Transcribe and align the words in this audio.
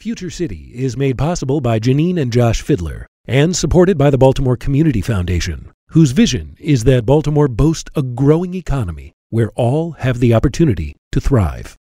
Future 0.00 0.30
City 0.30 0.70
is 0.76 0.96
made 0.96 1.18
possible 1.18 1.60
by 1.60 1.80
Janine 1.80 2.20
and 2.20 2.32
Josh 2.32 2.62
Fidler 2.62 3.06
and 3.26 3.56
supported 3.56 3.98
by 3.98 4.10
the 4.10 4.16
Baltimore 4.16 4.56
Community 4.56 5.00
Foundation, 5.00 5.72
whose 5.88 6.12
vision 6.12 6.56
is 6.60 6.84
that 6.84 7.04
Baltimore 7.04 7.48
boast 7.48 7.90
a 7.96 8.02
growing 8.04 8.54
economy 8.54 9.12
where 9.30 9.50
all 9.56 9.90
have 9.98 10.20
the 10.20 10.34
opportunity 10.34 10.94
to 11.10 11.20
thrive. 11.20 11.76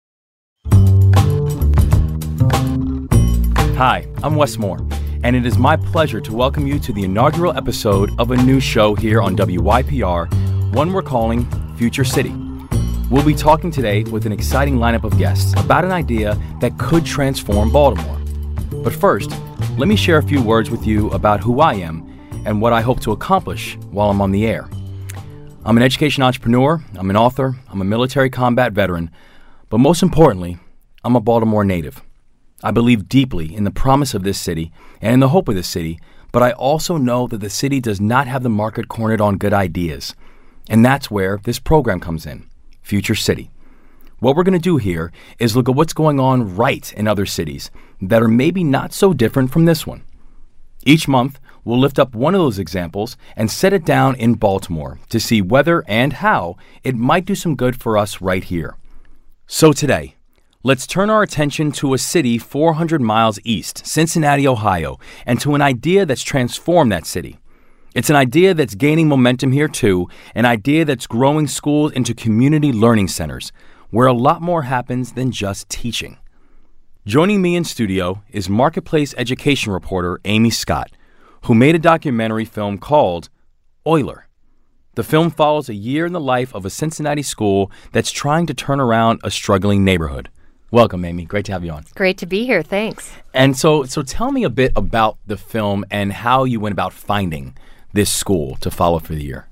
Hi, 3.78 4.06
I'm 4.22 4.36
Wes 4.36 4.58
Moore, 4.58 4.86
and 5.24 5.34
it 5.34 5.46
is 5.46 5.56
my 5.56 5.76
pleasure 5.76 6.20
to 6.20 6.34
welcome 6.34 6.66
you 6.66 6.78
to 6.80 6.92
the 6.92 7.04
inaugural 7.04 7.56
episode 7.56 8.10
of 8.18 8.30
a 8.30 8.36
new 8.36 8.60
show 8.60 8.94
here 8.94 9.22
on 9.22 9.34
WYPR, 9.34 10.74
one 10.74 10.92
we're 10.92 11.00
calling 11.00 11.48
Future 11.78 12.04
City. 12.04 12.34
We'll 13.12 13.26
be 13.26 13.34
talking 13.34 13.70
today 13.70 14.04
with 14.04 14.24
an 14.24 14.32
exciting 14.32 14.78
lineup 14.78 15.04
of 15.04 15.18
guests 15.18 15.52
about 15.58 15.84
an 15.84 15.90
idea 15.90 16.34
that 16.62 16.78
could 16.78 17.04
transform 17.04 17.70
Baltimore. 17.70 18.18
But 18.82 18.94
first, 18.94 19.30
let 19.76 19.86
me 19.86 19.96
share 19.96 20.16
a 20.16 20.22
few 20.22 20.40
words 20.40 20.70
with 20.70 20.86
you 20.86 21.10
about 21.10 21.40
who 21.40 21.60
I 21.60 21.74
am 21.74 22.08
and 22.46 22.62
what 22.62 22.72
I 22.72 22.80
hope 22.80 23.00
to 23.00 23.12
accomplish 23.12 23.76
while 23.90 24.08
I'm 24.08 24.22
on 24.22 24.30
the 24.30 24.46
air. 24.46 24.66
I'm 25.62 25.76
an 25.76 25.82
education 25.82 26.22
entrepreneur, 26.22 26.82
I'm 26.94 27.10
an 27.10 27.18
author, 27.18 27.54
I'm 27.68 27.82
a 27.82 27.84
military 27.84 28.30
combat 28.30 28.72
veteran, 28.72 29.10
but 29.68 29.76
most 29.76 30.02
importantly, 30.02 30.56
I'm 31.04 31.14
a 31.14 31.20
Baltimore 31.20 31.66
native. 31.66 32.00
I 32.62 32.70
believe 32.70 33.10
deeply 33.10 33.54
in 33.54 33.64
the 33.64 33.70
promise 33.70 34.14
of 34.14 34.22
this 34.22 34.40
city 34.40 34.72
and 35.02 35.12
in 35.12 35.20
the 35.20 35.28
hope 35.28 35.50
of 35.50 35.54
this 35.54 35.68
city, 35.68 36.00
but 36.32 36.42
I 36.42 36.52
also 36.52 36.96
know 36.96 37.26
that 37.26 37.42
the 37.42 37.50
city 37.50 37.78
does 37.78 38.00
not 38.00 38.26
have 38.26 38.42
the 38.42 38.48
market 38.48 38.88
cornered 38.88 39.20
on 39.20 39.36
good 39.36 39.52
ideas. 39.52 40.14
And 40.70 40.82
that's 40.82 41.10
where 41.10 41.40
this 41.44 41.58
program 41.58 42.00
comes 42.00 42.24
in. 42.24 42.48
Future 42.82 43.14
City. 43.14 43.50
What 44.18 44.36
we're 44.36 44.44
going 44.44 44.52
to 44.52 44.58
do 44.60 44.76
here 44.76 45.10
is 45.38 45.56
look 45.56 45.68
at 45.68 45.74
what's 45.74 45.92
going 45.92 46.20
on 46.20 46.54
right 46.54 46.92
in 46.92 47.08
other 47.08 47.26
cities 47.26 47.70
that 48.00 48.22
are 48.22 48.28
maybe 48.28 48.62
not 48.62 48.92
so 48.92 49.12
different 49.12 49.50
from 49.50 49.64
this 49.64 49.86
one. 49.86 50.04
Each 50.84 51.08
month, 51.08 51.40
we'll 51.64 51.78
lift 51.78 51.98
up 51.98 52.14
one 52.14 52.34
of 52.34 52.40
those 52.40 52.58
examples 52.58 53.16
and 53.36 53.50
set 53.50 53.72
it 53.72 53.84
down 53.84 54.14
in 54.16 54.34
Baltimore 54.34 54.98
to 55.08 55.18
see 55.18 55.42
whether 55.42 55.84
and 55.88 56.12
how 56.12 56.56
it 56.84 56.96
might 56.96 57.24
do 57.24 57.34
some 57.34 57.56
good 57.56 57.80
for 57.80 57.96
us 57.98 58.20
right 58.20 58.44
here. 58.44 58.76
So 59.46 59.72
today, 59.72 60.16
let's 60.62 60.86
turn 60.86 61.10
our 61.10 61.22
attention 61.22 61.72
to 61.72 61.94
a 61.94 61.98
city 61.98 62.38
400 62.38 63.00
miles 63.00 63.38
east, 63.44 63.86
Cincinnati, 63.86 64.46
Ohio, 64.46 64.98
and 65.26 65.40
to 65.40 65.54
an 65.54 65.62
idea 65.62 66.06
that's 66.06 66.22
transformed 66.22 66.92
that 66.92 67.06
city. 67.06 67.38
It's 67.94 68.08
an 68.08 68.16
idea 68.16 68.54
that's 68.54 68.74
gaining 68.74 69.06
momentum 69.06 69.52
here 69.52 69.68
too, 69.68 70.08
an 70.34 70.46
idea 70.46 70.86
that's 70.86 71.06
growing 71.06 71.46
schools 71.46 71.92
into 71.92 72.14
community 72.14 72.72
learning 72.72 73.08
centers, 73.08 73.52
where 73.90 74.06
a 74.06 74.14
lot 74.14 74.40
more 74.40 74.62
happens 74.62 75.12
than 75.12 75.30
just 75.30 75.68
teaching. 75.68 76.16
Joining 77.04 77.42
me 77.42 77.54
in 77.54 77.64
studio 77.64 78.22
is 78.30 78.48
marketplace 78.48 79.14
education 79.18 79.74
reporter 79.74 80.18
Amy 80.24 80.48
Scott, 80.48 80.90
who 81.44 81.54
made 81.54 81.74
a 81.74 81.78
documentary 81.78 82.46
film 82.46 82.78
called 82.78 83.28
Oyler. 83.86 84.22
The 84.94 85.04
film 85.04 85.30
follows 85.30 85.68
a 85.68 85.74
year 85.74 86.06
in 86.06 86.14
the 86.14 86.20
life 86.20 86.54
of 86.54 86.64
a 86.64 86.70
Cincinnati 86.70 87.22
school 87.22 87.70
that's 87.92 88.10
trying 88.10 88.46
to 88.46 88.54
turn 88.54 88.80
around 88.80 89.20
a 89.22 89.30
struggling 89.30 89.84
neighborhood. 89.84 90.30
Welcome, 90.70 91.04
Amy. 91.04 91.26
Great 91.26 91.44
to 91.44 91.52
have 91.52 91.62
you 91.62 91.72
on. 91.72 91.84
Great 91.94 92.16
to 92.18 92.26
be 92.26 92.46
here. 92.46 92.62
Thanks. 92.62 93.12
And 93.34 93.54
so, 93.54 93.84
so 93.84 94.02
tell 94.02 94.32
me 94.32 94.44
a 94.44 94.50
bit 94.50 94.72
about 94.76 95.18
the 95.26 95.36
film 95.36 95.84
and 95.90 96.10
how 96.10 96.44
you 96.44 96.58
went 96.58 96.72
about 96.72 96.94
finding 96.94 97.54
this 97.92 98.12
school 98.12 98.56
to 98.56 98.70
follow 98.70 98.98
for 98.98 99.14
the 99.14 99.24
year? 99.24 99.46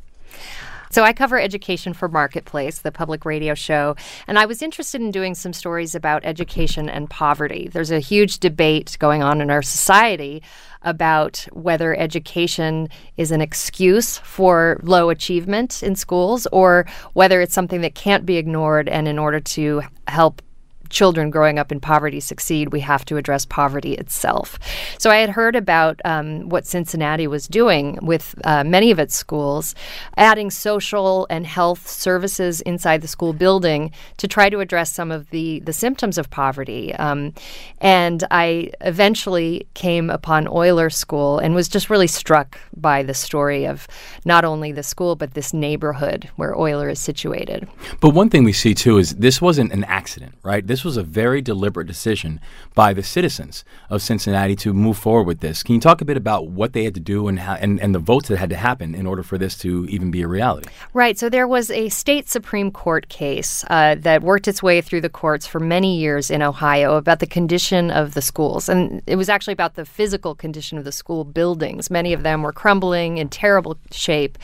So 0.92 1.04
I 1.04 1.12
cover 1.12 1.38
education 1.40 1.92
for 1.94 2.08
Marketplace, 2.08 2.80
the 2.80 2.90
public 2.90 3.24
radio 3.24 3.54
show, 3.54 3.94
and 4.26 4.40
I 4.40 4.46
was 4.46 4.60
interested 4.60 5.00
in 5.00 5.12
doing 5.12 5.36
some 5.36 5.52
stories 5.52 5.94
about 5.94 6.24
education 6.24 6.88
and 6.88 7.08
poverty. 7.08 7.68
There's 7.72 7.92
a 7.92 8.00
huge 8.00 8.40
debate 8.40 8.96
going 8.98 9.22
on 9.22 9.40
in 9.40 9.52
our 9.52 9.62
society 9.62 10.42
about 10.82 11.46
whether 11.52 11.96
education 11.96 12.88
is 13.16 13.30
an 13.30 13.40
excuse 13.40 14.18
for 14.18 14.80
low 14.82 15.10
achievement 15.10 15.80
in 15.80 15.94
schools 15.94 16.48
or 16.50 16.86
whether 17.12 17.40
it's 17.40 17.54
something 17.54 17.82
that 17.82 17.94
can't 17.94 18.26
be 18.26 18.36
ignored 18.36 18.88
and 18.88 19.06
in 19.06 19.16
order 19.16 19.38
to 19.38 19.82
help 20.08 20.42
children 20.90 21.30
growing 21.30 21.58
up 21.58 21.72
in 21.72 21.80
poverty 21.80 22.20
succeed, 22.20 22.72
we 22.72 22.80
have 22.80 23.04
to 23.06 23.16
address 23.16 23.44
poverty 23.46 23.94
itself. 23.94 24.58
So 24.98 25.10
I 25.10 25.16
had 25.16 25.30
heard 25.30 25.56
about 25.56 26.00
um, 26.04 26.48
what 26.48 26.66
Cincinnati 26.66 27.26
was 27.26 27.48
doing 27.48 27.98
with 28.02 28.34
uh, 28.44 28.64
many 28.64 28.90
of 28.90 28.98
its 28.98 29.14
schools, 29.14 29.74
adding 30.16 30.50
social 30.50 31.26
and 31.30 31.46
health 31.46 31.88
services 31.88 32.60
inside 32.62 33.00
the 33.00 33.08
school 33.08 33.32
building 33.32 33.92
to 34.18 34.28
try 34.28 34.50
to 34.50 34.60
address 34.60 34.92
some 34.92 35.10
of 35.10 35.30
the, 35.30 35.60
the 35.60 35.72
symptoms 35.72 36.18
of 36.18 36.30
poverty. 36.30 36.94
Um, 36.94 37.32
and 37.80 38.24
I 38.30 38.72
eventually 38.80 39.66
came 39.74 40.10
upon 40.10 40.46
Oyler 40.46 40.92
School 40.92 41.38
and 41.38 41.54
was 41.54 41.68
just 41.68 41.90
really 41.90 42.06
struck 42.06 42.58
by 42.76 43.02
the 43.02 43.14
story 43.14 43.66
of 43.66 43.86
not 44.24 44.44
only 44.44 44.72
the 44.72 44.82
school, 44.82 45.16
but 45.16 45.34
this 45.34 45.52
neighborhood 45.52 46.28
where 46.36 46.54
Oyler 46.54 46.90
is 46.90 46.98
situated. 46.98 47.68
But 48.00 48.10
one 48.10 48.30
thing 48.30 48.44
we 48.44 48.52
see 48.52 48.74
too 48.74 48.98
is 48.98 49.14
this 49.14 49.40
wasn't 49.40 49.72
an 49.72 49.84
accident, 49.84 50.34
right? 50.42 50.66
This 50.66 50.79
this 50.80 50.84
was 50.86 50.96
a 50.96 51.02
very 51.02 51.42
deliberate 51.42 51.86
decision 51.86 52.40
by 52.74 52.94
the 52.94 53.02
citizens 53.02 53.66
of 53.90 54.00
Cincinnati 54.00 54.56
to 54.56 54.72
move 54.72 54.96
forward 54.96 55.26
with 55.26 55.40
this. 55.40 55.62
Can 55.62 55.74
you 55.74 55.80
talk 55.80 56.00
a 56.00 56.06
bit 56.06 56.16
about 56.16 56.48
what 56.48 56.72
they 56.72 56.84
had 56.84 56.94
to 56.94 57.00
do 57.00 57.28
and 57.28 57.38
how, 57.38 57.52
and, 57.56 57.78
and 57.80 57.94
the 57.94 57.98
votes 57.98 58.28
that 58.28 58.38
had 58.38 58.48
to 58.48 58.56
happen 58.56 58.94
in 58.94 59.06
order 59.06 59.22
for 59.22 59.36
this 59.36 59.58
to 59.58 59.84
even 59.90 60.10
be 60.10 60.22
a 60.22 60.26
reality? 60.26 60.70
Right. 60.94 61.18
So 61.18 61.28
there 61.28 61.46
was 61.46 61.70
a 61.70 61.90
state 61.90 62.30
Supreme 62.30 62.70
Court 62.70 63.10
case 63.10 63.62
uh, 63.68 63.96
that 63.96 64.22
worked 64.22 64.48
its 64.48 64.62
way 64.62 64.80
through 64.80 65.02
the 65.02 65.10
courts 65.10 65.46
for 65.46 65.60
many 65.60 65.98
years 65.98 66.30
in 66.30 66.40
Ohio 66.40 66.96
about 66.96 67.18
the 67.18 67.26
condition 67.26 67.90
of 67.90 68.14
the 68.14 68.22
schools. 68.22 68.70
And 68.70 69.02
it 69.06 69.16
was 69.16 69.28
actually 69.28 69.52
about 69.52 69.74
the 69.74 69.84
physical 69.84 70.34
condition 70.34 70.78
of 70.78 70.84
the 70.84 70.92
school 70.92 71.24
buildings. 71.24 71.90
Many 71.90 72.14
of 72.14 72.22
them 72.22 72.42
were 72.42 72.54
crumbling 72.54 73.18
in 73.18 73.28
terrible 73.28 73.76
shape. 73.90 74.38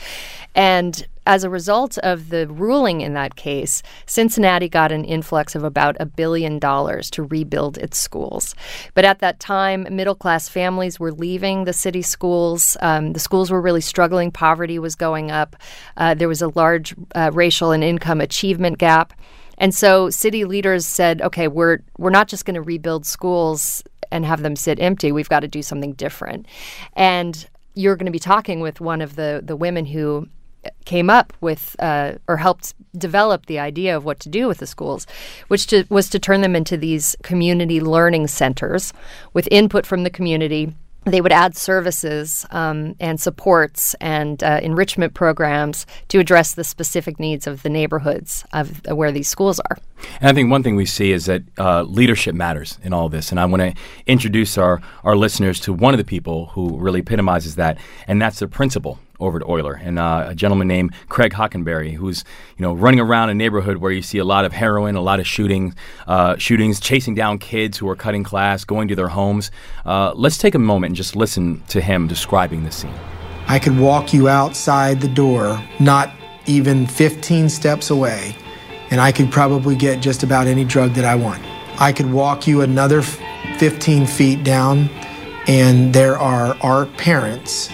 And 0.53 1.07
as 1.27 1.43
a 1.43 1.49
result 1.49 1.97
of 1.99 2.29
the 2.29 2.47
ruling 2.47 3.01
in 3.01 3.13
that 3.13 3.35
case, 3.35 3.83
Cincinnati 4.05 4.69
got 4.69 4.91
an 4.91 5.03
influx 5.03 5.55
of 5.55 5.63
about 5.63 5.97
a 5.99 6.05
billion 6.05 6.57
dollars 6.57 7.11
to 7.11 7.23
rebuild 7.23 7.77
its 7.77 7.97
schools. 7.97 8.55
But 8.93 9.05
at 9.05 9.19
that 9.19 9.39
time, 9.39 9.85
middle 9.91 10.15
class 10.15 10.47
families 10.47 10.99
were 10.99 11.11
leaving 11.11 11.65
the 11.65 11.73
city 11.73 12.01
schools. 12.01 12.77
Um, 12.81 13.13
the 13.13 13.19
schools 13.19 13.51
were 13.51 13.61
really 13.61 13.81
struggling. 13.81 14.31
Poverty 14.31 14.79
was 14.79 14.95
going 14.95 15.29
up. 15.29 15.57
Uh, 15.97 16.13
there 16.13 16.29
was 16.29 16.41
a 16.41 16.47
large 16.49 16.95
uh, 17.13 17.29
racial 17.33 17.71
and 17.71 17.83
income 17.83 18.21
achievement 18.21 18.77
gap. 18.77 19.13
And 19.57 19.75
so 19.75 20.09
city 20.09 20.45
leaders 20.45 20.85
said, 20.85 21.21
okay, 21.21 21.47
we're, 21.47 21.79
we're 21.97 22.09
not 22.09 22.29
just 22.29 22.45
going 22.45 22.55
to 22.55 22.61
rebuild 22.61 23.05
schools 23.05 23.83
and 24.11 24.25
have 24.25 24.43
them 24.43 24.55
sit 24.55 24.79
empty. 24.79 25.11
We've 25.11 25.29
got 25.29 25.41
to 25.41 25.47
do 25.47 25.61
something 25.61 25.93
different. 25.93 26.45
And 26.93 27.47
you're 27.73 27.95
going 27.95 28.05
to 28.05 28.11
be 28.11 28.19
talking 28.19 28.61
with 28.61 28.79
one 28.79 29.01
of 29.01 29.15
the, 29.15 29.41
the 29.43 29.55
women 29.55 29.85
who 29.85 30.27
came 30.85 31.09
up 31.09 31.33
with 31.41 31.75
uh, 31.79 32.13
or 32.27 32.37
helped 32.37 32.73
develop 32.97 33.45
the 33.45 33.59
idea 33.59 33.95
of 33.95 34.05
what 34.05 34.19
to 34.21 34.29
do 34.29 34.47
with 34.47 34.57
the 34.57 34.67
schools, 34.67 35.05
which 35.47 35.67
to, 35.67 35.85
was 35.89 36.09
to 36.09 36.19
turn 36.19 36.41
them 36.41 36.55
into 36.55 36.77
these 36.77 37.15
community 37.23 37.79
learning 37.79 38.27
centers 38.27 38.93
with 39.33 39.47
input 39.51 39.85
from 39.85 40.03
the 40.03 40.09
community 40.09 40.73
they 41.11 41.21
would 41.21 41.31
add 41.31 41.55
services 41.55 42.45
um, 42.51 42.95
and 42.99 43.19
supports 43.19 43.95
and 44.01 44.43
uh, 44.43 44.59
enrichment 44.61 45.13
programs 45.13 45.85
to 46.09 46.19
address 46.19 46.53
the 46.53 46.63
specific 46.63 47.19
needs 47.19 47.47
of 47.47 47.63
the 47.63 47.69
neighborhoods 47.69 48.45
of 48.53 48.85
where 48.87 49.11
these 49.11 49.27
schools 49.27 49.59
are. 49.59 49.77
And 50.19 50.29
I 50.29 50.33
think 50.33 50.51
one 50.51 50.63
thing 50.63 50.75
we 50.75 50.85
see 50.85 51.11
is 51.11 51.25
that 51.25 51.43
uh, 51.57 51.83
leadership 51.83 52.35
matters 52.35 52.77
in 52.83 52.93
all 52.93 53.09
this. 53.09 53.31
And 53.31 53.39
I 53.39 53.45
want 53.45 53.61
to 53.61 53.73
introduce 54.05 54.57
our, 54.57 54.81
our 55.03 55.15
listeners 55.15 55.59
to 55.61 55.73
one 55.73 55.93
of 55.93 55.97
the 55.97 56.03
people 56.03 56.47
who 56.47 56.77
really 56.77 56.99
epitomizes 56.99 57.55
that, 57.55 57.77
and 58.07 58.21
that's 58.21 58.39
the 58.39 58.47
principal 58.47 58.99
over 59.19 59.39
at 59.39 59.45
Oyler, 59.45 59.79
and 59.81 59.99
uh, 59.99 60.27
a 60.29 60.35
gentleman 60.35 60.67
named 60.67 60.93
Craig 61.09 61.33
Hockenberry, 61.33 61.93
who's 61.93 62.23
you 62.57 62.63
know 62.63 62.73
running 62.73 62.99
around 62.99 63.29
a 63.29 63.33
neighborhood 63.33 63.77
where 63.77 63.91
you 63.91 64.01
see 64.01 64.17
a 64.17 64.25
lot 64.25 64.45
of 64.45 64.53
heroin, 64.53 64.95
a 64.95 65.01
lot 65.01 65.19
of 65.19 65.27
shootings, 65.27 65.73
uh, 66.07 66.37
shootings, 66.37 66.79
chasing 66.79 67.15
down 67.15 67.37
kids 67.37 67.77
who 67.77 67.89
are 67.89 67.95
cutting 67.95 68.23
class, 68.23 68.63
going 68.63 68.87
to 68.87 68.95
their 68.95 69.07
homes. 69.09 69.51
Uh, 69.85 70.13
let's 70.15 70.37
take 70.37 70.55
a 70.55 70.59
moment 70.59 70.91
and 70.91 70.95
just 70.95 71.15
listen 71.15 71.61
to 71.67 71.81
him 71.81 72.07
describing 72.07 72.63
the 72.63 72.71
scene. 72.71 72.93
I 73.47 73.59
could 73.59 73.79
walk 73.79 74.13
you 74.13 74.27
outside 74.27 74.99
the 74.99 75.07
door, 75.07 75.63
not 75.79 76.11
even 76.47 76.85
15 76.85 77.49
steps 77.49 77.89
away, 77.89 78.35
and 78.91 78.99
I 78.99 79.11
could 79.11 79.31
probably 79.31 79.75
get 79.75 80.01
just 80.01 80.23
about 80.23 80.47
any 80.47 80.65
drug 80.65 80.93
that 80.93 81.05
I 81.05 81.15
want. 81.15 81.41
I 81.79 81.91
could 81.91 82.11
walk 82.11 82.47
you 82.47 82.61
another 82.61 83.01
15 83.01 84.05
feet 84.05 84.43
down, 84.43 84.89
and 85.47 85.93
there 85.93 86.17
are 86.17 86.57
our 86.61 86.85
parents 86.85 87.69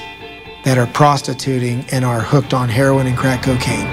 that 0.63 0.77
are 0.77 0.87
prostituting 0.87 1.85
and 1.91 2.05
are 2.05 2.21
hooked 2.21 2.53
on 2.53 2.69
heroin 2.69 3.07
and 3.07 3.17
crack 3.17 3.43
cocaine. 3.43 3.87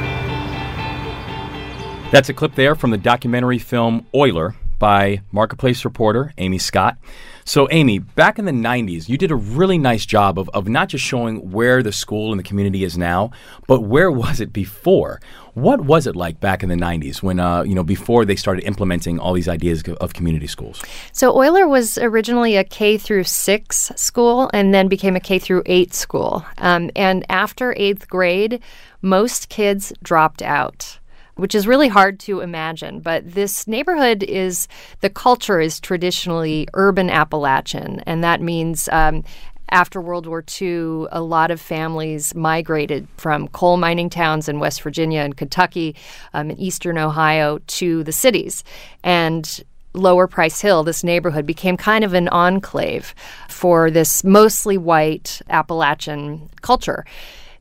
That's 2.11 2.29
a 2.29 2.35
clip 2.35 2.55
there 2.55 2.75
from 2.75 2.91
the 2.91 2.99
documentary 2.99 3.59
film 3.59 4.07
Oyler, 4.15 4.55
by 4.81 5.23
Marketplace 5.31 5.85
reporter 5.85 6.33
Amy 6.39 6.59
Scott. 6.59 6.99
So, 7.45 7.69
Amy, 7.71 7.99
back 7.99 8.39
in 8.39 8.45
the 8.45 8.53
90s, 8.53 9.09
you 9.09 9.17
did 9.19 9.31
a 9.31 9.37
really 9.37 9.79
nice 9.79 10.07
job 10.07 10.39
of, 10.39 10.49
of 10.51 10.69
not 10.69 10.89
just 10.89 11.05
showing 11.05 11.51
where 11.51 11.83
the 11.83 11.91
school 11.91 12.31
and 12.31 12.39
the 12.39 12.45
community 12.45 12.85
is 12.85 12.97
now, 12.97 13.33
but 13.67 13.81
where 13.81 14.11
was 14.11 14.41
it 14.41 14.53
before? 14.53 15.21
What 15.55 15.81
was 15.81 16.07
it 16.07 16.15
like 16.15 16.39
back 16.39 16.63
in 16.63 16.69
the 16.69 16.77
90s 16.77 17.25
when, 17.25 17.41
uh, 17.41 17.63
you 17.63 17.75
know, 17.75 17.83
before 17.83 18.25
they 18.25 18.37
started 18.37 18.65
implementing 18.65 19.19
all 19.19 19.33
these 19.33 19.49
ideas 19.49 19.83
of 20.01 20.13
community 20.15 20.47
schools? 20.47 20.81
So, 21.13 21.33
Oyler 21.33 21.69
was 21.69 21.99
originally 21.99 22.57
a 22.57 22.63
K 22.63 22.97
through 22.99 23.25
six 23.25 23.91
school 23.97 24.49
and 24.53 24.73
then 24.73 24.87
became 24.87 25.17
a 25.17 25.21
K 25.21 25.41
through 25.41 25.65
eight 25.67 25.93
school. 25.93 26.45
Um, 26.59 26.91
and 26.95 27.27
after 27.29 27.75
eighth 27.77 28.09
grade, 28.09 28.61
most 29.03 29.49
kids 29.49 29.93
dropped 30.03 30.41
out 30.41 31.00
which 31.41 31.55
is 31.55 31.67
really 31.67 31.89
hard 31.89 32.21
to 32.21 32.41
imagine. 32.41 33.01
But 33.01 33.33
this 33.33 33.67
neighborhood 33.67 34.23
is 34.23 34.69
the 35.01 35.11
culture 35.11 35.61
is 35.61 35.81
traditionally 35.81 36.69
urban 36.75 37.11
Appalachian, 37.11 38.01
and 38.01 38.23
that 38.25 38.41
means. 38.41 38.89
Um, 38.93 39.25
after 39.73 40.01
World 40.01 40.27
War 40.27 40.43
II, 40.61 41.07
a 41.13 41.21
lot 41.21 41.53
of 41.53 41.61
families 41.61 42.35
migrated 42.35 43.07
from 43.17 43.47
coal 43.47 43.77
mining 43.77 44.11
towns 44.11 44.49
in 44.49 44.59
West 44.59 44.83
Virginia 44.83 45.21
and 45.21 45.37
Kentucky 45.37 45.95
um, 46.35 46.53
eastern 46.59 46.99
Ohio 46.99 47.59
to 47.69 48.03
the 48.03 48.11
cities. 48.11 48.65
And 49.05 49.63
Lower 49.93 50.27
Price 50.27 50.61
Hill, 50.61 50.85
this 50.85 51.03
neighborhood, 51.03 51.47
became 51.47 51.77
kind 51.77 52.05
of 52.05 52.15
an 52.15 52.29
enclave 52.29 53.15
for 53.49 53.91
this 53.91 54.23
mostly 54.23 54.79
white 54.79 55.41
Appalachian 55.49 56.49
culture 56.63 57.05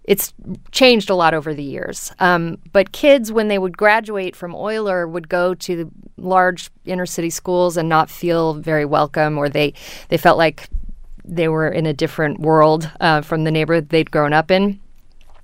it's 0.09 0.33
changed 0.71 1.11
a 1.11 1.15
lot 1.15 1.35
over 1.35 1.53
the 1.53 1.63
years. 1.63 2.11
Um, 2.17 2.57
but 2.73 2.91
kids, 2.91 3.31
when 3.31 3.47
they 3.47 3.59
would 3.59 3.77
graduate 3.77 4.35
from 4.35 4.53
Oyler, 4.53 5.07
would 5.07 5.29
go 5.29 5.53
to 5.53 5.91
large 6.17 6.71
inner 6.83 7.06
city 7.06 7.29
schools 7.29 7.77
and 7.77 7.88
not 7.88 8.09
feel 8.09 8.56
very 8.56 8.85
welcome, 8.85 9.38
or 9.38 9.50
they 9.50 9.75
they 10.09 10.17
felt 10.17 10.39
like 10.39 10.67
they 11.23 11.47
were 11.47 11.69
in 11.69 11.85
a 11.85 11.94
different 11.94 12.39
world 12.39 12.89
uh, 13.00 13.21
from 13.21 13.44
the 13.44 13.51
neighborhood 13.51 13.89
they'd 13.89 14.09
grown 14.09 14.33
up 14.33 14.50
in. 14.50 14.79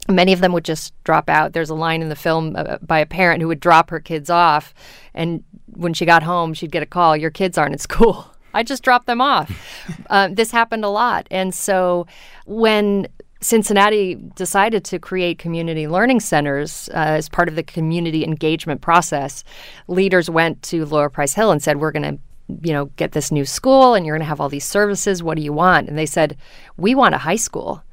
Many 0.10 0.34
of 0.34 0.42
them 0.42 0.52
would 0.54 0.66
just 0.66 0.96
drop 1.04 1.30
out. 1.30 1.54
There's 1.54 1.70
a 1.70 1.76
line 1.76 2.02
in 2.02 2.10
the 2.10 2.16
film 2.16 2.56
uh, 2.56 2.80
by 2.82 2.98
a 2.98 3.06
parent 3.06 3.44
who 3.44 3.48
would 3.48 3.60
drop 3.60 3.92
her 3.92 4.00
kids 4.00 4.32
off, 4.32 4.74
and 5.14 5.44
when 5.68 5.94
she 5.94 6.08
got 6.08 6.24
home, 6.24 6.56
she'd 6.56 6.72
get 6.72 6.82
a 6.82 6.88
call: 6.88 7.16
"Your 7.16 7.30
kids 7.30 7.60
aren't 7.60 7.74
in 7.74 7.80
school." 7.80 8.32
I 8.56 8.64
just 8.64 8.84
dropped 8.84 9.06
them 9.06 9.22
off. 9.22 9.52
Uh, 10.08 10.30
this 10.32 10.52
happened 10.52 10.86
a 10.86 10.90
lot, 10.90 11.28
and 11.32 11.54
so 11.54 12.06
when 12.46 13.08
Cincinnati 13.46 14.16
decided 14.16 14.84
to 14.86 14.98
create 14.98 15.38
community 15.38 15.88
learning 15.88 16.20
centers 16.20 16.90
uh, 16.90 16.98
as 16.98 17.30
part 17.30 17.48
of 17.48 17.56
the 17.56 17.62
community 17.62 18.24
engagement 18.24 18.82
process. 18.82 19.44
Leaders 19.88 20.32
went 20.32 20.64
to 20.64 20.84
Lower 20.86 21.10
Price 21.10 21.36
Hill 21.36 21.52
and 21.52 21.62
said, 21.62 21.78
We're 21.78 21.92
going 21.92 22.18
to 22.18 22.20
you 22.62 22.74
know, 22.74 22.86
get 22.96 23.12
this 23.12 23.32
new 23.32 23.46
school 23.46 23.94
and 23.94 24.06
you're 24.06 24.16
going 24.16 24.26
to 24.26 24.30
have 24.30 24.42
all 24.42 24.50
these 24.50 24.66
services. 24.66 25.22
What 25.22 25.38
do 25.38 25.44
you 25.44 25.54
want? 25.54 25.88
And 25.88 25.98
they 25.98 26.08
said, 26.08 26.38
We 26.76 26.96
want 26.96 27.14
a 27.14 27.20
high 27.20 27.36
school 27.36 27.84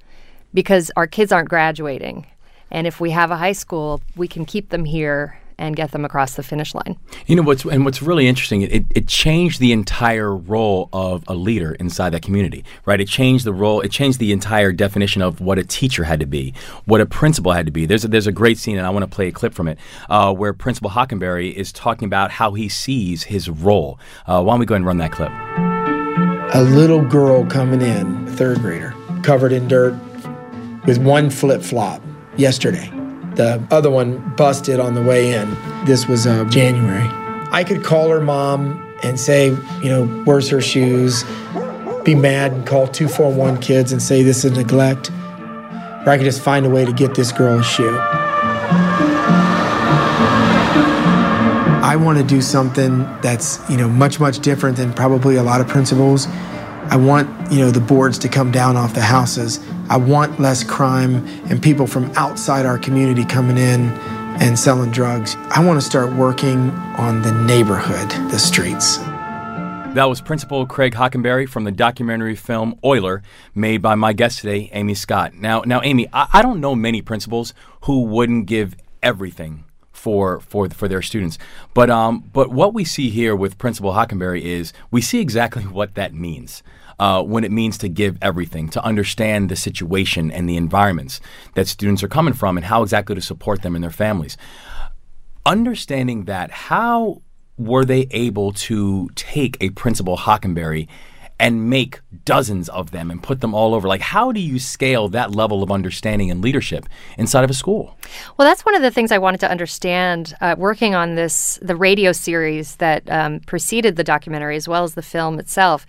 because 0.54 0.90
our 0.96 1.06
kids 1.06 1.32
aren't 1.32 1.50
graduating. 1.50 2.26
And 2.70 2.87
if 2.87 2.98
we 2.98 3.10
have 3.10 3.31
a 3.31 3.37
high 3.37 3.52
school, 3.52 4.00
we 4.16 4.28
can 4.28 4.46
keep 4.46 4.70
them 4.70 4.87
here 4.87 5.38
and 5.62 5.76
get 5.76 5.93
them 5.93 6.05
across 6.05 6.35
the 6.35 6.43
finish 6.43 6.75
line. 6.75 6.99
You 7.26 7.37
know 7.37 7.43
what's 7.43 7.64
and 7.64 7.85
what's 7.85 8.03
really 8.03 8.26
interesting, 8.26 8.62
it, 8.62 8.85
it 8.91 9.06
changed 9.06 9.61
the 9.61 9.73
entire 9.73 10.35
role 10.35 10.88
of 10.93 11.23
a 11.29 11.35
leader 11.35 11.73
inside 11.75 12.11
that 12.11 12.23
community, 12.23 12.64
right? 12.85 13.00
It 13.00 13.06
changed 13.06 13.44
the 13.44 13.53
role, 13.53 13.81
it 13.81 13.93
changed 13.93 14.19
the 14.19 14.32
entire 14.32 14.73
definition 14.73 15.23
of 15.23 15.41
what 15.41 15.59
a 15.59 15.64
teacher 15.64 16.03
had 16.05 16.19
to 16.19 16.26
be, 16.26 16.53
what 16.85 17.00
a 17.00 17.06
principal 17.06 17.53
had 17.53 17.67
to 17.67 17.73
be. 17.73 17.87
There's 17.87 18.05
a, 18.05 18.09
there's 18.09 18.26
a 18.26 18.32
great 18.32 18.59
scene, 18.59 18.76
and 18.76 18.85
I 18.85 18.91
want 18.91 19.05
to 19.05 19.14
play 19.14 19.29
a 19.29 19.32
clip 19.32 19.55
from 19.55 19.69
it, 19.69 19.79
uh, 20.11 20.35
where 20.35 20.53
Principal 20.53 20.91
Hockenberry 20.91 21.55
is 21.55 21.73
talking 21.73 22.06
about 22.06 22.32
how 22.32 22.55
he 22.55 22.69
sees 22.69 23.23
his 23.23 23.49
role. 23.49 24.00
Uh, 24.26 24.43
why 24.43 24.55
don't 24.55 24.61
we 24.61 24.67
go 24.67 24.75
ahead 24.75 24.81
and 24.81 24.87
run 24.87 24.99
that 24.99 25.12
clip? 25.12 25.31
A 26.55 26.62
little 26.62 27.03
girl 27.03 27.47
coming 27.47 27.81
in, 27.81 28.26
third 28.26 28.58
grader, 28.58 28.94
covered 29.23 29.53
in 29.53 29.69
dirt, 29.69 29.94
with 30.87 30.99
one 30.99 31.31
flip 31.31 31.62
flop 31.62 32.03
yesterday 32.37 32.91
the 33.37 33.62
other 33.70 33.90
one 33.90 34.34
busted 34.37 34.79
on 34.81 34.94
the 34.94 35.02
way 35.02 35.32
in. 35.32 35.56
This 35.84 36.06
was 36.06 36.26
uh, 36.26 36.44
January. 36.46 37.08
I 37.50 37.64
could 37.64 37.84
call 37.84 38.11
her 38.11 38.20
mom 38.20 38.82
and 39.02 39.19
say, 39.19 39.49
you 39.82 39.88
know, 39.88 40.06
where's 40.25 40.49
her 40.49 40.61
shoes? 40.61 41.25
Be 42.05 42.14
mad 42.14 42.52
and 42.52 42.67
call 42.67 42.87
241 42.88 43.61
kids 43.61 43.93
and 43.93 44.02
say 44.02 44.23
this 44.23 44.44
is 44.44 44.52
neglect. 44.52 45.11
Or 45.11 46.08
I 46.08 46.17
could 46.17 46.25
just 46.25 46.43
find 46.43 46.67
a 46.67 46.70
way 46.70 46.84
to 46.84 46.93
get 46.93 47.14
this 47.14 47.32
girl 47.32 47.61
a 47.61 47.62
shoe. 47.62 47.99
I 51.84 51.96
want 51.96 52.19
to 52.19 52.25
do 52.25 52.40
something 52.40 53.00
that's, 53.23 53.58
you 53.69 53.76
know, 53.76 53.88
much, 53.88 54.19
much 54.19 54.38
different 54.38 54.76
than 54.76 54.93
probably 54.93 55.37
a 55.37 55.43
lot 55.43 55.61
of 55.61 55.69
principals. 55.69 56.26
I 56.90 56.96
want, 56.96 57.52
you 57.52 57.58
know, 57.58 57.70
the 57.70 57.81
boards 57.81 58.19
to 58.20 58.29
come 58.29 58.50
down 58.50 58.76
off 58.76 58.94
the 58.94 59.02
houses 59.02 59.58
I 59.93 59.97
want 59.97 60.41
less 60.41 60.65
crime 60.65 61.17
and 61.50 61.62
people 61.62 61.87
from 61.87 62.11
outside 62.17 62.65
our 62.65 62.79
community 62.79 63.27
coming 63.27 63.59
in 63.59 63.91
and 64.41 64.59
selling 64.59 64.91
drugs. 64.91 65.37
I 65.50 65.62
want 65.62 65.79
to 65.79 65.85
start 65.85 66.15
working 66.15 66.71
on 66.97 67.21
the 67.21 67.31
neighborhood, 67.44 68.09
the 68.31 68.39
streets. 68.39 68.97
That 68.97 70.06
was 70.06 70.23
Principal 70.23 70.65
Craig 70.65 70.94
Hockenberry 70.94 71.47
from 71.47 71.65
the 71.65 71.71
documentary 71.71 72.37
film 72.37 72.79
Oyler, 72.83 73.21
made 73.55 73.83
by 73.83 73.94
my 73.94 74.15
guest 74.15 74.39
today, 74.39 74.71
Amy 74.73 74.94
Scott. 74.94 75.35
Now, 75.35 75.61
now, 75.61 75.83
Amy, 75.83 76.09
I, 76.11 76.27
I 76.33 76.41
don't 76.41 76.62
know 76.62 76.75
many 76.75 77.03
principals 77.03 77.53
who 77.83 78.05
wouldn't 78.05 78.47
give 78.47 78.75
everything 79.03 79.65
for 79.93 80.41
for 80.41 80.71
for 80.71 80.89
their 80.89 81.03
students. 81.03 81.37
But 81.75 81.91
um, 81.91 82.31
but 82.33 82.50
what 82.50 82.73
we 82.73 82.87
see 82.87 83.11
here 83.11 83.37
with 83.37 83.59
Principal 83.59 83.93
Hockenberry 83.93 84.41
is 84.41 84.73
we 84.91 85.03
see 85.03 85.21
exactly 85.21 85.65
what 85.67 85.97
that 85.97 86.15
means 86.15 86.62
uh, 87.02 87.20
when 87.20 87.43
it 87.43 87.50
means 87.50 87.76
to 87.76 87.88
give 87.88 88.16
everything, 88.22 88.69
to 88.69 88.84
understand 88.84 89.49
the 89.49 89.56
situation 89.56 90.31
and 90.31 90.49
the 90.49 90.56
environments 90.56 91.20
that 91.54 91.66
students 91.66 92.00
are 92.00 92.08
coming 92.08 92.32
from, 92.32 92.56
and 92.56 92.64
how 92.66 92.81
exactly 92.81 93.16
to 93.16 93.20
support 93.20 93.62
them 93.62 93.75
and 93.75 93.82
their 93.82 93.90
families. 93.90 94.37
Understanding 95.44 96.26
that, 96.26 96.52
how 96.52 97.20
were 97.58 97.84
they 97.84 98.06
able 98.12 98.52
to 98.52 99.10
take 99.16 99.56
a 99.60 99.70
Principal 99.70 100.16
Hockenberry 100.16 100.87
and 101.40 101.69
make 101.69 101.99
dozens 102.25 102.69
of 102.69 102.93
them 102.93 103.10
and 103.10 103.20
put 103.20 103.40
them 103.40 103.52
all 103.52 103.75
over? 103.75 103.88
Like, 103.88 104.00
how 104.00 104.31
do 104.31 104.38
you 104.38 104.60
scale 104.60 105.08
that 105.08 105.34
level 105.34 105.64
of 105.64 105.72
understanding 105.72 106.31
and 106.31 106.40
leadership 106.40 106.88
inside 107.19 107.43
of 107.43 107.50
a 107.50 107.55
school? 107.55 107.98
Well, 108.37 108.46
that's 108.46 108.64
one 108.64 108.76
of 108.76 108.82
the 108.82 108.93
things 108.93 109.10
I 109.10 109.19
wanted 109.19 109.40
to 109.40 109.50
understand 109.50 110.34
uh, 110.40 110.55
working 110.56 110.94
on 110.94 111.16
this, 111.16 111.58
the 111.60 111.75
radio 111.75 112.12
series 112.12 112.76
that 112.76 113.10
um, 113.10 113.40
preceded 113.40 113.96
the 113.96 114.05
documentary 114.05 114.55
as 114.55 114.69
well 114.69 114.84
as 114.84 114.94
the 114.94 115.02
film 115.02 115.40
itself 115.40 115.84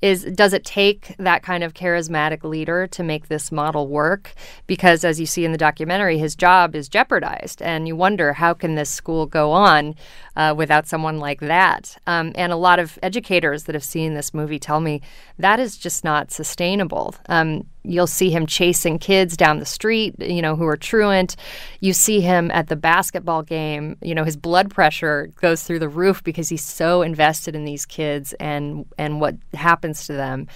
is 0.00 0.24
does 0.24 0.52
it 0.52 0.64
take 0.64 1.14
that 1.18 1.42
kind 1.42 1.64
of 1.64 1.74
charismatic 1.74 2.44
leader 2.44 2.86
to 2.88 3.02
make 3.02 3.28
this 3.28 3.50
model 3.50 3.88
work? 3.88 4.34
Because 4.66 5.04
as 5.04 5.18
you 5.18 5.26
see 5.26 5.44
in 5.44 5.52
the 5.52 5.58
documentary 5.58 6.18
his 6.18 6.36
job 6.36 6.74
is 6.74 6.88
jeopardized 6.88 7.60
and 7.62 7.88
you 7.88 7.96
wonder 7.96 8.32
how 8.32 8.54
can 8.54 8.74
this 8.74 8.90
school 8.90 9.26
go 9.26 9.50
on 9.50 9.94
uh, 10.36 10.54
without 10.56 10.86
someone 10.86 11.18
like 11.18 11.40
that? 11.40 11.96
Um, 12.06 12.32
and 12.36 12.52
a 12.52 12.56
lot 12.56 12.78
of 12.78 12.98
educators 13.02 13.64
that 13.64 13.74
have 13.74 13.84
seen 13.84 14.14
this 14.14 14.32
movie 14.32 14.58
tell 14.58 14.80
me 14.80 15.02
that 15.38 15.58
is 15.58 15.76
just 15.76 16.04
not 16.04 16.30
sustainable. 16.30 17.14
Um, 17.28 17.64
You'll 17.88 18.06
see 18.06 18.30
him 18.30 18.46
chasing 18.46 18.98
kids 18.98 19.34
down 19.34 19.60
the 19.60 19.64
street, 19.64 20.14
you 20.20 20.42
know, 20.42 20.56
who 20.56 20.66
are 20.66 20.76
truant. 20.76 21.36
You 21.80 21.94
see 21.94 22.20
him 22.20 22.50
at 22.50 22.68
the 22.68 22.76
basketball 22.76 23.42
game, 23.42 23.96
you 24.02 24.14
know, 24.14 24.24
his 24.24 24.36
blood 24.36 24.70
pressure 24.70 25.30
goes 25.40 25.62
through 25.62 25.78
the 25.78 25.88
roof 25.88 26.22
because 26.22 26.50
he's 26.50 26.64
so 26.64 27.00
invested 27.00 27.56
in 27.56 27.64
these 27.64 27.86
kids 27.86 28.34
and 28.34 28.84
and 28.98 29.22
what 29.22 29.36
happens 29.54 29.87
to 29.94 30.12
them. 30.12 30.46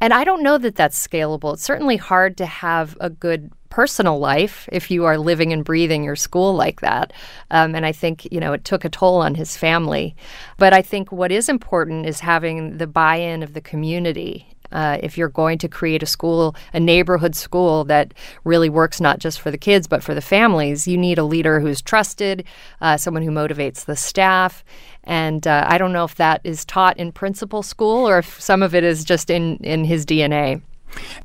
And 0.00 0.12
I 0.12 0.24
don't 0.24 0.42
know 0.42 0.58
that 0.58 0.76
that's 0.76 1.06
scalable. 1.06 1.54
It's 1.54 1.62
certainly 1.62 1.96
hard 1.96 2.36
to 2.38 2.46
have 2.46 2.96
a 3.00 3.10
good 3.10 3.50
personal 3.68 4.18
life 4.18 4.68
if 4.70 4.90
you 4.90 5.04
are 5.06 5.16
living 5.16 5.52
and 5.52 5.64
breathing 5.64 6.04
your 6.04 6.16
school 6.16 6.54
like 6.54 6.80
that. 6.82 7.12
Um, 7.50 7.74
and 7.74 7.86
I 7.86 7.92
think, 7.92 8.30
you 8.30 8.38
know, 8.38 8.52
it 8.52 8.64
took 8.64 8.84
a 8.84 8.90
toll 8.90 9.16
on 9.16 9.34
his 9.34 9.56
family. 9.56 10.14
But 10.58 10.74
I 10.74 10.82
think 10.82 11.10
what 11.10 11.32
is 11.32 11.48
important 11.48 12.06
is 12.06 12.20
having 12.20 12.76
the 12.76 12.86
buy 12.86 13.16
in 13.16 13.42
of 13.42 13.54
the 13.54 13.62
community 13.62 14.52
uh, 14.72 14.98
if 15.02 15.16
you're 15.18 15.28
going 15.28 15.58
to 15.58 15.68
create 15.68 16.02
a 16.02 16.06
school, 16.06 16.56
a 16.72 16.80
neighborhood 16.80 17.36
school 17.36 17.84
that 17.84 18.14
really 18.44 18.68
works 18.68 19.00
not 19.00 19.18
just 19.18 19.40
for 19.40 19.50
the 19.50 19.58
kids 19.58 19.86
but 19.86 20.02
for 20.02 20.14
the 20.14 20.20
families, 20.20 20.88
you 20.88 20.96
need 20.96 21.18
a 21.18 21.24
leader 21.24 21.60
who's 21.60 21.82
trusted, 21.82 22.44
uh, 22.80 22.96
someone 22.96 23.22
who 23.22 23.30
motivates 23.30 23.84
the 23.84 23.96
staff. 23.96 24.64
And 25.04 25.46
uh, 25.46 25.66
I 25.68 25.78
don't 25.78 25.92
know 25.92 26.04
if 26.04 26.14
that 26.16 26.40
is 26.44 26.64
taught 26.64 26.96
in 26.98 27.12
principal 27.12 27.62
school 27.62 28.08
or 28.08 28.18
if 28.18 28.40
some 28.40 28.62
of 28.62 28.74
it 28.74 28.84
is 28.84 29.04
just 29.04 29.30
in, 29.30 29.56
in 29.58 29.84
his 29.84 30.06
DNA. 30.06 30.62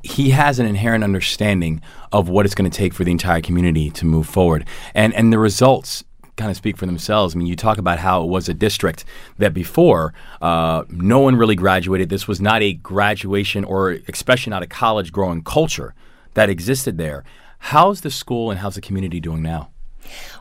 He 0.02 0.30
has 0.30 0.58
an 0.58 0.66
inherent 0.66 1.04
understanding 1.04 1.80
of 2.10 2.28
what 2.28 2.46
it's 2.46 2.54
going 2.54 2.70
to 2.70 2.76
take 2.76 2.94
for 2.94 3.04
the 3.04 3.12
entire 3.12 3.40
community 3.40 3.90
to 3.90 4.06
move 4.06 4.26
forward. 4.26 4.66
And, 4.94 5.14
and 5.14 5.32
the 5.32 5.38
results 5.38 6.04
kind 6.38 6.50
of 6.50 6.56
speak 6.56 6.76
for 6.76 6.86
themselves. 6.86 7.34
I 7.34 7.38
mean, 7.38 7.48
you 7.48 7.56
talk 7.56 7.76
about 7.76 7.98
how 7.98 8.22
it 8.22 8.28
was 8.28 8.48
a 8.48 8.54
district 8.54 9.04
that 9.36 9.52
before 9.52 10.14
uh, 10.40 10.84
no 10.88 11.18
one 11.18 11.36
really 11.36 11.56
graduated. 11.56 12.08
This 12.08 12.26
was 12.26 12.40
not 12.40 12.62
a 12.62 12.72
graduation 12.74 13.64
or 13.64 13.98
especially 14.08 14.50
not 14.50 14.62
a 14.62 14.66
college 14.66 15.12
growing 15.12 15.42
culture 15.42 15.94
that 16.34 16.48
existed 16.48 16.96
there. 16.96 17.24
How's 17.58 18.00
the 18.00 18.10
school 18.10 18.50
and 18.50 18.60
how's 18.60 18.76
the 18.76 18.80
community 18.80 19.20
doing 19.20 19.42
now? 19.42 19.70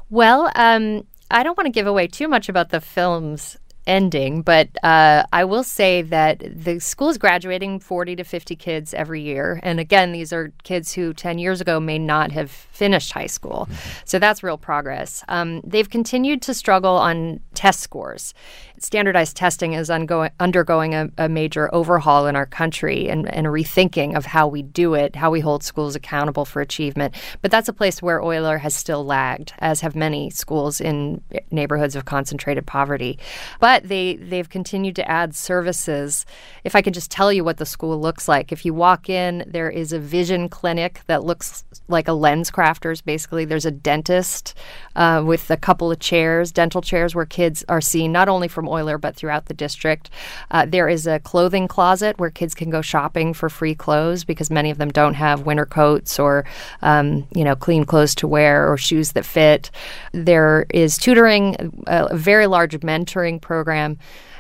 Well, 0.10 0.52
um, 0.56 1.06
I 1.30 1.44
don't 1.44 1.58
want 1.58 1.66
to 1.66 1.72
give 1.72 1.88
away 1.88 2.08
too 2.08 2.28
much 2.28 2.50
about 2.50 2.70
the 2.70 2.82
film's 2.82 3.58
ending, 3.88 4.42
but 4.42 4.68
uh, 4.84 5.24
I 5.32 5.46
will 5.46 5.64
say 5.64 6.02
that 6.04 6.44
the 6.46 6.80
school 6.80 7.10
is 7.10 7.18
graduating 7.18 7.80
40 7.80 8.18
to 8.18 8.24
50 8.24 8.56
kids 8.58 8.94
every 8.94 9.22
year. 9.22 9.60
And 9.64 9.80
again, 9.80 10.12
these 10.12 10.34
are 10.34 10.52
kids 10.64 10.94
who 10.94 11.14
10 11.14 11.40
years 11.40 11.62
ago 11.62 11.80
may 11.80 11.98
not 11.98 12.32
have 12.34 12.52
finished 12.52 13.14
high 13.14 13.28
school. 13.28 13.68
Mm-hmm. 13.70 14.02
So 14.06 14.20
that's 14.20 14.44
real 14.44 14.58
progress. 14.58 15.24
Um, 15.30 15.62
they've 15.66 15.90
continued 15.90 16.42
to 16.44 16.54
struggle 16.54 16.98
on 16.98 17.40
test 17.54 17.80
scores 17.80 18.34
standardized 18.80 19.36
testing 19.36 19.74
is 19.74 19.90
ongoing, 19.90 20.32
undergoing 20.40 20.94
a, 20.94 21.10
a, 21.18 21.30
major 21.30 21.74
overhaul 21.74 22.28
in 22.28 22.36
our 22.36 22.46
country 22.46 23.10
and, 23.10 23.32
and, 23.34 23.48
a 23.48 23.50
rethinking 23.50 24.16
of 24.16 24.26
how 24.26 24.48
we 24.48 24.62
do 24.62 24.94
it, 24.94 25.16
how 25.16 25.32
we 25.32 25.40
hold 25.40 25.64
schools 25.64 25.96
accountable 25.96 26.46
for 26.46 26.62
achievement. 26.62 27.16
But 27.42 27.52
that's 27.52 27.70
a 27.70 27.74
place 27.74 28.02
where 28.02 28.20
Oyler 28.20 28.60
has 28.60 28.76
still 28.76 29.04
lagged, 29.06 29.54
as 29.60 29.82
have 29.82 29.96
many 29.96 30.30
schools 30.30 30.80
in 30.80 31.22
neighborhoods 31.52 31.96
of 31.96 32.06
concentrated 32.06 32.66
poverty. 32.66 33.20
But 33.60 33.88
they, 33.88 34.16
they've 34.16 34.50
continued 34.50 34.96
to 34.98 35.10
add 35.10 35.36
services. 35.36 36.26
If 36.64 36.76
I 36.76 36.82
can 36.82 36.94
just 36.94 37.12
tell 37.12 37.34
you 37.34 37.44
what 37.44 37.58
the 37.58 37.66
school 37.66 38.00
looks 38.00 38.28
like, 38.28 38.52
if 38.52 38.66
you 38.66 38.74
walk 38.74 39.10
in, 39.10 39.44
there 39.48 39.70
is 39.70 39.94
a 39.94 40.00
vision 40.00 40.50
clinic 40.50 41.02
that 41.08 41.24
looks 41.24 41.64
like 41.88 42.08
a 42.08 42.14
lens 42.14 42.52
crafters, 42.52 43.04
basically. 43.04 43.46
There's 43.46 43.66
a 43.66 43.72
dentist 43.72 44.54
uh, 44.96 45.24
with 45.26 45.50
a 45.50 45.58
couple 45.58 45.92
of 45.92 46.00
chairs, 46.00 46.52
dental 46.52 46.82
chairs, 46.82 47.16
where 47.16 47.26
kids 47.26 47.64
are 47.70 47.82
seen 47.82 48.12
not 48.12 48.30
only 48.30 48.48
from 48.48 48.67
Oyler 48.68 49.00
but 49.00 49.16
throughout 49.16 49.46
the 49.46 49.54
district. 49.54 50.10
Uh, 50.52 50.66
there 50.66 50.90
is 50.90 51.08
a 51.08 51.20
clothing 51.20 51.68
closet 51.68 52.20
where 52.20 52.30
kids 52.30 52.54
can 52.54 52.70
go 52.70 52.82
shopping 52.82 53.34
for 53.34 53.50
free 53.50 53.76
clothes 53.76 54.24
because 54.24 54.50
many 54.50 54.70
of 54.70 54.78
them 54.78 54.90
don't 54.90 55.16
have 55.16 55.46
winter 55.46 55.66
coats 55.66 56.20
or 56.20 56.46
um, 56.82 57.28
you 57.34 57.44
know 57.44 57.56
clean 57.56 57.86
clothes 57.86 58.16
to 58.16 58.28
wear 58.28 58.72
or 58.72 58.78
shoes 58.78 59.14
that 59.14 59.26
fit. 59.26 59.72
There 60.12 60.66
is 60.70 60.98
tutoring, 60.98 61.84
a 61.88 62.16
very 62.16 62.48
large 62.48 62.78
mentoring 62.80 63.42
program, 63.42 63.98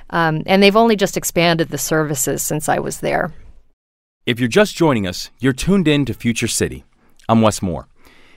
um, 0.09 0.43
and 0.45 0.61
they've 0.61 0.75
only 0.75 0.95
just 0.95 1.17
expanded 1.17 1.69
the 1.69 1.77
services 1.77 2.41
since 2.41 2.69
I 2.69 2.79
was 2.79 2.99
there. 2.99 3.33
If 4.25 4.39
you're 4.39 4.49
just 4.49 4.75
joining 4.75 5.07
us, 5.07 5.29
you're 5.39 5.53
tuned 5.53 5.87
in 5.87 6.05
to 6.05 6.13
Future 6.13 6.47
City. 6.49 6.83
I'm 7.29 7.41
Wes 7.41 7.61
Moore. 7.61 7.87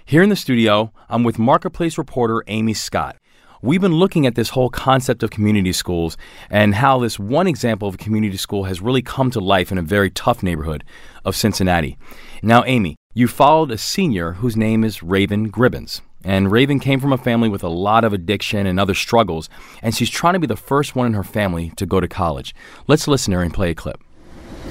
Here 0.05 0.23
in 0.23 0.29
the 0.29 0.37
studio, 0.37 0.93
I'm 1.09 1.23
with 1.23 1.39
Marketplace 1.39 1.97
reporter 1.99 2.43
Amy 2.49 2.75
Scott. 2.75 3.17
We've 3.63 3.81
been 3.81 3.97
looking 3.97 4.27
at 4.27 4.37
this 4.37 4.49
whole 4.49 4.71
concept 4.71 5.23
of 5.23 5.31
community 5.31 5.75
schools 5.75 6.17
and 6.49 6.75
how 6.75 6.99
this 6.99 7.19
one 7.19 7.47
example 7.47 7.89
of 7.89 7.97
a 7.97 7.99
community 7.99 8.39
school 8.39 8.65
has 8.65 8.81
really 8.81 9.03
come 9.03 9.31
to 9.33 9.41
life 9.41 9.71
in 9.71 9.77
a 9.77 9.83
very 9.83 10.09
tough 10.09 10.43
neighborhood 10.43 10.83
of 11.27 11.37
Cincinnati. 11.37 11.99
Now, 12.43 12.65
Amy, 12.65 12.97
you 13.13 13.29
followed 13.29 13.71
a 13.71 13.77
senior 13.77 14.33
whose 14.33 14.57
name 14.57 14.83
is 14.83 15.03
Raven 15.03 15.51
Gribbins. 15.53 16.01
And 16.25 16.51
Raven 16.51 16.81
came 16.81 17.01
from 17.01 17.13
a 17.13 17.19
family 17.19 17.51
with 17.51 17.63
a 17.63 17.69
lot 17.69 18.03
of 18.03 18.15
addiction 18.15 18.67
and 18.67 18.81
other 18.81 18.95
struggles, 18.95 19.51
and 19.83 19.95
she's 19.95 20.09
trying 20.09 20.35
to 20.35 20.41
be 20.41 20.47
the 20.47 20.57
first 20.57 20.97
one 20.97 21.07
in 21.07 21.13
her 21.13 21.23
family 21.23 21.71
to 21.77 21.85
go 21.85 22.01
to 22.01 22.09
college. 22.09 22.55
Let's 22.87 23.07
listen 23.07 23.33
to 23.33 23.39
her 23.39 23.43
and 23.43 23.53
play 23.53 23.71
a 23.71 23.75
clip. 23.75 24.03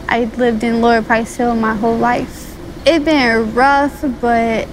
I 0.08 0.24
lived 0.24 0.63
in 0.63 0.81
Lower 0.81 1.03
Price 1.03 1.36
Hill 1.36 1.55
my 1.55 1.75
whole 1.75 1.98
life. 1.98 2.58
It 2.88 3.05
been 3.05 3.53
rough, 3.53 4.03
but 4.19 4.67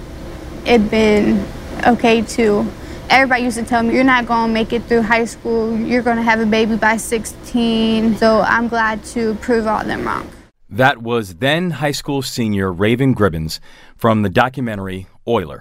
it 0.64 0.90
been 0.90 1.46
okay 1.87 2.23
too 2.23 2.66
everybody 3.10 3.42
used 3.42 3.58
to 3.58 3.64
tell 3.64 3.82
me, 3.82 3.94
you're 3.94 4.04
not 4.04 4.26
going 4.26 4.48
to 4.48 4.52
make 4.52 4.72
it 4.72 4.82
through 4.84 5.02
high 5.02 5.25
school. 5.25 5.76
You're 5.76 6.02
going 6.02 6.16
to 6.16 6.22
have 6.22 6.40
a 6.40 6.46
baby 6.46 6.76
by 6.76 6.96
16. 6.96 8.16
So 8.16 8.40
I'm 8.40 8.68
glad 8.68 9.04
to 9.06 9.34
prove 9.36 9.66
all 9.66 9.84
them 9.84 10.06
wrong. 10.06 10.30
That 10.68 11.02
was 11.02 11.36
then 11.36 11.70
high 11.70 11.92
school 11.92 12.22
senior 12.22 12.72
Raven 12.72 13.14
Gribbins 13.14 13.60
from 13.96 14.22
the 14.22 14.28
documentary 14.28 15.06
Oyler. 15.26 15.60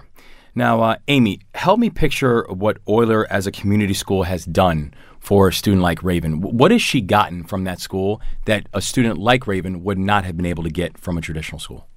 Now, 0.55 0.81
uh, 0.81 0.95
Amy, 1.07 1.41
help 1.53 1.79
me 1.79 1.89
picture 1.89 2.45
what 2.49 2.83
Oyler 2.85 3.25
as 3.29 3.45
a 3.45 3.51
community 3.51 3.93
school 3.93 4.23
has 4.23 4.45
done 4.45 4.93
for 5.19 5.49
a 5.49 5.53
student 5.53 5.81
like 5.81 6.01
Raven. 6.01 6.39
What 6.39 6.71
has 6.71 6.81
she 6.81 7.01
gotten 7.01 7.43
from 7.43 7.65
that 7.65 7.79
school 7.79 8.21
that 8.45 8.67
a 8.73 8.81
student 8.81 9.17
like 9.17 9.47
Raven 9.47 9.83
would 9.83 9.97
not 9.97 10.23
have 10.23 10.37
been 10.37 10.45
able 10.45 10.63
to 10.63 10.69
get 10.69 10.97
from 10.97 11.17
a 11.17 11.21
traditional 11.21 11.59
school? 11.59 11.87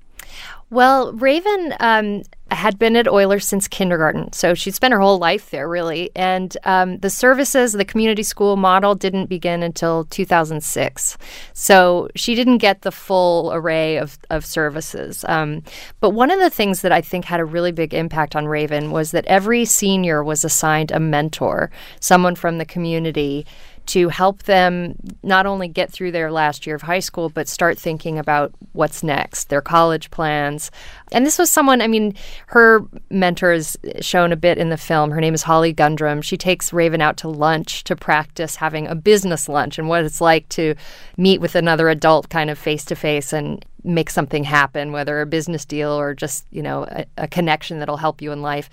Well, 0.71 1.15
Raven 1.15 1.75
um, 1.81 2.25
had 2.51 2.79
been 2.79 2.95
at 2.95 3.07
Oyler 3.07 3.43
since 3.43 3.67
kindergarten, 3.67 4.33
so 4.35 4.53
she'd 4.53 4.75
spent 4.75 4.93
her 4.93 5.01
whole 5.01 5.19
life 5.19 5.51
there, 5.51 5.67
really. 5.67 6.11
And 6.15 6.55
um, 6.65 6.99
the 6.99 7.09
services, 7.09 7.73
the 7.73 7.87
community 7.87 8.23
school 8.23 8.57
model, 8.57 8.95
didn't 8.95 9.27
begin 9.27 9.63
until 9.63 10.05
2006. 10.05 11.17
So 11.55 12.09
she 12.15 12.35
didn't 12.35 12.59
get 12.59 12.83
the 12.83 12.93
full 12.93 13.51
array 13.55 13.97
of, 13.97 14.19
of 14.29 14.45
services. 14.45 15.25
Um, 15.27 15.63
but 16.01 16.11
one 16.11 16.31
of 16.31 16.39
the 16.39 16.51
things 16.51 16.83
that 16.83 16.93
I 16.93 17.01
think 17.01 17.25
had 17.25 17.41
a 17.41 17.47
really 17.47 17.73
big 17.73 17.95
impact 17.95 18.37
on 18.37 18.47
Raven 18.47 18.91
was 18.91 19.13
that 19.13 19.25
every 19.25 19.65
senior 19.65 20.23
was 20.23 20.45
assigned 20.45 20.91
a 20.91 21.01
mentor, 21.01 21.71
someone 22.01 22.35
from 22.35 22.59
the 22.59 22.67
community 22.67 23.47
to 23.89 24.09
help 24.09 24.45
them 24.45 24.95
not 25.23 25.47
only 25.47 25.67
get 25.67 25.91
through 25.91 26.13
their 26.13 26.31
last 26.31 26.67
year 26.67 26.77
of 26.77 26.83
high 26.83 26.99
school, 26.99 27.29
but 27.29 27.49
start 27.49 27.79
thinking 27.79 28.19
about 28.19 28.53
what's 28.73 29.03
next, 29.03 29.49
their 29.49 29.61
college 29.61 30.11
plans. 30.11 30.71
And 31.11 31.25
this 31.25 31.39
was 31.39 31.51
someone, 31.51 31.81
I 31.81 31.87
mean, 31.87 32.15
her 32.49 32.83
mentor 33.11 33.53
is 33.53 33.79
shown 34.01 34.31
a 34.31 34.37
bit 34.37 34.59
in 34.59 34.69
the 34.69 34.77
film. 34.77 35.11
Her 35.11 35.21
name 35.21 35.35
is 35.35 35.43
Holly 35.43 35.73
Gundrum. 35.73 36.23
She 36.23 36.37
takes 36.37 36.73
Raven 36.73 37.01
out 37.01 37.17
to 37.19 37.29
lunch 37.29 37.85
to 37.85 37.97
practice 37.97 38.57
having 38.57 38.87
a 38.87 38.95
business 38.95 39.49
lunch 39.49 39.79
and 39.79 39.89
what 39.89 40.05
it's 40.05 40.21
like 40.21 40.49
to 40.51 40.75
meet 41.17 41.41
with 41.41 41.55
another 41.55 41.89
adult 41.89 42.29
kind 42.29 42.51
of 42.51 42.59
face 42.59 42.85
to 42.87 42.95
face 42.95 43.33
and 43.33 43.65
make 43.85 44.11
something 44.11 44.45
happen, 44.45 44.93
whether 44.93 45.21
a 45.21 45.27
business 45.27 45.65
deal 45.65 45.91
or 45.91 46.15
just, 46.15 46.45
you 46.51 46.63
know, 46.63 46.85
a, 46.91 47.07
a 47.17 47.29
connection 47.29 47.79
that'll 47.79 47.97
help 47.97 48.21
you 48.21 48.33
in 48.33 48.43
life. 48.43 48.69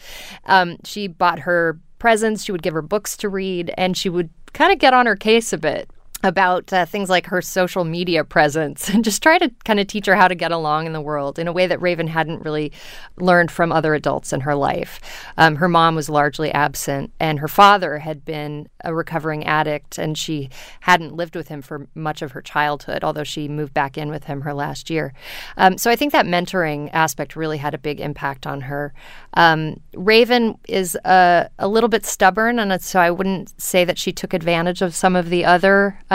Um, 0.45 0.77
she 0.83 1.07
bought 1.07 1.39
her 1.39 1.79
presents, 1.99 2.43
she 2.43 2.51
would 2.51 2.61
give 2.63 2.73
her 2.73 2.81
books 2.81 3.15
to 3.17 3.29
read, 3.29 3.73
and 3.77 3.95
she 3.95 4.09
would 4.09 4.29
kind 4.55 4.71
of 4.71 4.79
get 4.79 4.93
on 4.93 5.05
her 5.05 5.15
case 5.15 5.53
a 5.53 5.57
bit 5.57 5.89
about 6.25 6.73
uh, 6.73 6.85
things 6.85 7.09
like 7.09 7.27
her 7.27 7.41
social 7.41 7.83
media 7.83 8.23
presence 8.23 8.89
and 8.89 9.03
just 9.03 9.21
try 9.23 9.37
to 9.37 9.49
kind 9.63 9.79
of 9.79 9.87
teach 9.87 10.07
her 10.07 10.15
how 10.15 10.27
to 10.27 10.35
get 10.35 10.51
along 10.51 10.85
in 10.85 10.93
the 10.93 11.01
world 11.01 11.39
in 11.39 11.47
a 11.47 11.53
way 11.53 11.67
that 11.67 11.81
Raven 11.81 12.07
hadn't 12.07 12.43
really 12.43 12.71
learned 13.17 13.51
from 13.51 13.71
other 13.71 13.93
adults 13.93 14.33
in 14.33 14.41
her 14.41 14.55
life. 14.55 14.99
Um, 15.37 15.55
her 15.57 15.69
mom 15.69 15.95
was 15.95 16.09
largely 16.09 16.51
absent, 16.51 17.11
and 17.19 17.39
her 17.39 17.47
father 17.47 17.99
had 17.99 18.25
been 18.25 18.67
a 18.83 18.93
recovering 18.93 19.45
addict, 19.45 19.97
and 19.97 20.17
she 20.17 20.49
hadn't 20.81 21.15
lived 21.15 21.35
with 21.35 21.47
him 21.47 21.61
for 21.61 21.87
much 21.95 22.21
of 22.21 22.31
her 22.31 22.41
childhood, 22.41 23.03
although 23.03 23.23
she 23.23 23.47
moved 23.47 23.73
back 23.73 23.97
in 23.97 24.09
with 24.09 24.25
him 24.25 24.41
her 24.41 24.53
last 24.53 24.89
year. 24.89 25.13
Um, 25.57 25.77
so 25.77 25.89
I 25.91 25.95
think 25.95 26.11
that 26.11 26.25
mentoring 26.25 26.89
aspect 26.93 27.35
really 27.35 27.57
had 27.57 27.73
a 27.73 27.77
big 27.77 27.99
impact 27.99 28.47
on 28.47 28.61
her. 28.61 28.93
Um, 29.33 29.81
Raven 29.93 30.57
is 30.67 30.95
a, 31.05 31.49
a, 31.59 31.67
little 31.67 31.89
bit 31.89 32.05
stubborn, 32.05 32.59
and 32.59 32.81
so 32.81 32.99
I 32.99 33.11
wouldn't 33.11 33.59
say 33.61 33.83
that 33.83 33.97
she 33.97 34.13
took 34.13 34.33
advantage 34.33 34.81
of 34.81 34.95
some 34.95 35.15
of 35.15 35.29
the 35.29 35.43
other 35.45 35.99
uh, 36.09 36.14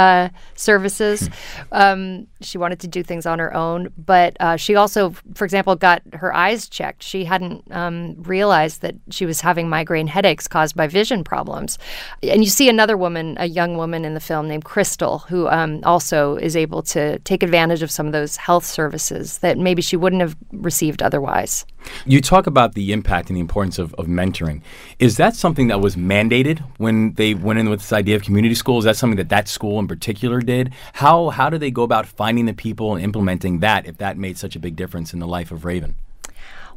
services. 0.55 1.29
Hmm. 1.29 1.33
Um, 1.73 2.27
she 2.41 2.59
wanted 2.59 2.81
to 2.81 2.89
do 2.89 3.03
things 3.03 3.27
on 3.27 3.39
her 3.39 3.55
own, 3.55 3.93
but 3.99 4.37
uh, 4.41 4.57
she 4.57 4.75
also, 4.75 5.15
for 5.35 5.45
example, 5.45 5.77
got 5.77 6.03
her 6.15 6.35
eyes 6.35 6.69
checked. 6.69 7.03
She 7.03 7.25
hadn't 7.25 7.65
um, 7.71 8.23
realized 8.23 8.81
that 8.83 8.95
she 9.11 9.27
was 9.27 9.41
having 9.41 9.69
migraine 9.69 10.07
headaches 10.07 10.49
caused 10.49 10.75
by 10.77 10.87
vision 10.87 11.25
problems. 11.25 11.79
And 12.23 12.43
you 12.43 12.51
see 12.51 12.69
another 12.69 12.97
woman, 12.97 13.37
a 13.39 13.47
young 13.47 13.77
woman 13.77 14.05
in 14.05 14.15
the 14.15 14.21
film 14.21 14.49
named 14.49 14.65
Crystal, 14.65 15.19
who 15.21 15.49
um, 15.49 15.81
also 15.85 16.37
is 16.37 16.57
able 16.57 16.83
to 16.83 17.19
take 17.21 17.43
advantage 17.43 17.83
of 17.83 17.91
some 17.91 18.07
of 18.07 18.13
those 18.13 18.37
health 18.37 18.65
services 18.65 19.39
that 19.39 19.59
maybe 19.59 19.83
she 19.83 19.97
wouldn't 19.97 20.23
have 20.23 20.37
received 20.53 21.03
otherwise. 21.03 21.67
You 22.05 22.21
talk 22.21 22.47
about 22.47 22.75
the 22.75 22.93
impact 22.93 23.31
and 23.31 23.37
the 23.37 23.41
importance 23.41 23.79
of, 23.79 23.95
of 23.95 24.07
mentoring. 24.07 24.63
Is 24.99 25.17
that 25.17 25.35
something 25.35 25.69
that 25.69 25.81
was 25.81 25.97
mandated 25.97 26.63
when 26.79 27.15
they 27.15 27.35
went 27.35 27.59
in 27.59 27.71
with 27.71 27.81
this 27.81 27.93
idea 27.93 28.17
of 28.17 28.23
community 28.23 28.55
school? 28.55 28.79
Is 28.79 28.85
that 28.85 28.97
something 28.97 29.17
that 29.17 29.31
that 29.31 29.49
school 29.49 29.79
in 29.79 29.87
particular 29.91 30.41
did? 30.41 30.73
How 30.93 31.31
how 31.31 31.51
do 31.51 31.59
they 31.59 31.73
go 31.73 31.83
about 31.83 32.07
finding 32.07 32.47
the 32.47 32.55
people 32.55 32.95
and 32.95 33.03
implementing 33.03 33.59
that 33.59 33.87
if 33.87 33.99
that 33.99 34.17
made 34.17 34.39
such 34.39 34.55
a 34.55 34.61
big 34.61 34.77
difference 34.77 35.13
in 35.13 35.19
the 35.19 35.27
life 35.27 35.51
of 35.51 35.65
Raven? 35.65 35.97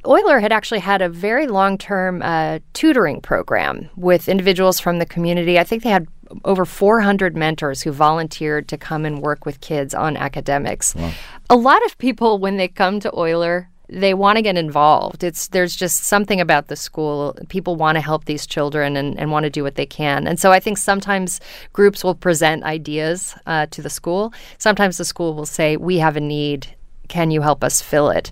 Oyler 0.04 0.42
had 0.42 0.52
actually 0.52 0.80
had 0.80 1.02
a 1.02 1.10
very 1.10 1.46
long 1.46 1.78
term 1.78 2.24
uh, 2.24 2.58
tutoring 2.74 3.22
program 3.22 3.90
with 3.96 4.28
individuals 4.28 4.80
from 4.80 4.98
the 4.98 5.06
community. 5.06 5.60
I 5.60 5.64
think 5.64 5.84
they 5.84 5.92
had 5.92 6.08
over 6.44 6.66
400 6.66 7.38
mentors 7.38 7.84
who 7.84 7.92
volunteered 7.92 8.68
to 8.70 8.78
come 8.78 9.06
and 9.06 9.22
work 9.22 9.46
with 9.46 9.62
kids 9.62 9.94
on 9.94 10.18
academics. 10.18 10.96
Wow. 10.96 11.12
A 11.52 11.56
lot 11.56 11.86
of 11.86 11.98
people, 12.00 12.40
when 12.40 12.58
they 12.58 12.68
come 12.68 13.00
to 13.02 13.12
Oyler, 13.12 13.68
they 13.90 14.14
want 14.14 14.38
to 14.38 14.42
get 14.42 14.58
involved. 14.58 15.24
It's 15.24 15.48
there's 15.50 15.76
just 15.76 16.06
something 16.06 16.40
about 16.40 16.68
the 16.68 16.76
school. 16.76 17.36
People 17.50 17.76
want 17.76 17.96
to 17.96 18.02
help 18.02 18.26
these 18.26 18.46
children 18.46 18.96
and, 18.96 19.20
and 19.20 19.32
want 19.32 19.44
to 19.44 19.50
do 19.50 19.64
what 19.64 19.76
they 19.76 19.86
can. 19.86 20.28
And 20.28 20.40
so 20.40 20.52
I 20.52 20.60
think 20.60 20.78
sometimes 20.78 21.40
groups 21.74 22.04
will 22.04 22.16
present 22.16 22.64
ideas 22.64 23.36
uh, 23.46 23.66
to 23.68 23.82
the 23.82 23.90
school. 23.90 24.34
Sometimes 24.58 24.98
the 24.98 25.06
school 25.06 25.34
will 25.34 25.46
say, 25.46 25.78
"We 25.78 25.98
have 25.98 26.16
a 26.16 26.22
need. 26.22 26.68
Can 27.10 27.32
you 27.32 27.42
help 27.42 27.64
us 27.64 27.82
fill 27.82 28.10
it?" 28.10 28.32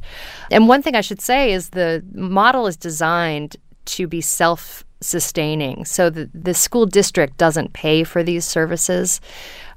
And 0.49 0.67
one 0.67 0.81
thing 0.81 0.95
I 0.95 1.01
should 1.01 1.21
say 1.21 1.51
is 1.51 1.69
the 1.69 2.03
model 2.13 2.65
is 2.67 2.77
designed 2.77 3.57
to 3.85 4.07
be 4.07 4.21
self 4.21 4.85
sustaining. 5.01 5.85
So 5.85 6.09
the, 6.09 6.29
the 6.33 6.53
school 6.53 6.85
district 6.85 7.37
doesn't 7.37 7.73
pay 7.73 8.03
for 8.03 8.23
these 8.23 8.45
services. 8.45 9.19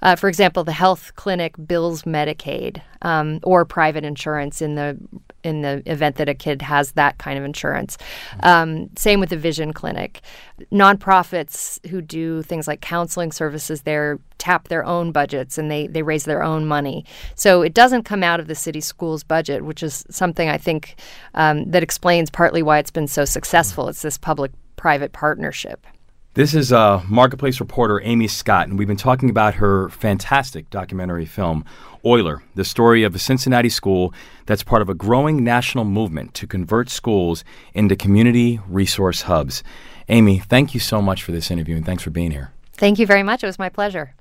Uh, 0.03 0.17
for 0.17 0.29
example, 0.29 0.65
the 0.65 0.73
health 0.73 1.13
clinic 1.17 1.55
bills 1.67 2.03
Medicaid 2.03 2.83
um, 3.03 3.41
or 3.43 3.65
private 3.65 4.05
insurance 4.05 4.61
in 4.61 4.75
the 4.75 4.99
in 5.43 5.61
the 5.61 5.83
event 5.87 6.17
that 6.17 6.29
a 6.29 6.35
kid 6.35 6.63
has 6.63 6.93
that 6.93 7.19
kind 7.19 7.39
of 7.39 7.45
insurance. 7.45 7.99
Um, 8.43 8.89
same 8.97 9.21
with 9.21 9.29
the 9.29 9.37
vision 9.37 9.75
clinic. 9.75 10.23
Nonprofits 10.73 11.85
who 11.89 12.01
do 12.01 12.43
things 12.43 12.67
like 12.67 12.81
counseling 12.81 13.31
services 13.31 13.83
there 13.83 14.19
tap 14.39 14.69
their 14.69 14.85
own 14.85 15.13
budgets 15.13 15.59
and 15.59 15.71
they, 15.71 15.87
they 15.87 16.03
raise 16.03 16.25
their 16.25 16.43
own 16.43 16.65
money. 16.67 17.05
So 17.35 17.61
it 17.61 17.75
doesn't 17.75 18.05
come 18.05 18.23
out 18.23 18.41
of 18.41 18.47
the 18.47 18.55
city 18.55 18.81
schools 18.81 19.23
budget, 19.23 19.65
which 19.65 19.83
is 19.83 20.05
something 20.11 20.49
I 20.49 20.57
think 20.57 20.97
um, 21.35 21.71
that 21.71 21.83
explains 21.83 22.31
partly 22.31 22.63
why 22.63 22.79
it's 22.79 22.91
been 22.91 23.09
so 23.09 23.27
successful. 23.27 23.89
It's 23.89 24.03
this 24.03 24.17
public 24.17 24.51
private 24.85 25.15
partnership. 25.15 25.87
This 26.35 26.53
is 26.53 26.71
uh, 26.71 27.03
Marketplace 27.09 27.59
reporter 27.59 28.03
Amy 28.03 28.29
Scott, 28.29 28.69
and 28.69 28.79
we've 28.79 28.87
been 28.87 28.99
talking 28.99 29.31
about 29.31 29.55
her 29.55 29.89
fantastic 29.89 30.69
documentary 30.69 31.25
film, 31.25 31.65
Oyler, 32.05 32.43
the 32.55 32.67
story 32.67 33.03
of 33.03 33.15
a 33.15 33.19
Cincinnati 33.19 33.71
school 33.71 34.13
that's 34.45 34.63
part 34.63 34.83
of 34.83 34.91
a 34.91 34.95
growing 34.95 35.43
national 35.43 35.87
movement 35.87 36.35
to 36.35 36.47
convert 36.47 36.91
schools 36.91 37.45
into 37.73 37.97
community 37.97 38.61
resource 38.69 39.23
hubs. 39.23 39.63
Amy, 40.11 40.39
thank 40.39 40.75
you 40.75 40.81
so 40.81 41.01
much 41.01 41.23
for 41.23 41.33
this 41.33 41.51
interview, 41.51 41.77
and 41.77 41.87
thanks 41.87 42.03
for 42.03 42.11
being 42.11 42.31
here. 42.31 42.53
Thank 42.75 42.99
you 42.99 43.07
very 43.07 43.23
much. 43.23 43.43
It 43.43 43.47
was 43.47 43.59
my 43.59 43.71
pleasure. 43.71 44.15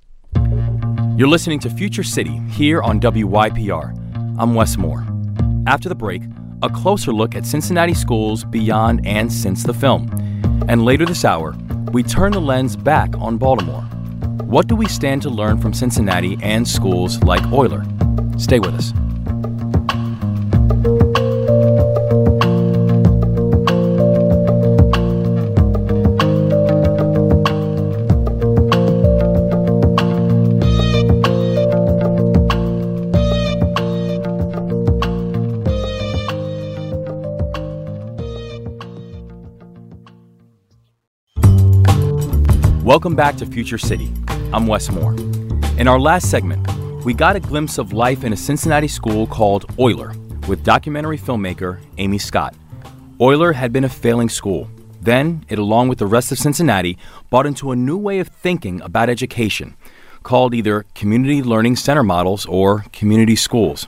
You're 1.17 1.27
listening 1.27 1.59
to 1.59 1.69
Future 1.69 2.03
City 2.03 2.37
here 2.51 2.81
on 2.81 3.01
WYPR. 3.01 4.37
I'm 4.39 4.55
Wes 4.55 4.77
Moore. 4.77 5.05
After 5.67 5.89
the 5.89 5.95
break, 5.95 6.21
a 6.61 6.69
closer 6.69 7.11
look 7.11 7.35
at 7.35 7.45
Cincinnati 7.45 7.93
schools 7.93 8.45
beyond 8.45 9.05
and 9.05 9.29
since 9.29 9.63
the 9.63 9.73
film. 9.73 10.32
And 10.67 10.85
later 10.85 11.05
this 11.05 11.25
hour, 11.25 11.55
we 11.91 12.03
turn 12.03 12.31
the 12.31 12.41
lens 12.41 12.75
back 12.75 13.15
on 13.17 13.37
Baltimore. 13.37 13.83
What 14.45 14.67
do 14.67 14.75
we 14.75 14.87
stand 14.87 15.21
to 15.23 15.29
learn 15.29 15.59
from 15.59 15.73
Cincinnati 15.73 16.37
and 16.41 16.67
schools 16.67 17.21
like 17.23 17.41
Oyler? 17.43 17.83
Stay 18.39 18.59
with 18.59 18.73
us. 18.75 18.93
Welcome 42.93 43.15
back 43.15 43.37
to 43.37 43.47
Future 43.47 43.79
City. 43.79 44.13
I'm 44.53 44.67
Wes 44.67 44.91
Moore. 44.91 45.15
In 45.79 45.87
our 45.87 45.99
last 45.99 46.29
segment, 46.29 46.63
we 47.03 47.15
got 47.15 47.35
a 47.35 47.39
glimpse 47.39 47.79
of 47.79 47.91
life 47.91 48.23
in 48.23 48.33
a 48.33 48.37
Cincinnati 48.37 48.87
school 48.87 49.25
called 49.25 49.67
Oyler 49.77 50.15
with 50.47 50.63
documentary 50.63 51.17
filmmaker 51.17 51.79
Amy 51.97 52.19
Scott. 52.19 52.53
Oyler 53.19 53.55
had 53.55 53.73
been 53.73 53.83
a 53.83 53.89
failing 53.89 54.29
school. 54.29 54.69
Then, 55.01 55.43
it, 55.49 55.57
along 55.57 55.87
with 55.87 55.97
the 55.97 56.05
rest 56.05 56.31
of 56.31 56.37
Cincinnati, 56.37 56.99
bought 57.31 57.47
into 57.47 57.71
a 57.71 57.75
new 57.75 57.97
way 57.97 58.19
of 58.19 58.27
thinking 58.27 58.79
about 58.81 59.09
education 59.09 59.75
called 60.21 60.53
either 60.53 60.85
Community 60.93 61.41
Learning 61.41 61.75
Center 61.75 62.03
models 62.03 62.45
or 62.45 62.85
community 62.93 63.35
schools. 63.35 63.87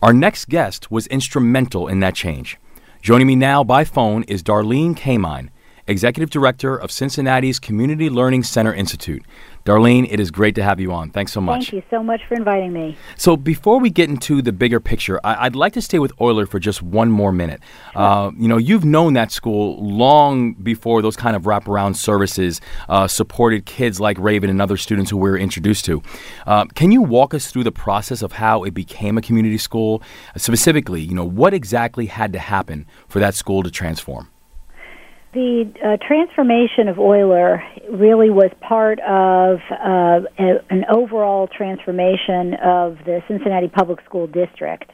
Our 0.00 0.12
next 0.12 0.48
guest 0.48 0.92
was 0.92 1.08
instrumental 1.08 1.88
in 1.88 1.98
that 2.00 2.14
change. 2.14 2.56
Joining 3.02 3.26
me 3.26 3.34
now 3.34 3.64
by 3.64 3.82
phone 3.82 4.22
is 4.28 4.44
Darlene 4.44 4.96
Kamine, 4.96 5.48
Executive 5.88 6.30
Director 6.30 6.76
of 6.76 6.92
Cincinnati's 6.92 7.58
Community 7.58 8.10
Learning 8.10 8.42
Center 8.42 8.72
Institute. 8.74 9.24
Darlene, 9.64 10.06
it 10.10 10.18
is 10.18 10.30
great 10.30 10.54
to 10.54 10.62
have 10.62 10.80
you 10.80 10.92
on. 10.92 11.10
Thanks 11.10 11.32
so 11.32 11.40
much. 11.42 11.64
Thank 11.64 11.72
you 11.72 11.82
so 11.90 12.02
much 12.02 12.20
for 12.26 12.34
inviting 12.34 12.72
me. 12.72 12.96
So, 13.16 13.36
before 13.36 13.78
we 13.78 13.90
get 13.90 14.08
into 14.08 14.40
the 14.40 14.52
bigger 14.52 14.80
picture, 14.80 15.20
I- 15.24 15.44
would 15.44 15.56
like 15.56 15.74
to 15.74 15.82
stay 15.82 15.98
with 15.98 16.16
Oyler 16.16 16.48
for 16.48 16.58
just 16.58 16.82
one 16.82 17.10
more 17.10 17.32
minute. 17.32 17.60
Sure. 17.92 18.02
Uh, 18.02 18.30
you 18.38 18.48
know, 18.48 18.56
you've 18.56 18.86
known 18.86 19.12
that 19.14 19.30
school 19.30 19.76
long 19.84 20.54
before 20.54 21.02
those 21.02 21.16
kind 21.16 21.36
of 21.36 21.42
wraparound 21.42 21.96
services 21.96 22.62
uh, 22.88 23.06
supported 23.08 23.66
kids 23.66 24.00
like 24.00 24.16
Raven 24.18 24.48
and 24.48 24.62
other 24.62 24.76
students 24.76 25.10
who 25.10 25.18
we 25.18 25.28
were 25.28 25.38
introduced 25.38 25.84
to. 25.86 26.02
Uh, 26.46 26.64
can 26.74 26.90
you 26.90 27.02
walk 27.02 27.34
us 27.34 27.50
through 27.50 27.64
the 27.64 27.72
process 27.72 28.22
of 28.22 28.32
how 28.32 28.64
it 28.64 28.72
became 28.72 29.18
a 29.18 29.22
community 29.22 29.58
school? 29.58 30.02
Specifically, 30.36 31.02
you 31.02 31.14
know, 31.14 31.24
what 31.24 31.52
exactly 31.52 32.06
had 32.06 32.32
to 32.32 32.38
happen 32.38 32.86
for 33.06 33.18
that 33.20 33.34
school 33.34 33.62
to 33.62 33.70
transform? 33.70 34.30
The 35.34 35.70
uh, 35.84 35.98
transformation 36.06 36.88
of 36.88 36.96
Oyler 36.96 37.60
really 37.90 38.30
was 38.30 38.50
part 38.60 38.98
of 39.00 39.58
uh, 39.70 40.26
a, 40.38 40.64
an 40.70 40.86
overall 40.88 41.46
transformation 41.48 42.54
of 42.54 42.96
the 43.04 43.20
Cincinnati 43.28 43.68
Public 43.68 44.02
School 44.06 44.26
District. 44.26 44.90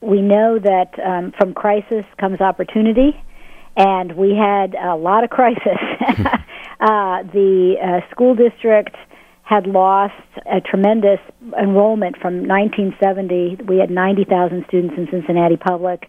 We 0.00 0.22
know 0.22 0.60
that 0.60 0.92
um, 1.04 1.32
from 1.36 1.52
crisis 1.52 2.04
comes 2.20 2.40
opportunity, 2.40 3.20
and 3.76 4.16
we 4.16 4.36
had 4.36 4.76
a 4.76 4.94
lot 4.94 5.24
of 5.24 5.30
crisis. 5.30 5.78
uh, 6.80 7.24
the 7.32 7.74
uh, 7.82 8.10
school 8.12 8.36
district 8.36 8.94
had 9.42 9.66
lost 9.66 10.14
a 10.46 10.60
tremendous 10.60 11.18
enrollment 11.60 12.16
from 12.18 12.46
1970. 12.46 13.64
We 13.66 13.78
had 13.78 13.90
90,000 13.90 14.64
students 14.68 14.94
in 14.96 15.08
Cincinnati 15.10 15.56
Public 15.56 16.08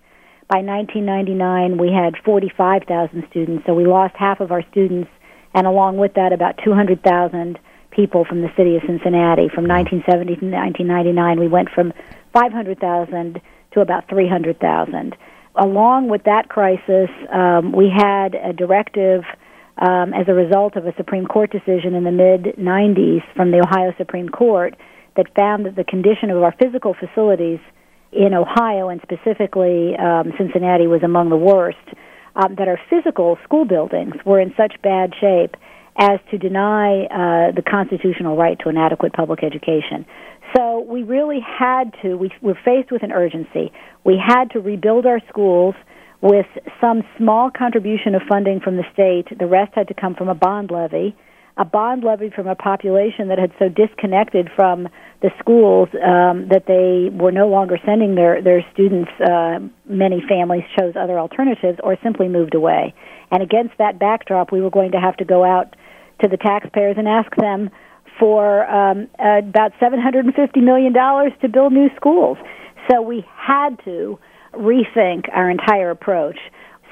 by 0.54 0.62
1999, 0.62 1.80
we 1.80 1.90
had 1.90 2.14
45,000 2.24 3.26
students, 3.32 3.66
so 3.66 3.74
we 3.74 3.88
lost 3.88 4.14
half 4.16 4.40
of 4.40 4.52
our 4.52 4.62
students, 4.70 5.10
and 5.56 5.66
along 5.66 5.98
with 5.98 6.14
that, 6.14 6.32
about 6.32 6.60
200,000 6.64 7.58
people 7.90 8.24
from 8.24 8.44
the 8.44 8.50
city 8.56 8.76
of 8.76 8.84
Cincinnati. 8.86 9.50
From 9.50 9.66
1970 9.66 10.46
to 10.46 10.46
1999, 10.46 11.40
we 11.40 11.48
went 11.48 11.70
from 11.74 11.92
500,000 12.38 13.42
to 13.74 13.82
about 13.82 14.08
300,000. 14.08 15.16
Along 15.56 16.08
with 16.08 16.22
that 16.26 16.50
crisis, 16.50 17.10
um, 17.34 17.74
we 17.74 17.90
had 17.90 18.36
a 18.36 18.54
directive 18.54 19.24
um, 19.82 20.14
as 20.14 20.28
a 20.28 20.36
result 20.36 20.76
of 20.76 20.86
a 20.86 20.94
Supreme 20.98 21.26
Court 21.26 21.50
decision 21.50 21.96
in 21.96 22.04
the 22.04 22.14
mid 22.14 22.58
90s 22.62 23.24
from 23.36 23.50
the 23.50 23.66
Ohio 23.66 23.92
Supreme 23.98 24.30
Court 24.30 24.76
that 25.18 25.34
found 25.34 25.66
that 25.66 25.76
the 25.76 25.84
condition 25.84 26.30
of 26.30 26.44
our 26.44 26.54
physical 26.62 26.94
facilities 26.94 27.60
in 28.16 28.34
Ohio 28.34 28.90
and 28.90 29.02
specifically 29.02 29.96
um, 29.98 30.34
Cincinnati 30.38 30.88
was 30.88 31.02
among 31.04 31.30
the 31.30 31.38
worst, 31.38 31.78
um, 32.36 32.56
that 32.58 32.68
our 32.68 32.80
physical 32.90 33.38
school 33.44 33.66
buildings 33.66 34.14
were 34.26 34.40
in 34.40 34.54
such 34.58 34.82
bad 34.82 35.14
shape 35.20 35.56
as 35.98 36.20
to 36.32 36.38
deny 36.38 37.06
uh, 37.06 37.52
the 37.52 37.62
constitutional 37.62 38.36
right 38.36 38.58
to 38.60 38.70
an 38.70 38.78
adequate 38.78 39.14
public 39.14 39.44
education. 39.44 40.06
So 40.56 40.80
we 40.80 41.04
really 41.04 41.40
had 41.40 41.94
to, 42.02 42.16
we 42.16 42.32
were 42.42 42.58
faced 42.66 42.92
with 42.92 43.04
an 43.04 43.12
urgency. 43.12 43.72
We 44.04 44.22
had 44.24 44.52
to 44.52 44.60
rebuild 44.60 45.06
our 45.06 45.20
schools 45.30 45.76
with 46.22 46.46
some 46.80 47.04
small 47.18 47.52
contribution 47.52 48.16
of 48.16 48.22
funding 48.30 48.60
from 48.60 48.78
the 48.78 48.84
state. 48.94 49.38
The 49.38 49.48
rest 49.48 49.74
had 49.76 49.88
to 49.90 49.94
come 49.94 50.16
from 50.16 50.30
a 50.30 50.36
bond 50.36 50.72
levy, 50.72 51.16
a 51.58 51.66
bond 51.66 52.04
levy 52.04 52.30
from 52.30 52.48
a 52.48 52.56
population 52.56 53.28
that 53.28 53.38
had 53.38 53.52
so 53.60 53.70
disconnected 53.70 54.50
from 54.56 54.90
the 55.22 55.30
schools 55.40 55.88
um, 56.04 56.48
that 56.50 56.66
they 56.68 57.16
were 57.16 57.32
no 57.32 57.48
longer 57.48 57.78
sending 57.86 58.16
their 58.16 58.42
their 58.42 58.66
students. 58.74 59.12
Uh, 59.22 59.60
many 59.86 60.22
families 60.28 60.64
chose 60.78 60.96
other 60.96 61.20
alternatives 61.20 61.80
or 61.84 61.96
simply 62.04 62.28
moved 62.28 62.56
away. 62.56 62.94
And 63.32 63.44
against 63.44 63.78
that 63.78 64.00
backdrop, 64.00 64.52
we 64.52 64.62
were 64.62 64.70
going 64.70 64.92
to 64.92 65.00
have 65.00 65.16
to 65.18 65.26
go 65.26 65.44
out 65.44 65.76
to 66.22 66.28
the 66.28 66.38
taxpayers 66.38 66.96
and 66.98 67.08
ask 67.08 67.34
them 67.36 67.70
for 68.20 68.66
um, 68.66 69.08
uh, 69.20 69.40
about 69.40 69.74
seven 69.80 70.00
hundred 70.00 70.26
and 70.26 70.34
fifty 70.34 70.62
million 70.62 70.94
dollars 70.94 71.32
to 71.42 71.50
build 71.50 71.74
new 71.74 71.90
schools. 71.96 72.38
So 72.90 73.02
we 73.02 73.26
had 73.36 73.80
to 73.86 74.20
rethink 74.54 75.30
our 75.32 75.50
entire 75.50 75.90
approach. 75.90 76.38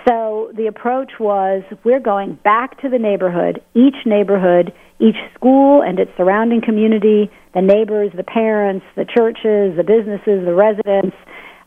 So 0.07 0.51
the 0.55 0.67
approach 0.67 1.11
was 1.19 1.63
we're 1.83 1.99
going 1.99 2.39
back 2.43 2.81
to 2.81 2.89
the 2.89 2.97
neighborhood, 2.97 3.61
each 3.75 4.05
neighborhood, 4.05 4.73
each 4.99 5.17
school 5.35 5.81
and 5.81 5.99
its 5.99 6.11
surrounding 6.17 6.61
community, 6.61 7.29
the 7.53 7.61
neighbors, 7.61 8.11
the 8.15 8.23
parents, 8.23 8.85
the 8.95 9.05
churches, 9.05 9.77
the 9.77 9.83
businesses, 9.85 10.45
the 10.45 10.53
residents, 10.53 11.15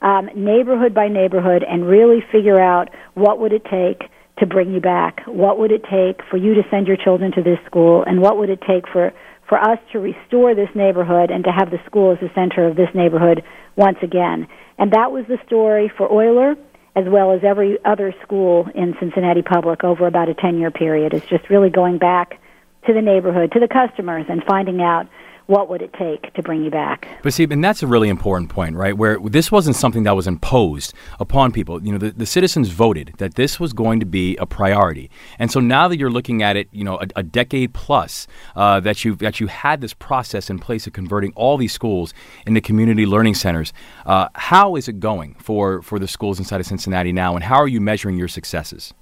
um, 0.02 0.28
neighborhood 0.34 0.94
by 0.94 1.08
neighborhood, 1.08 1.64
and 1.68 1.86
really 1.86 2.20
figure 2.32 2.60
out 2.60 2.90
what 3.14 3.38
would 3.38 3.52
it 3.52 3.64
take 3.64 4.08
to 4.38 4.46
bring 4.46 4.72
you 4.72 4.80
back? 4.80 5.20
What 5.26 5.58
would 5.58 5.70
it 5.70 5.82
take 5.84 6.20
for 6.28 6.36
you 6.36 6.54
to 6.54 6.62
send 6.70 6.86
your 6.86 6.96
children 6.96 7.32
to 7.32 7.42
this 7.42 7.58
school? 7.66 8.04
And 8.06 8.20
what 8.20 8.36
would 8.38 8.50
it 8.50 8.60
take 8.66 8.88
for, 8.92 9.12
for 9.48 9.58
us 9.58 9.78
to 9.92 10.00
restore 10.00 10.54
this 10.54 10.68
neighborhood 10.74 11.30
and 11.30 11.44
to 11.44 11.50
have 11.50 11.70
the 11.70 11.78
school 11.86 12.12
as 12.12 12.18
the 12.20 12.30
center 12.34 12.66
of 12.66 12.76
this 12.76 12.88
neighborhood 12.94 13.42
once 13.76 13.98
again? 14.02 14.48
And 14.76 14.92
that 14.92 15.12
was 15.12 15.24
the 15.28 15.38
story 15.46 15.90
for 15.96 16.08
Oyler 16.08 16.56
as 16.96 17.04
well 17.08 17.32
as 17.32 17.42
every 17.42 17.78
other 17.84 18.14
school 18.22 18.68
in 18.74 18.94
Cincinnati 19.00 19.42
Public 19.42 19.82
over 19.82 20.06
about 20.06 20.28
a 20.28 20.34
10 20.34 20.58
year 20.58 20.70
period. 20.70 21.12
It's 21.12 21.26
just 21.26 21.50
really 21.50 21.70
going 21.70 21.98
back 21.98 22.40
to 22.86 22.92
the 22.92 23.02
neighborhood, 23.02 23.52
to 23.52 23.60
the 23.60 23.68
customers, 23.68 24.26
and 24.28 24.42
finding 24.44 24.80
out 24.80 25.08
what 25.46 25.68
would 25.68 25.82
it 25.82 25.92
take 25.98 26.32
to 26.34 26.42
bring 26.42 26.64
you 26.64 26.70
back? 26.70 27.06
But 27.22 27.34
see, 27.34 27.44
and 27.44 27.62
that's 27.62 27.82
a 27.82 27.86
really 27.86 28.08
important 28.08 28.50
point, 28.50 28.76
right? 28.76 28.96
Where 28.96 29.18
this 29.18 29.52
wasn't 29.52 29.76
something 29.76 30.04
that 30.04 30.16
was 30.16 30.26
imposed 30.26 30.94
upon 31.20 31.52
people. 31.52 31.82
You 31.84 31.92
know, 31.92 31.98
the, 31.98 32.10
the 32.10 32.26
citizens 32.26 32.68
voted 32.70 33.12
that 33.18 33.34
this 33.34 33.60
was 33.60 33.72
going 33.72 34.00
to 34.00 34.06
be 34.06 34.36
a 34.36 34.46
priority, 34.46 35.10
and 35.38 35.50
so 35.50 35.60
now 35.60 35.88
that 35.88 35.98
you're 35.98 36.10
looking 36.10 36.42
at 36.42 36.56
it, 36.56 36.68
you 36.72 36.84
know, 36.84 36.98
a, 36.98 37.06
a 37.16 37.22
decade 37.22 37.74
plus 37.74 38.26
uh, 38.56 38.80
that 38.80 39.04
you 39.04 39.16
that 39.16 39.40
you 39.40 39.46
had 39.48 39.80
this 39.80 39.92
process 39.92 40.48
in 40.48 40.58
place 40.58 40.86
of 40.86 40.92
converting 40.92 41.32
all 41.36 41.56
these 41.56 41.72
schools 41.72 42.14
into 42.46 42.60
community 42.60 43.06
learning 43.06 43.34
centers. 43.34 43.72
Uh, 44.06 44.28
how 44.34 44.76
is 44.76 44.88
it 44.88 44.98
going 45.00 45.34
for 45.38 45.82
for 45.82 45.98
the 45.98 46.08
schools 46.08 46.38
inside 46.38 46.60
of 46.60 46.66
Cincinnati 46.66 47.12
now, 47.12 47.34
and 47.34 47.44
how 47.44 47.56
are 47.56 47.68
you 47.68 47.80
measuring 47.80 48.16
your 48.16 48.28
successes? 48.28 48.94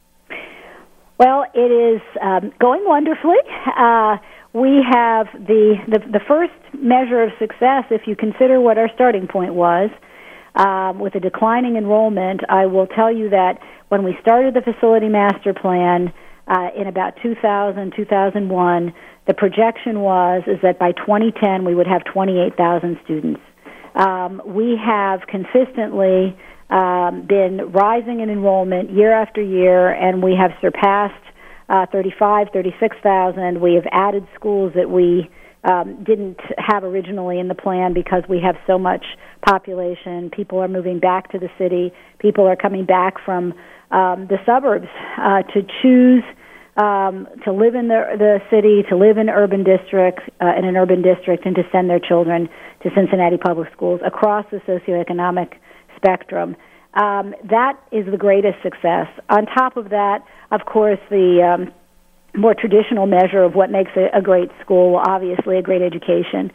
Well, 1.18 1.44
it 1.54 1.70
is 1.70 2.00
um, 2.20 2.52
going 2.58 2.82
wonderfully. 2.84 3.36
Uh, 3.78 4.16
we 4.52 4.84
have 4.88 5.26
the, 5.32 5.76
the, 5.88 5.98
the 5.98 6.20
first 6.28 6.52
measure 6.74 7.22
of 7.22 7.30
success, 7.38 7.84
if 7.90 8.02
you 8.06 8.14
consider 8.14 8.60
what 8.60 8.78
our 8.78 8.90
starting 8.94 9.26
point 9.26 9.54
was. 9.54 9.90
Um, 10.54 10.98
with 10.98 11.14
a 11.14 11.20
declining 11.20 11.76
enrollment, 11.76 12.42
I 12.50 12.66
will 12.66 12.86
tell 12.86 13.10
you 13.10 13.30
that 13.30 13.58
when 13.88 14.04
we 14.04 14.16
started 14.20 14.52
the 14.52 14.60
facility 14.60 15.08
master 15.08 15.54
plan 15.54 16.12
uh, 16.46 16.68
in 16.76 16.86
about 16.86 17.14
2000, 17.22 17.94
2001, 17.96 18.94
the 19.26 19.34
projection 19.34 20.00
was 20.00 20.42
is 20.46 20.58
that 20.62 20.78
by 20.78 20.92
2010 20.92 21.64
we 21.64 21.74
would 21.74 21.86
have 21.86 22.04
28,000 22.04 22.98
students. 23.04 23.40
Um, 23.94 24.42
we 24.44 24.76
have 24.76 25.20
consistently 25.26 26.36
um, 26.68 27.26
been 27.26 27.70
rising 27.72 28.20
in 28.20 28.28
enrollment 28.28 28.90
year 28.90 29.12
after 29.12 29.40
year, 29.40 29.90
and 29.90 30.22
we 30.22 30.34
have 30.34 30.50
surpassed 30.60 31.21
uh, 31.72 31.86
35, 31.90 32.48
36,000. 32.52 33.60
We 33.60 33.74
have 33.74 33.86
added 33.90 34.26
schools 34.34 34.72
that 34.76 34.90
we 34.90 35.28
um, 35.64 36.04
didn't 36.04 36.38
have 36.58 36.84
originally 36.84 37.38
in 37.38 37.48
the 37.48 37.54
plan 37.54 37.94
because 37.94 38.24
we 38.28 38.40
have 38.40 38.56
so 38.66 38.78
much 38.78 39.04
population. 39.46 40.30
People 40.30 40.58
are 40.58 40.68
moving 40.68 41.00
back 41.00 41.32
to 41.32 41.38
the 41.38 41.48
city. 41.58 41.92
People 42.18 42.46
are 42.46 42.56
coming 42.56 42.84
back 42.84 43.14
from 43.24 43.54
um, 43.90 44.26
the 44.28 44.38
suburbs 44.44 44.88
uh, 45.18 45.42
to 45.54 45.62
choose 45.80 46.24
um, 46.76 47.28
to 47.44 47.52
live 47.52 47.74
in 47.74 47.88
the 47.88 48.16
the 48.16 48.40
city, 48.50 48.82
to 48.88 48.96
live 48.96 49.18
in 49.18 49.28
urban 49.28 49.62
districts, 49.62 50.22
uh, 50.40 50.56
in 50.56 50.64
an 50.64 50.76
urban 50.76 51.02
district, 51.02 51.44
and 51.44 51.54
to 51.54 51.62
send 51.70 51.90
their 51.90 52.00
children 52.00 52.48
to 52.82 52.90
Cincinnati 52.94 53.36
public 53.36 53.70
schools 53.72 54.00
across 54.04 54.46
the 54.50 54.58
socioeconomic 54.60 55.52
spectrum. 55.96 56.56
Um, 56.94 57.34
that 57.44 57.78
is 57.90 58.06
the 58.06 58.18
greatest 58.18 58.62
success. 58.62 59.08
On 59.30 59.46
top 59.46 59.76
of 59.76 59.90
that, 59.90 60.24
of 60.50 60.66
course, 60.66 60.98
the 61.08 61.42
um, 61.42 61.72
more 62.34 62.54
traditional 62.54 63.06
measure 63.06 63.42
of 63.42 63.54
what 63.54 63.70
makes 63.70 63.90
a, 63.96 64.16
a 64.16 64.20
great 64.20 64.50
school, 64.60 64.96
obviously, 64.96 65.58
a 65.58 65.62
great 65.62 65.82
education. 65.82 66.52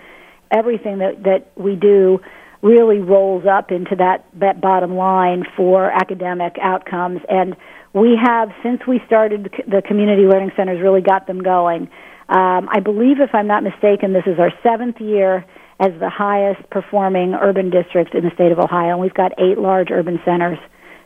Everything 0.52 1.00
that, 1.00 1.24
that 1.24 1.52
we 1.56 1.76
do 1.76 2.20
really 2.62 3.00
rolls 3.00 3.46
up 3.46 3.72
into 3.72 3.96
that, 3.96 4.26
that 4.34 4.62
bottom 4.62 4.96
line 4.96 5.44
for 5.56 5.92
academic 5.92 6.58
outcomes. 6.62 7.22
And 7.30 7.56
we 7.94 8.18
have, 8.22 8.50
since 8.64 8.82
we 8.88 9.02
started 9.06 9.52
the 9.68 9.82
community 9.82 10.24
learning 10.24 10.52
centers, 10.56 10.82
really 10.82 11.02
got 11.02 11.28
them 11.28 11.42
going. 11.42 11.90
Um, 12.30 12.68
I 12.72 12.80
believe, 12.80 13.20
if 13.20 13.34
I'm 13.34 13.48
not 13.48 13.64
mistaken, 13.64 14.14
this 14.14 14.26
is 14.26 14.40
our 14.40 14.52
seventh 14.62 15.00
year 15.00 15.46
as 15.80 15.92
the 16.00 16.10
highest 16.10 16.70
performing 16.70 17.34
urban 17.36 17.70
district 17.70 18.16
in 18.16 18.24
the 18.24 18.32
state 18.32 18.52
of 18.52 18.60
Ohio. 18.60 18.92
And 18.92 19.00
we've 19.00 19.14
got 19.14 19.32
eight 19.40 19.58
large 19.58 19.92
urban 19.92 20.20
centers. 20.26 20.58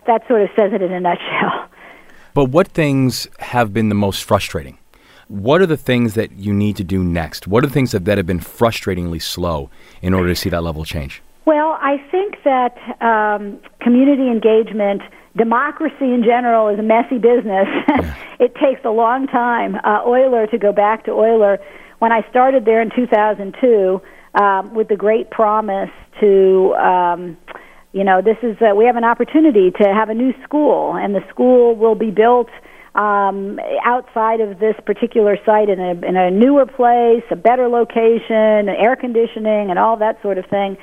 That 0.07 0.27
sort 0.27 0.41
of 0.41 0.49
says 0.57 0.71
it 0.73 0.81
in 0.81 0.91
a 0.91 0.99
nutshell. 0.99 1.67
But 2.33 2.45
what 2.45 2.69
things 2.69 3.27
have 3.39 3.73
been 3.73 3.89
the 3.89 3.95
most 3.95 4.23
frustrating? 4.23 4.77
What 5.27 5.59
are 5.59 5.65
the 5.65 5.75
things 5.75 6.13
that 6.13 6.31
you 6.31 6.53
need 6.53 6.77
to 6.77 6.83
do 6.85 7.03
next? 7.03 7.45
What 7.45 7.65
are 7.65 7.67
the 7.67 7.73
things 7.73 7.91
that, 7.91 8.05
that 8.05 8.17
have 8.17 8.25
been 8.25 8.39
frustratingly 8.39 9.21
slow 9.21 9.69
in 10.01 10.13
order 10.13 10.29
to 10.29 10.35
see 10.35 10.47
that 10.47 10.63
level 10.63 10.85
change? 10.85 11.21
Well, 11.43 11.77
I 11.81 11.97
think 12.09 12.37
that 12.45 12.77
um, 13.01 13.59
community 13.81 14.29
engagement, 14.29 15.01
democracy 15.35 16.13
in 16.13 16.23
general, 16.23 16.69
is 16.69 16.79
a 16.79 16.83
messy 16.83 17.17
business. 17.17 17.67
It 18.41 18.55
takes 18.55 18.83
a 18.83 18.89
long 18.89 19.27
time. 19.27 19.75
Uh, 19.75 20.01
Oyler, 20.03 20.49
to 20.49 20.57
go 20.57 20.73
back 20.73 21.05
to 21.05 21.11
Oyler, 21.11 21.59
when 21.99 22.11
I 22.11 22.27
started 22.31 22.65
there 22.65 22.81
in 22.81 22.89
2002, 22.89 24.01
um, 24.35 24.73
with 24.73 24.87
the 24.87 24.95
great 24.95 25.29
promise 25.29 25.89
to 26.19 26.73
um, 26.75 27.37
you 27.93 28.05
know, 28.05 28.21
this 28.21 28.37
is 28.41 28.55
uh, 28.61 28.73
we 28.73 28.85
have 28.85 28.95
an 28.95 29.03
opportunity 29.03 29.71
to 29.71 29.93
have 29.93 30.09
a 30.09 30.13
new 30.13 30.33
school, 30.43 30.95
and 30.95 31.13
the 31.13 31.21
school 31.29 31.75
will 31.75 31.95
be 31.95 32.09
built 32.09 32.47
um, 32.95 33.59
outside 33.83 34.39
of 34.39 34.59
this 34.59 34.75
particular 34.85 35.37
site 35.45 35.67
in 35.67 35.79
a 35.79 35.91
in 36.07 36.15
a 36.15 36.31
newer 36.31 36.65
place, 36.65 37.23
a 37.31 37.35
better 37.35 37.67
location, 37.67 38.69
air 38.69 38.95
conditioning, 38.95 39.69
and 39.69 39.77
all 39.77 39.97
that 39.97 40.21
sort 40.21 40.37
of 40.37 40.45
thing. 40.45 40.77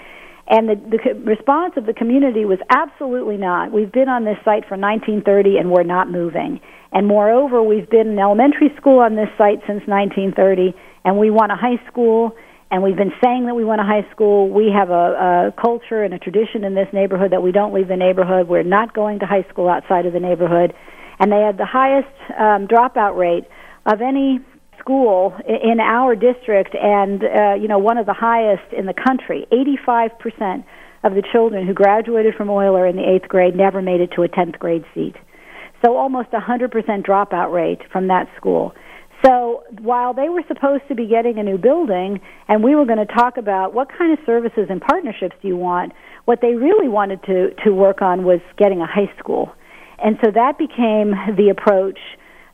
And 0.50 0.68
the, 0.68 0.76
the 0.76 1.14
response 1.24 1.74
of 1.76 1.84
the 1.84 1.92
community 1.92 2.46
was 2.46 2.58
absolutely 2.70 3.36
not. 3.36 3.70
We've 3.70 3.92
been 3.92 4.08
on 4.08 4.24
this 4.24 4.38
site 4.46 4.64
for 4.64 4.78
1930 4.78 5.58
and 5.58 5.70
we're 5.70 5.82
not 5.82 6.10
moving. 6.10 6.60
And 6.90 7.06
moreover, 7.06 7.62
we've 7.62 7.88
been 7.90 8.08
in 8.08 8.18
elementary 8.18 8.72
school 8.78 9.00
on 9.00 9.14
this 9.14 9.28
site 9.36 9.60
since 9.66 9.84
1930 9.84 10.72
and 11.04 11.18
we 11.18 11.28
want 11.28 11.52
a 11.52 11.54
high 11.54 11.76
school 11.86 12.32
and 12.70 12.82
we've 12.82 12.96
been 12.96 13.12
saying 13.22 13.46
that 13.46 13.54
we 13.54 13.64
want 13.64 13.80
a 13.80 13.84
high 13.84 14.06
school. 14.12 14.50
We 14.50 14.70
have 14.76 14.90
a, 14.90 15.52
a 15.54 15.60
culture 15.60 16.02
and 16.02 16.12
a 16.12 16.18
tradition 16.18 16.64
in 16.64 16.74
this 16.74 16.88
neighborhood 16.92 17.32
that 17.32 17.42
we 17.42 17.52
don't 17.52 17.72
leave 17.72 17.88
the 17.88 17.96
neighborhood. 17.96 18.48
We're 18.48 18.62
not 18.62 18.94
going 18.94 19.20
to 19.20 19.26
high 19.26 19.46
school 19.50 19.68
outside 19.68 20.06
of 20.06 20.12
the 20.12 20.20
neighborhood, 20.20 20.74
and 21.18 21.32
they 21.32 21.40
had 21.40 21.56
the 21.56 21.66
highest 21.66 22.14
um, 22.38 22.68
dropout 22.68 23.16
rate 23.16 23.44
of 23.86 24.02
any 24.02 24.40
school 24.78 25.34
in 25.46 25.80
our 25.80 26.14
district, 26.14 26.74
and 26.74 27.24
uh, 27.24 27.54
you 27.54 27.68
know 27.68 27.78
one 27.78 27.98
of 27.98 28.06
the 28.06 28.14
highest 28.14 28.72
in 28.76 28.86
the 28.86 28.94
country. 28.94 29.46
Eighty-five 29.50 30.18
percent 30.18 30.64
of 31.04 31.14
the 31.14 31.22
children 31.32 31.66
who 31.66 31.74
graduated 31.74 32.34
from 32.34 32.48
Oyler 32.48 32.88
in 32.88 32.96
the 32.96 33.08
eighth 33.08 33.28
grade 33.28 33.56
never 33.56 33.80
made 33.80 34.00
it 34.00 34.10
to 34.16 34.22
a 34.22 34.28
tenth 34.28 34.58
grade 34.58 34.84
seat. 34.94 35.14
So 35.84 35.96
almost 35.96 36.28
a 36.32 36.40
hundred 36.40 36.70
percent 36.70 37.06
dropout 37.06 37.52
rate 37.52 37.80
from 37.90 38.08
that 38.08 38.28
school. 38.36 38.74
So 39.24 39.64
while 39.80 40.14
they 40.14 40.28
were 40.28 40.42
supposed 40.46 40.84
to 40.88 40.94
be 40.94 41.06
getting 41.06 41.38
a 41.38 41.42
new 41.42 41.58
building 41.58 42.20
and 42.46 42.62
we 42.62 42.74
were 42.74 42.86
going 42.86 43.04
to 43.04 43.12
talk 43.12 43.36
about 43.36 43.74
what 43.74 43.88
kind 43.96 44.12
of 44.12 44.24
services 44.24 44.66
and 44.70 44.80
partnerships 44.80 45.34
do 45.42 45.48
you 45.48 45.56
want, 45.56 45.92
what 46.24 46.40
they 46.40 46.54
really 46.54 46.88
wanted 46.88 47.22
to, 47.24 47.50
to 47.64 47.74
work 47.74 48.00
on 48.00 48.24
was 48.24 48.40
getting 48.56 48.80
a 48.80 48.86
high 48.86 49.10
school. 49.18 49.50
And 49.98 50.16
so 50.24 50.30
that 50.30 50.58
became 50.58 51.10
the 51.36 51.48
approach, 51.50 51.98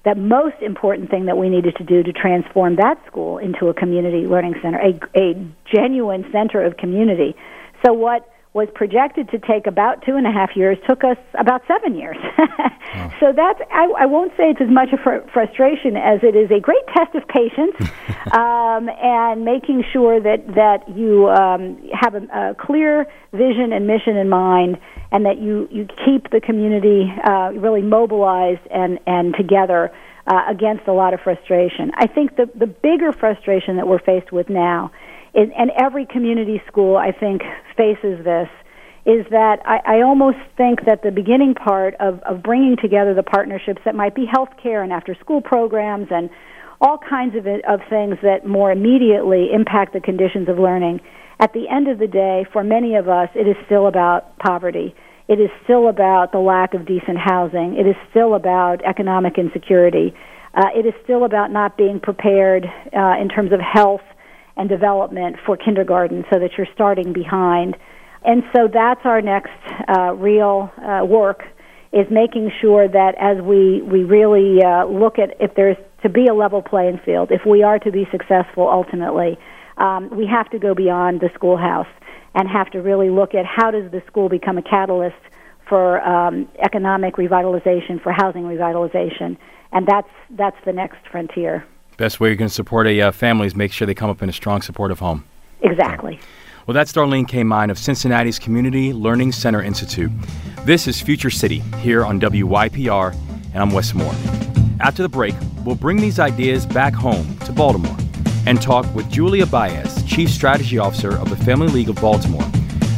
that 0.05 0.17
most 0.17 0.57
important 0.63 1.11
thing 1.11 1.27
that 1.27 1.37
we 1.37 1.49
needed 1.51 1.77
to 1.77 1.85
do 1.85 2.03
to 2.03 2.13
transform 2.13 2.77
that 2.77 2.97
school 3.07 3.39
into 3.39 3.69
a 3.69 3.75
community 3.75 4.27
learning 4.27 4.55
center, 4.63 4.79
a, 4.79 4.99
a 5.19 5.35
genuine 5.75 6.25
center 6.33 6.65
of 6.65 6.77
community. 6.79 7.35
So 7.85 7.93
what 7.93 8.29
was 8.55 8.69
projected 8.73 9.29
to 9.31 9.39
take 9.41 9.67
about 9.67 10.01
two 10.07 10.15
and 10.15 10.29
a 10.29 10.31
half 10.31 10.55
years 10.55 10.79
took 10.89 11.03
us 11.03 11.17
about 11.35 11.61
seven 11.67 11.97
years. 11.97 12.17
oh. 12.39 13.13
So 13.19 13.33
that's 13.35 13.61
I, 13.73 13.93
I 13.99 14.07
won't 14.07 14.31
say 14.37 14.51
it's 14.51 14.61
as 14.61 14.71
much 14.71 14.91
a 14.93 14.97
fr- 14.97 15.29
frustration 15.33 15.97
as 15.97 16.21
it 16.23 16.37
is 16.37 16.51
a 16.53 16.61
great 16.61 16.87
test 16.95 17.17
of 17.17 17.27
patience 17.27 17.75
um, 18.33 18.89
and 19.03 19.45
making 19.45 19.83
sure 19.93 20.21
that 20.21 20.47
that 20.55 20.89
you 20.97 21.29
um, 21.31 21.83
have 21.93 22.15
a, 22.15 22.23
a 22.33 22.55
clear 22.55 23.07
vision 23.33 23.73
and 23.73 23.89
mission 23.89 24.17
in 24.17 24.29
mind, 24.29 24.79
and 25.11 25.27
that 25.27 25.39
you 25.39 25.69
you 25.73 25.89
keep 26.05 26.31
the 26.31 26.41
community 26.41 27.13
uh, 27.25 27.51
really 27.57 27.83
mobilized 27.83 28.65
and 28.71 29.01
and 29.07 29.35
together. 29.35 29.93
Uh, 30.27 30.41
against 30.49 30.89
a 30.89 30.93
lot 30.93 31.13
of 31.13 31.21
frustration. 31.21 31.91
I 31.97 32.07
think 32.07 32.37
the, 32.37 32.49
the 32.55 32.67
bigger 32.67 33.13
frustration 33.13 33.77
that 33.77 33.87
we're 33.87 33.99
faced 33.99 34.33
with 34.33 34.49
now 34.49 34.91
and 35.35 35.71
every 35.77 36.07
community 36.07 36.63
school, 36.67 36.97
I 36.97 37.13
think, 37.13 37.43
faces 37.77 38.25
this, 38.25 38.49
is 39.07 39.27
that 39.31 39.61
I, 39.67 39.99
I 39.99 40.03
almost 40.03 40.39
think 40.57 40.87
that 40.87 41.03
the 41.03 41.11
beginning 41.11 41.55
part 41.55 41.95
of, 42.01 42.21
of 42.21 42.43
bringing 42.43 42.77
together 42.81 43.15
the 43.15 43.23
partnerships 43.23 43.83
that 43.85 43.95
might 43.95 44.15
be 44.15 44.27
healthcare 44.27 44.83
and 44.83 44.93
after 44.93 45.15
school 45.21 45.43
programs 45.43 46.09
and 46.11 46.31
all 46.81 46.99
kinds 46.99 47.37
of, 47.37 47.47
of 47.47 47.81
things 47.91 48.17
that 48.23 48.47
more 48.47 48.71
immediately 48.73 49.49
impact 49.53 49.93
the 49.93 50.01
conditions 50.01 50.49
of 50.49 50.59
learning, 50.59 51.01
at 51.41 51.53
the 51.53 51.69
end 51.69 51.89
of 51.89 51.99
the 51.99 52.07
day, 52.07 52.47
for 52.53 52.63
many 52.63 52.95
of 52.95 53.09
us, 53.09 53.29
it 53.35 53.49
is 53.49 53.57
still 53.67 53.87
about 53.87 54.39
poverty. 54.39 54.95
It 55.29 55.41
is 55.41 55.51
still 55.65 55.89
about 55.89 56.33
the 56.33 56.39
lack 56.39 56.75
of 56.75 56.87
decent 56.87 57.19
housing. 57.19 57.77
It 57.77 57.87
is 57.87 57.97
still 58.11 58.35
about 58.35 58.85
economic 58.85 59.37
insecurity. 59.37 60.15
Uh, 60.55 60.69
it 60.75 60.87
is 60.87 60.95
still 61.03 61.25
about 61.25 61.51
not 61.51 61.77
being 61.77 61.99
prepared 61.99 62.65
uh, 62.65 63.15
in 63.21 63.29
terms 63.29 63.53
of 63.53 63.61
health 63.61 64.03
and 64.57 64.69
development 64.69 65.37
for 65.45 65.57
kindergarten 65.57 66.25
so 66.33 66.39
that 66.39 66.51
you're 66.57 66.69
starting 66.75 67.13
behind. 67.13 67.77
And 68.25 68.43
so 68.55 68.69
that's 68.73 69.01
our 69.05 69.21
next 69.21 69.51
uh, 69.89 70.15
real 70.15 70.73
uh, 70.79 71.05
work 71.05 71.45
is 71.93 72.07
making 72.11 72.51
sure 72.61 72.89
that 72.89 73.15
as 73.21 73.43
we, 73.43 73.83
we 73.83 74.03
really 74.03 74.63
uh, 74.63 74.87
look 74.87 75.19
at 75.19 75.37
if 75.41 75.55
there's 75.55 75.77
to 76.03 76.09
be 76.09 76.27
a 76.27 76.35
level 76.35 76.61
playing 76.61 77.01
field, 77.05 77.31
if 77.31 77.47
we 77.47 77.63
are 77.63 77.79
to 77.79 77.91
be 77.91 78.07
successful 78.11 78.69
ultimately, 78.69 79.39
um, 79.79 80.11
we 80.11 80.27
have 80.27 80.51
to 80.51 80.59
go 80.59 80.75
beyond 80.75 81.21
the 81.21 81.31
schoolhouse 81.35 81.89
and 82.35 82.49
have 82.49 82.71
to 82.71 82.79
really 82.81 83.11
look 83.11 83.35
at 83.35 83.47
how 83.47 83.71
does 83.71 83.91
the 83.91 84.03
school 84.07 84.29
become 84.29 84.59
a 84.59 84.63
catalyst 84.63 85.17
for 85.69 86.01
um, 86.03 86.49
economic 86.63 87.15
revitalization, 87.15 88.03
for 88.03 88.13
housing 88.13 88.43
revitalization, 88.43 89.37
and 89.73 89.87
that's 89.87 90.11
that's 90.31 90.57
the 90.67 90.73
next 90.73 90.99
frontier. 91.11 91.65
Best 91.97 92.19
way 92.19 92.31
you 92.31 92.37
can 92.37 92.49
support 92.49 92.89
a 92.89 93.01
uh, 93.01 93.13
family 93.13 93.47
is 93.47 93.55
make 93.55 93.73
sure 93.73 93.87
they 93.87 93.95
come 93.95 94.11
up 94.11 94.21
in 94.21 94.29
a 94.29 94.33
strong, 94.33 94.63
supportive 94.63 94.99
home. 94.99 95.25
Exactly. 95.63 96.19
Well, 96.67 96.75
that's 96.75 96.93
Darlene 96.93 97.27
Kamine 97.27 97.71
of 97.71 97.79
Cincinnati's 97.79 98.39
Community 98.39 98.93
Learning 98.93 99.31
Center 99.31 99.63
Institute. 99.63 100.11
This 100.65 100.89
is 100.89 101.01
Future 101.01 101.31
City 101.31 101.61
here 101.79 102.05
on 102.05 102.19
WYPR, 102.19 103.15
and 103.53 103.63
I'm 103.63 103.71
Wes 103.71 103.95
Moore. 103.95 104.15
After 104.81 105.03
the 105.05 105.09
break, 105.09 105.37
we'll 105.65 105.77
bring 105.77 105.99
these 105.99 106.19
ideas 106.19 106.67
back 106.67 106.95
home 106.95 107.39
to 107.41 107.53
Baltimore 107.53 107.97
and 108.47 108.61
talk 108.61 108.93
with 108.93 109.09
Julia 109.09 109.47
Baez, 109.47 110.03
Chief 110.05 110.29
Strategy 110.29 110.79
Officer 110.79 111.17
of 111.17 111.31
the 111.31 111.37
Family 111.37 111.69
League 111.69 111.91
of 111.91 111.97
Baltimore. 111.97 112.43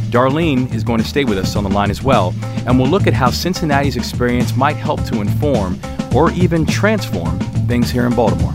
Darlene 0.09 0.73
is 0.73 0.83
going 0.83 0.99
to 0.99 1.07
stay 1.07 1.23
with 1.23 1.37
us 1.37 1.55
on 1.55 1.63
the 1.63 1.69
line 1.69 1.91
as 1.91 2.01
well, 2.01 2.33
and 2.65 2.79
we'll 2.79 2.89
look 2.89 3.05
at 3.05 3.13
how 3.13 3.29
Cincinnati's 3.29 3.95
experience 3.95 4.55
might 4.55 4.75
help 4.75 5.03
to 5.05 5.21
inform 5.21 5.79
or 6.15 6.31
even 6.31 6.65
transform 6.65 7.37
things 7.67 7.91
here 7.91 8.07
in 8.07 8.15
Baltimore. 8.15 8.53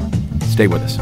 Stay 0.52 0.66
with 0.66 0.82
us. 0.82 0.98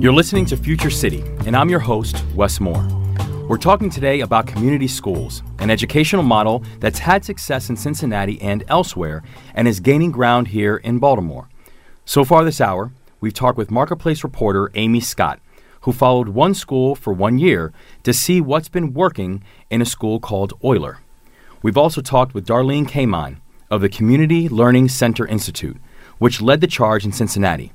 You're 0.00 0.12
listening 0.12 0.46
to 0.46 0.56
Future 0.56 0.90
City, 0.90 1.24
and 1.46 1.56
I'm 1.56 1.68
your 1.68 1.80
host, 1.80 2.24
Wes 2.36 2.60
Moore. 2.60 2.95
We're 3.48 3.58
talking 3.58 3.90
today 3.90 4.22
about 4.22 4.48
community 4.48 4.88
schools, 4.88 5.44
an 5.60 5.70
educational 5.70 6.24
model 6.24 6.64
that's 6.80 6.98
had 6.98 7.24
success 7.24 7.70
in 7.70 7.76
Cincinnati 7.76 8.42
and 8.42 8.64
elsewhere 8.66 9.22
and 9.54 9.68
is 9.68 9.78
gaining 9.78 10.10
ground 10.10 10.48
here 10.48 10.78
in 10.78 10.98
Baltimore. 10.98 11.48
So 12.04 12.24
far 12.24 12.44
this 12.44 12.60
hour, 12.60 12.90
we've 13.20 13.32
talked 13.32 13.56
with 13.56 13.70
Marketplace 13.70 14.24
reporter 14.24 14.72
Amy 14.74 14.98
Scott, 14.98 15.38
who 15.82 15.92
followed 15.92 16.30
one 16.30 16.54
school 16.54 16.96
for 16.96 17.12
one 17.12 17.38
year 17.38 17.72
to 18.02 18.12
see 18.12 18.40
what's 18.40 18.68
been 18.68 18.92
working 18.92 19.44
in 19.70 19.80
a 19.80 19.86
school 19.86 20.18
called 20.18 20.58
Oyler. 20.64 20.96
We've 21.62 21.78
also 21.78 22.00
talked 22.00 22.34
with 22.34 22.48
Darlene 22.48 22.88
Kamine 22.88 23.36
of 23.70 23.80
the 23.80 23.88
Community 23.88 24.48
Learning 24.48 24.88
Center 24.88 25.24
Institute, 25.24 25.76
which 26.18 26.42
led 26.42 26.60
the 26.60 26.66
charge 26.66 27.04
in 27.04 27.12
Cincinnati. 27.12 27.72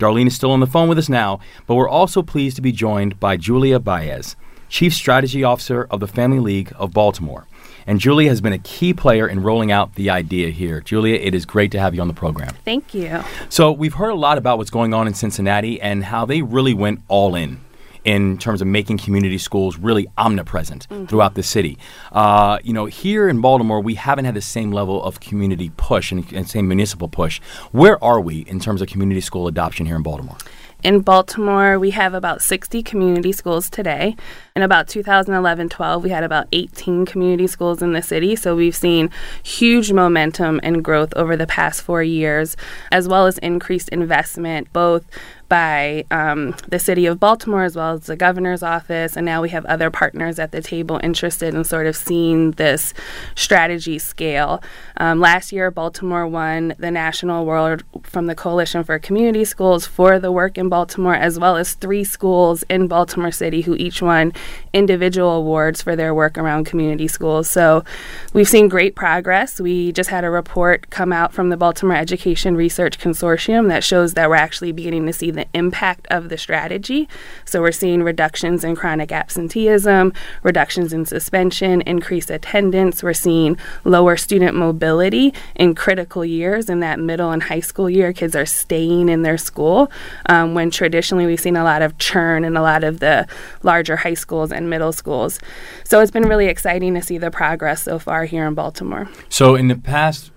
Darlene 0.00 0.26
is 0.26 0.34
still 0.34 0.50
on 0.50 0.58
the 0.58 0.66
phone 0.66 0.88
with 0.88 0.98
us 0.98 1.08
now, 1.08 1.38
but 1.68 1.76
we're 1.76 1.88
also 1.88 2.22
pleased 2.22 2.56
to 2.56 2.62
be 2.62 2.72
joined 2.72 3.20
by 3.20 3.36
Julia 3.36 3.78
Baez, 3.78 4.34
Chief 4.72 4.94
Strategy 4.94 5.44
Officer 5.44 5.86
of 5.90 6.00
the 6.00 6.06
Family 6.06 6.40
League 6.40 6.72
of 6.76 6.92
Baltimore. 6.92 7.46
And 7.86 8.00
Julia 8.00 8.30
has 8.30 8.40
been 8.40 8.54
a 8.54 8.58
key 8.58 8.94
player 8.94 9.28
in 9.28 9.42
rolling 9.42 9.70
out 9.70 9.96
the 9.96 10.08
idea 10.08 10.48
here. 10.48 10.80
Julia, 10.80 11.16
it 11.16 11.34
is 11.34 11.44
great 11.44 11.70
to 11.72 11.78
have 11.78 11.94
you 11.94 12.00
on 12.00 12.08
the 12.08 12.14
program. 12.14 12.54
Thank 12.64 12.94
you. 12.94 13.22
So, 13.50 13.70
we've 13.70 13.92
heard 13.92 14.08
a 14.08 14.14
lot 14.14 14.38
about 14.38 14.56
what's 14.56 14.70
going 14.70 14.94
on 14.94 15.06
in 15.06 15.12
Cincinnati 15.12 15.78
and 15.78 16.04
how 16.04 16.24
they 16.24 16.40
really 16.40 16.72
went 16.72 17.02
all 17.08 17.34
in 17.34 17.60
in 18.04 18.38
terms 18.38 18.62
of 18.62 18.66
making 18.66 18.96
community 18.96 19.36
schools 19.36 19.76
really 19.76 20.08
omnipresent 20.16 20.88
mm-hmm. 20.88 21.04
throughout 21.04 21.34
the 21.34 21.42
city. 21.42 21.76
Uh, 22.10 22.58
you 22.64 22.72
know, 22.72 22.86
here 22.86 23.28
in 23.28 23.42
Baltimore, 23.42 23.80
we 23.80 23.94
haven't 23.94 24.24
had 24.24 24.34
the 24.34 24.40
same 24.40 24.72
level 24.72 25.04
of 25.04 25.20
community 25.20 25.70
push 25.76 26.12
and, 26.12 26.32
and 26.32 26.48
same 26.48 26.66
municipal 26.66 27.08
push. 27.08 27.42
Where 27.72 28.02
are 28.02 28.22
we 28.22 28.38
in 28.40 28.58
terms 28.58 28.80
of 28.80 28.88
community 28.88 29.20
school 29.20 29.48
adoption 29.48 29.84
here 29.84 29.96
in 29.96 30.02
Baltimore? 30.02 30.38
In 30.82 30.98
Baltimore, 30.98 31.78
we 31.78 31.92
have 31.92 32.12
about 32.12 32.42
60 32.42 32.82
community 32.82 33.30
schools 33.30 33.70
today. 33.70 34.16
In 34.56 34.62
about 34.62 34.88
2011 34.88 35.68
12, 35.68 36.02
we 36.02 36.10
had 36.10 36.24
about 36.24 36.48
18 36.50 37.06
community 37.06 37.46
schools 37.46 37.82
in 37.82 37.92
the 37.92 38.02
city. 38.02 38.34
So 38.34 38.56
we've 38.56 38.74
seen 38.74 39.08
huge 39.44 39.92
momentum 39.92 40.58
and 40.64 40.82
growth 40.82 41.14
over 41.14 41.36
the 41.36 41.46
past 41.46 41.82
four 41.82 42.02
years, 42.02 42.56
as 42.90 43.06
well 43.06 43.26
as 43.26 43.38
increased 43.38 43.90
investment, 43.90 44.72
both 44.72 45.06
by 45.52 46.02
um, 46.10 46.56
the 46.68 46.78
city 46.78 47.04
of 47.04 47.20
Baltimore 47.20 47.62
as 47.62 47.76
well 47.76 47.92
as 47.92 48.06
the 48.06 48.16
governor's 48.16 48.62
office. 48.62 49.18
And 49.18 49.26
now 49.26 49.42
we 49.42 49.50
have 49.50 49.66
other 49.66 49.90
partners 49.90 50.38
at 50.38 50.50
the 50.50 50.62
table 50.62 50.98
interested 51.02 51.52
in 51.54 51.62
sort 51.62 51.86
of 51.86 51.94
seeing 51.94 52.52
this 52.52 52.94
strategy 53.34 53.98
scale. 53.98 54.62
Um, 54.96 55.20
last 55.20 55.52
year, 55.52 55.70
Baltimore 55.70 56.26
won 56.26 56.74
the 56.78 56.90
national 56.90 57.42
award 57.42 57.84
from 58.02 58.28
the 58.28 58.34
Coalition 58.34 58.82
for 58.82 58.98
Community 58.98 59.44
Schools 59.44 59.84
for 59.84 60.18
the 60.18 60.32
work 60.32 60.56
in 60.56 60.70
Baltimore, 60.70 61.16
as 61.16 61.38
well 61.38 61.58
as 61.58 61.74
three 61.74 62.02
schools 62.02 62.62
in 62.70 62.88
Baltimore 62.88 63.30
City 63.30 63.60
who 63.60 63.74
each 63.74 64.00
won 64.00 64.32
individual 64.72 65.32
awards 65.32 65.82
for 65.82 65.94
their 65.94 66.14
work 66.14 66.38
around 66.38 66.64
community 66.64 67.08
schools. 67.08 67.50
So 67.50 67.84
we've 68.32 68.48
seen 68.48 68.68
great 68.68 68.96
progress. 68.96 69.60
We 69.60 69.92
just 69.92 70.08
had 70.08 70.24
a 70.24 70.30
report 70.30 70.88
come 70.88 71.12
out 71.12 71.34
from 71.34 71.50
the 71.50 71.58
Baltimore 71.58 71.98
Education 71.98 72.56
Research 72.56 72.98
Consortium 72.98 73.68
that 73.68 73.84
shows 73.84 74.14
that 74.14 74.30
we're 74.30 74.36
actually 74.36 74.72
beginning 74.72 75.04
to 75.04 75.12
see 75.12 75.30
the 75.30 75.41
the 75.42 75.58
impact 75.58 76.06
of 76.10 76.28
the 76.28 76.38
strategy. 76.38 77.08
So 77.44 77.60
we're 77.60 77.72
seeing 77.72 78.02
reductions 78.02 78.64
in 78.64 78.76
chronic 78.76 79.12
absenteeism, 79.12 80.12
reductions 80.42 80.92
in 80.92 81.04
suspension, 81.04 81.80
increased 81.82 82.30
attendance. 82.30 83.02
We're 83.02 83.12
seeing 83.12 83.56
lower 83.84 84.16
student 84.16 84.54
mobility 84.54 85.34
in 85.56 85.74
critical 85.74 86.24
years 86.24 86.68
in 86.68 86.80
that 86.80 86.98
middle 86.98 87.30
and 87.30 87.42
high 87.42 87.60
school 87.60 87.90
year. 87.90 88.12
Kids 88.12 88.36
are 88.36 88.46
staying 88.46 89.08
in 89.08 89.22
their 89.22 89.38
school 89.38 89.90
um, 90.26 90.54
when 90.54 90.70
traditionally 90.70 91.26
we've 91.26 91.40
seen 91.40 91.56
a 91.56 91.64
lot 91.64 91.82
of 91.82 91.98
churn 91.98 92.44
in 92.44 92.56
a 92.56 92.62
lot 92.62 92.84
of 92.84 93.00
the 93.00 93.26
larger 93.62 93.96
high 93.96 94.14
schools 94.14 94.52
and 94.52 94.70
middle 94.70 94.92
schools. 94.92 95.40
So 95.84 96.00
it's 96.00 96.10
been 96.10 96.28
really 96.28 96.46
exciting 96.46 96.94
to 96.94 97.02
see 97.02 97.18
the 97.18 97.30
progress 97.30 97.82
so 97.82 97.98
far 97.98 98.24
here 98.24 98.46
in 98.46 98.54
Baltimore. 98.54 99.08
So 99.28 99.54
in 99.54 99.68
the 99.68 99.76
past 99.76 100.31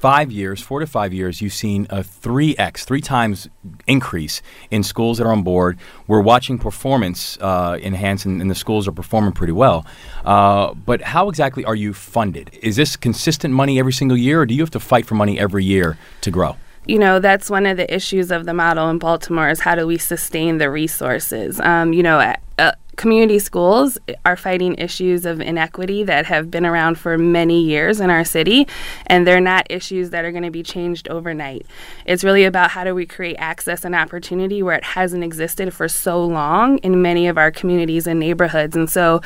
five 0.00 0.32
years, 0.32 0.62
four 0.62 0.80
to 0.80 0.86
five 0.86 1.12
years, 1.12 1.42
you've 1.42 1.52
seen 1.52 1.86
a 1.90 1.98
3x, 1.98 2.84
three 2.84 3.02
times 3.02 3.50
increase 3.86 4.40
in 4.70 4.82
schools 4.82 5.18
that 5.18 5.26
are 5.26 5.32
on 5.32 5.42
board. 5.42 5.78
We're 6.06 6.22
watching 6.22 6.58
performance 6.58 7.36
uh, 7.40 7.78
enhance, 7.82 8.24
and, 8.24 8.40
and, 8.40 8.50
the 8.50 8.54
schools 8.54 8.88
are 8.88 8.92
performing 8.92 9.32
pretty 9.32 9.52
well. 9.52 9.84
Uh, 10.24 10.72
but 10.72 11.02
how 11.02 11.28
exactly 11.28 11.66
are 11.66 11.74
you 11.74 11.92
funded? 11.92 12.50
Is 12.62 12.76
this 12.76 12.96
consistent 12.96 13.52
money 13.52 13.78
every 13.78 13.92
single 13.92 14.16
year, 14.16 14.40
or 14.40 14.46
do 14.46 14.54
you 14.54 14.62
have 14.62 14.70
to 14.70 14.80
fight 14.80 15.04
for 15.04 15.16
money 15.16 15.38
every 15.38 15.64
year 15.64 15.98
to 16.22 16.30
grow? 16.30 16.56
you 16.86 16.98
know 16.98 17.20
that's 17.20 17.50
one 17.50 17.66
of 17.66 17.76
the 17.76 17.94
issues 17.94 18.30
of 18.30 18.46
the 18.46 18.54
model 18.54 18.88
in 18.88 18.98
baltimore 18.98 19.50
is 19.50 19.60
how 19.60 19.74
do 19.74 19.86
we 19.86 19.98
sustain 19.98 20.56
the 20.56 20.70
resources 20.70 21.60
um, 21.60 21.92
you 21.92 22.02
know 22.02 22.34
uh, 22.58 22.72
community 23.00 23.38
schools 23.38 23.96
are 24.26 24.36
fighting 24.36 24.74
issues 24.74 25.24
of 25.24 25.40
inequity 25.40 26.02
that 26.02 26.26
have 26.26 26.50
been 26.50 26.66
around 26.66 26.98
for 26.98 27.16
many 27.16 27.62
years 27.62 27.98
in 27.98 28.10
our 28.10 28.26
city, 28.26 28.68
and 29.06 29.26
they're 29.26 29.40
not 29.40 29.66
issues 29.70 30.10
that 30.10 30.26
are 30.26 30.30
going 30.30 30.42
to 30.42 30.50
be 30.50 30.62
changed 30.62 31.08
overnight. 31.08 31.64
It's 32.04 32.22
really 32.22 32.44
about 32.44 32.72
how 32.72 32.84
do 32.84 32.94
we 32.94 33.06
create 33.06 33.36
access 33.38 33.86
and 33.86 33.94
opportunity 33.94 34.62
where 34.62 34.76
it 34.76 34.84
hasn't 34.84 35.24
existed 35.24 35.72
for 35.72 35.88
so 35.88 36.22
long 36.22 36.76
in 36.80 37.00
many 37.00 37.26
of 37.26 37.38
our 37.38 37.50
communities 37.50 38.06
and 38.06 38.20
neighborhoods. 38.20 38.76
And 38.76 38.90
so 38.90 39.22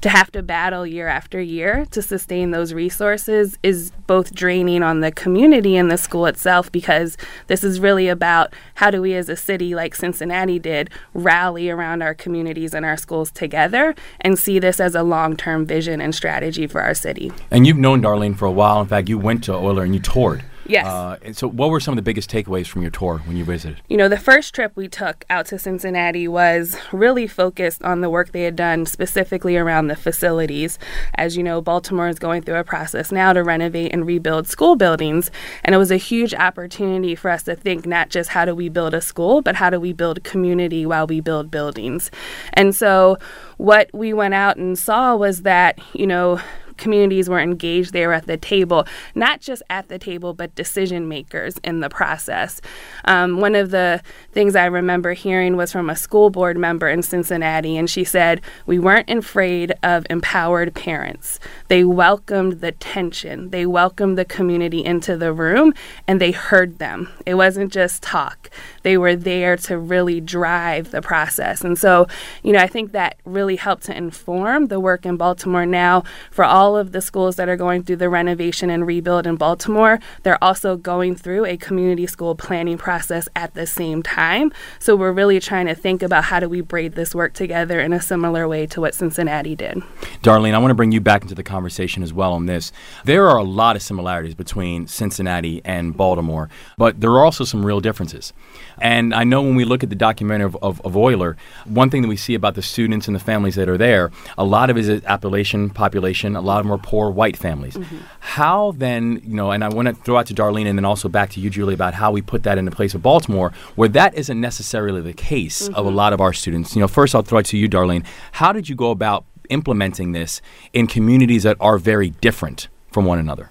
to 0.00 0.08
have 0.08 0.30
to 0.32 0.42
battle 0.42 0.86
year 0.86 1.08
after 1.08 1.40
year 1.40 1.86
to 1.90 2.02
sustain 2.02 2.50
those 2.50 2.72
resources 2.72 3.58
is 3.62 3.92
both 4.06 4.34
draining 4.34 4.82
on 4.82 5.00
the 5.00 5.12
community 5.12 5.76
and 5.76 5.90
the 5.90 5.96
school 5.96 6.26
itself 6.26 6.70
because 6.70 7.16
this 7.46 7.64
is 7.64 7.80
really 7.80 8.08
about 8.08 8.52
how 8.74 8.90
do 8.90 9.00
we 9.00 9.14
as 9.14 9.28
a 9.28 9.36
city 9.36 9.74
like 9.74 9.94
Cincinnati 9.94 10.58
did 10.58 10.90
rally 11.12 11.70
around 11.70 12.02
our 12.02 12.14
communities 12.14 12.74
and 12.74 12.84
our 12.84 12.96
schools 12.96 13.30
together 13.30 13.94
and 14.20 14.38
see 14.38 14.58
this 14.58 14.80
as 14.80 14.94
a 14.94 15.02
long-term 15.02 15.66
vision 15.66 16.00
and 16.00 16.14
strategy 16.14 16.66
for 16.66 16.80
our 16.80 16.94
city. 16.94 17.32
And 17.50 17.66
you've 17.66 17.78
known 17.78 18.02
Darlene 18.02 18.36
for 18.36 18.46
a 18.46 18.52
while. 18.52 18.80
In 18.80 18.86
fact, 18.86 19.08
you 19.08 19.18
went 19.18 19.44
to 19.44 19.52
Oyler 19.52 19.84
and 19.84 19.94
you 19.94 20.00
toured. 20.00 20.42
Yes. 20.66 20.86
Uh, 20.86 21.32
so, 21.32 21.48
what 21.48 21.70
were 21.70 21.80
some 21.80 21.92
of 21.92 21.96
the 21.96 22.02
biggest 22.02 22.30
takeaways 22.30 22.66
from 22.66 22.82
your 22.82 22.90
tour 22.90 23.18
when 23.26 23.36
you 23.36 23.44
visited? 23.44 23.80
You 23.88 23.96
know, 23.96 24.08
the 24.08 24.18
first 24.18 24.54
trip 24.54 24.72
we 24.74 24.88
took 24.88 25.24
out 25.28 25.46
to 25.46 25.58
Cincinnati 25.58 26.26
was 26.26 26.76
really 26.92 27.26
focused 27.26 27.82
on 27.82 28.00
the 28.00 28.08
work 28.08 28.32
they 28.32 28.44
had 28.44 28.56
done 28.56 28.86
specifically 28.86 29.56
around 29.56 29.88
the 29.88 29.96
facilities. 29.96 30.78
As 31.14 31.36
you 31.36 31.42
know, 31.42 31.60
Baltimore 31.60 32.08
is 32.08 32.18
going 32.18 32.42
through 32.42 32.58
a 32.58 32.64
process 32.64 33.12
now 33.12 33.32
to 33.32 33.42
renovate 33.42 33.92
and 33.92 34.06
rebuild 34.06 34.46
school 34.46 34.76
buildings. 34.76 35.30
And 35.64 35.74
it 35.74 35.78
was 35.78 35.90
a 35.90 35.96
huge 35.96 36.34
opportunity 36.34 37.14
for 37.14 37.30
us 37.30 37.42
to 37.44 37.54
think 37.56 37.86
not 37.86 38.08
just 38.08 38.30
how 38.30 38.44
do 38.44 38.54
we 38.54 38.68
build 38.68 38.94
a 38.94 39.00
school, 39.00 39.42
but 39.42 39.56
how 39.56 39.70
do 39.70 39.78
we 39.78 39.92
build 39.92 40.24
community 40.24 40.86
while 40.86 41.06
we 41.06 41.20
build 41.20 41.50
buildings. 41.50 42.10
And 42.54 42.74
so, 42.74 43.18
what 43.56 43.88
we 43.92 44.12
went 44.12 44.34
out 44.34 44.56
and 44.56 44.78
saw 44.78 45.14
was 45.14 45.42
that, 45.42 45.78
you 45.94 46.06
know, 46.06 46.40
communities 46.76 47.28
were 47.28 47.40
engaged 47.40 47.92
They 47.92 48.06
were 48.06 48.12
at 48.12 48.26
the 48.26 48.36
table, 48.36 48.86
not 49.14 49.40
just 49.40 49.62
at 49.70 49.88
the 49.88 49.98
table, 49.98 50.34
but 50.34 50.54
decision 50.54 51.08
makers 51.08 51.58
in 51.64 51.80
the 51.80 51.88
process. 51.88 52.60
Um, 53.04 53.40
one 53.40 53.54
of 53.54 53.70
the 53.70 54.02
things 54.32 54.56
I 54.56 54.66
remember 54.66 55.12
hearing 55.12 55.56
was 55.56 55.72
from 55.72 55.90
a 55.90 55.96
school 55.96 56.30
board 56.30 56.56
member 56.56 56.88
in 56.88 57.02
Cincinnati, 57.02 57.76
and 57.76 57.88
she 57.88 58.04
said, 58.04 58.40
We 58.66 58.78
weren't 58.78 59.10
afraid 59.10 59.72
of 59.82 60.06
empowered 60.10 60.74
parents. 60.74 61.38
They 61.68 61.84
welcomed 61.84 62.60
the 62.60 62.72
tension, 62.72 63.50
they 63.50 63.66
welcomed 63.66 64.18
the 64.18 64.24
community 64.24 64.84
into 64.84 65.16
the 65.16 65.32
room, 65.32 65.74
and 66.06 66.20
they 66.20 66.32
heard 66.32 66.78
them. 66.78 67.08
It 67.26 67.34
wasn't 67.34 67.72
just 67.72 68.02
talk, 68.02 68.50
they 68.82 68.96
were 68.96 69.16
there 69.16 69.56
to 69.56 69.78
really 69.78 70.20
drive 70.20 70.90
the 70.90 71.02
process. 71.02 71.62
And 71.62 71.78
so, 71.78 72.06
you 72.42 72.52
know, 72.52 72.60
I 72.60 72.66
think 72.66 72.92
that 72.92 73.16
really 73.24 73.56
helped 73.56 73.84
to 73.84 73.96
inform 73.96 74.68
the 74.68 74.80
work 74.80 75.04
in 75.06 75.16
Baltimore 75.16 75.66
now 75.66 76.04
for 76.30 76.44
all 76.44 76.63
all 76.64 76.78
of 76.78 76.92
the 76.92 77.02
schools 77.02 77.36
that 77.36 77.46
are 77.46 77.58
going 77.58 77.82
through 77.82 77.96
the 77.96 78.08
renovation 78.08 78.70
and 78.70 78.86
rebuild 78.86 79.26
in 79.26 79.36
Baltimore, 79.36 80.00
they're 80.22 80.42
also 80.42 80.78
going 80.78 81.14
through 81.14 81.44
a 81.44 81.58
community 81.58 82.06
school 82.06 82.34
planning 82.34 82.78
process 82.78 83.28
at 83.36 83.52
the 83.52 83.66
same 83.66 84.02
time. 84.02 84.50
So 84.78 84.96
we're 84.96 85.12
really 85.12 85.40
trying 85.40 85.66
to 85.66 85.74
think 85.74 86.02
about 86.02 86.24
how 86.24 86.40
do 86.40 86.48
we 86.48 86.62
braid 86.62 86.94
this 86.94 87.14
work 87.14 87.34
together 87.34 87.80
in 87.80 87.92
a 87.92 88.00
similar 88.00 88.48
way 88.48 88.66
to 88.68 88.80
what 88.80 88.94
Cincinnati 88.94 89.54
did. 89.54 89.82
Darlene, 90.22 90.54
I 90.54 90.58
want 90.58 90.70
to 90.70 90.74
bring 90.74 90.90
you 90.90 91.02
back 91.02 91.20
into 91.20 91.34
the 91.34 91.42
conversation 91.42 92.02
as 92.02 92.14
well 92.14 92.32
on 92.32 92.46
this. 92.46 92.72
There 93.04 93.28
are 93.28 93.36
a 93.36 93.44
lot 93.44 93.76
of 93.76 93.82
similarities 93.82 94.34
between 94.34 94.86
Cincinnati 94.86 95.60
and 95.66 95.94
Baltimore, 95.94 96.48
but 96.78 96.98
there 97.02 97.10
are 97.10 97.26
also 97.26 97.44
some 97.44 97.66
real 97.66 97.80
differences. 97.80 98.32
And 98.80 99.14
I 99.14 99.24
know 99.24 99.42
when 99.42 99.54
we 99.54 99.64
look 99.64 99.82
at 99.82 99.90
the 99.90 99.96
documentary 99.96 100.46
of, 100.46 100.56
of, 100.62 100.80
of 100.82 100.92
Oyler, 100.94 101.36
one 101.64 101.90
thing 101.90 102.02
that 102.02 102.08
we 102.08 102.16
see 102.16 102.34
about 102.34 102.54
the 102.54 102.62
students 102.62 103.06
and 103.06 103.14
the 103.14 103.20
families 103.20 103.54
that 103.54 103.68
are 103.68 103.78
there, 103.78 104.10
a 104.36 104.44
lot 104.44 104.70
of 104.70 104.76
it 104.76 104.88
is 104.88 105.04
Appalachian 105.04 105.70
population, 105.70 106.36
a 106.36 106.40
lot 106.40 106.60
of 106.60 106.66
them 106.66 106.72
are 106.72 106.78
poor 106.78 107.10
white 107.10 107.36
families. 107.36 107.74
Mm-hmm. 107.74 107.98
How 108.20 108.72
then, 108.72 109.20
you 109.24 109.34
know, 109.34 109.50
and 109.50 109.64
I 109.64 109.68
want 109.68 109.88
to 109.88 109.94
throw 109.94 110.16
out 110.16 110.26
to 110.26 110.34
Darlene 110.34 110.66
and 110.66 110.78
then 110.78 110.84
also 110.84 111.08
back 111.08 111.30
to 111.30 111.40
you, 111.40 111.50
Julie, 111.50 111.74
about 111.74 111.94
how 111.94 112.10
we 112.10 112.22
put 112.22 112.42
that 112.44 112.58
into 112.58 112.70
place 112.70 112.94
of 112.94 113.02
Baltimore, 113.02 113.52
where 113.76 113.88
that 113.90 114.14
isn't 114.14 114.40
necessarily 114.40 115.00
the 115.00 115.12
case 115.12 115.62
mm-hmm. 115.62 115.74
of 115.74 115.86
a 115.86 115.88
mm-hmm. 115.88 115.96
lot 115.96 116.12
of 116.12 116.20
our 116.20 116.32
students. 116.32 116.74
You 116.74 116.80
know, 116.80 116.88
first 116.88 117.14
I'll 117.14 117.22
throw 117.22 117.38
it 117.38 117.46
to 117.46 117.56
you, 117.56 117.68
Darlene. 117.68 118.04
How 118.32 118.52
did 118.52 118.68
you 118.68 118.74
go 118.74 118.90
about 118.90 119.24
implementing 119.50 120.12
this 120.12 120.40
in 120.72 120.86
communities 120.86 121.42
that 121.42 121.56
are 121.60 121.78
very 121.78 122.10
different 122.10 122.68
from 122.90 123.04
one 123.04 123.18
another? 123.18 123.50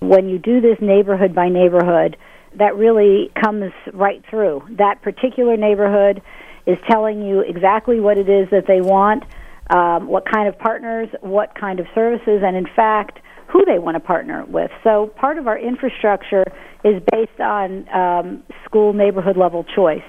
When 0.00 0.28
you 0.28 0.38
do 0.38 0.60
this 0.60 0.78
neighborhood 0.80 1.34
by 1.34 1.48
neighborhood, 1.48 2.16
that 2.58 2.76
really 2.76 3.30
comes 3.40 3.72
right 3.92 4.22
through. 4.28 4.62
That 4.78 5.02
particular 5.02 5.56
neighborhood 5.56 6.22
is 6.66 6.78
telling 6.88 7.22
you 7.22 7.40
exactly 7.40 8.00
what 8.00 8.18
it 8.18 8.28
is 8.28 8.48
that 8.50 8.66
they 8.66 8.80
want, 8.80 9.24
um, 9.70 10.08
what 10.08 10.24
kind 10.30 10.48
of 10.48 10.58
partners, 10.58 11.08
what 11.20 11.54
kind 11.58 11.80
of 11.80 11.86
services, 11.94 12.42
and 12.44 12.56
in 12.56 12.66
fact, 12.74 13.20
who 13.48 13.64
they 13.64 13.78
want 13.78 13.96
to 13.96 14.00
partner 14.00 14.44
with. 14.46 14.70
So 14.84 15.12
part 15.16 15.38
of 15.38 15.46
our 15.48 15.58
infrastructure 15.58 16.44
is 16.84 17.02
based 17.12 17.40
on 17.40 17.88
um, 17.88 18.42
school 18.64 18.92
neighborhood 18.92 19.36
level 19.36 19.64
choice. 19.64 20.06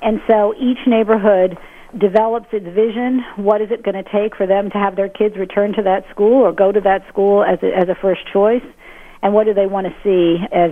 And 0.00 0.20
so 0.28 0.54
each 0.54 0.78
neighborhood 0.86 1.58
develops 1.98 2.48
its 2.52 2.66
vision. 2.66 3.24
What 3.36 3.60
is 3.60 3.70
it 3.70 3.82
going 3.82 4.02
to 4.02 4.10
take 4.10 4.36
for 4.36 4.46
them 4.46 4.70
to 4.70 4.78
have 4.78 4.96
their 4.96 5.08
kids 5.08 5.36
return 5.36 5.72
to 5.74 5.82
that 5.82 6.04
school 6.10 6.42
or 6.42 6.52
go 6.52 6.72
to 6.72 6.80
that 6.80 7.06
school 7.08 7.42
as 7.42 7.58
a, 7.62 7.74
as 7.76 7.88
a 7.88 7.94
first 8.00 8.20
choice? 8.32 8.64
And 9.22 9.34
what 9.34 9.44
do 9.44 9.54
they 9.54 9.66
want 9.66 9.86
to 9.86 9.94
see 10.04 10.44
as 10.52 10.70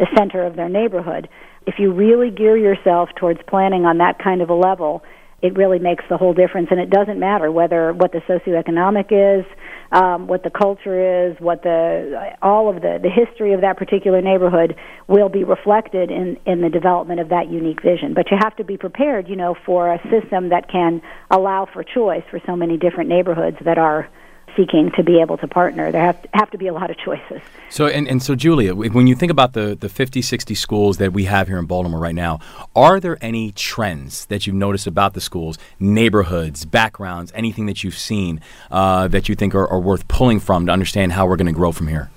the 0.00 0.08
center 0.18 0.44
of 0.44 0.56
their 0.56 0.68
neighborhood? 0.68 1.28
If 1.66 1.74
you 1.78 1.92
really 1.92 2.30
gear 2.30 2.56
yourself 2.56 3.10
towards 3.16 3.38
planning 3.46 3.84
on 3.84 3.98
that 3.98 4.18
kind 4.18 4.42
of 4.42 4.50
a 4.50 4.54
level, 4.54 5.02
it 5.42 5.56
really 5.56 5.78
makes 5.78 6.04
the 6.10 6.16
whole 6.16 6.34
difference. 6.34 6.68
And 6.70 6.80
it 6.80 6.90
doesn't 6.90 7.18
matter 7.18 7.50
whether 7.50 7.92
what 7.92 8.12
the 8.12 8.20
socioeconomic 8.28 9.08
is, 9.10 9.46
um, 9.92 10.26
what 10.26 10.42
the 10.42 10.50
culture 10.50 11.28
is, 11.28 11.36
what 11.40 11.62
the 11.62 12.34
all 12.42 12.68
of 12.68 12.76
the 12.82 12.98
the 13.02 13.08
history 13.10 13.52
of 13.54 13.62
that 13.62 13.76
particular 13.76 14.20
neighborhood 14.20 14.76
will 15.08 15.28
be 15.28 15.44
reflected 15.44 16.10
in 16.10 16.36
in 16.46 16.60
the 16.60 16.68
development 16.68 17.20
of 17.20 17.30
that 17.30 17.50
unique 17.50 17.82
vision. 17.82 18.14
But 18.14 18.30
you 18.30 18.38
have 18.40 18.56
to 18.56 18.64
be 18.64 18.76
prepared, 18.76 19.28
you 19.28 19.36
know, 19.36 19.54
for 19.66 19.92
a 19.92 19.98
system 20.10 20.50
that 20.50 20.68
can 20.70 21.00
allow 21.30 21.66
for 21.72 21.82
choice 21.82 22.22
for 22.30 22.40
so 22.46 22.54
many 22.54 22.76
different 22.76 23.08
neighborhoods 23.08 23.56
that 23.64 23.78
are 23.78 24.08
seeking 24.56 24.90
to 24.96 25.02
be 25.02 25.20
able 25.20 25.36
to 25.38 25.48
partner. 25.48 25.90
There 25.92 26.00
have 26.00 26.20
to, 26.22 26.28
have 26.34 26.50
to 26.50 26.58
be 26.58 26.66
a 26.66 26.72
lot 26.72 26.90
of 26.90 26.96
choices. 26.98 27.40
So, 27.68 27.86
and, 27.86 28.08
and 28.08 28.22
so, 28.22 28.34
Julia, 28.34 28.74
when 28.74 29.06
you 29.06 29.14
think 29.14 29.30
about 29.30 29.52
the, 29.52 29.76
the 29.78 29.88
50, 29.88 30.22
60 30.22 30.54
schools 30.54 30.98
that 30.98 31.12
we 31.12 31.24
have 31.24 31.48
here 31.48 31.58
in 31.58 31.66
Baltimore 31.66 32.00
right 32.00 32.14
now, 32.14 32.40
are 32.74 33.00
there 33.00 33.18
any 33.20 33.52
trends 33.52 34.26
that 34.26 34.46
you've 34.46 34.56
noticed 34.56 34.86
about 34.86 35.14
the 35.14 35.20
schools, 35.20 35.58
neighborhoods, 35.78 36.64
backgrounds, 36.64 37.32
anything 37.34 37.66
that 37.66 37.84
you've 37.84 37.98
seen 37.98 38.40
uh, 38.70 39.08
that 39.08 39.28
you 39.28 39.34
think 39.34 39.54
are, 39.54 39.68
are 39.68 39.80
worth 39.80 40.08
pulling 40.08 40.40
from 40.40 40.66
to 40.66 40.72
understand 40.72 41.12
how 41.12 41.26
we're 41.26 41.36
going 41.36 41.46
to 41.46 41.52
grow 41.52 41.72
from 41.72 41.88
here? 41.88 42.10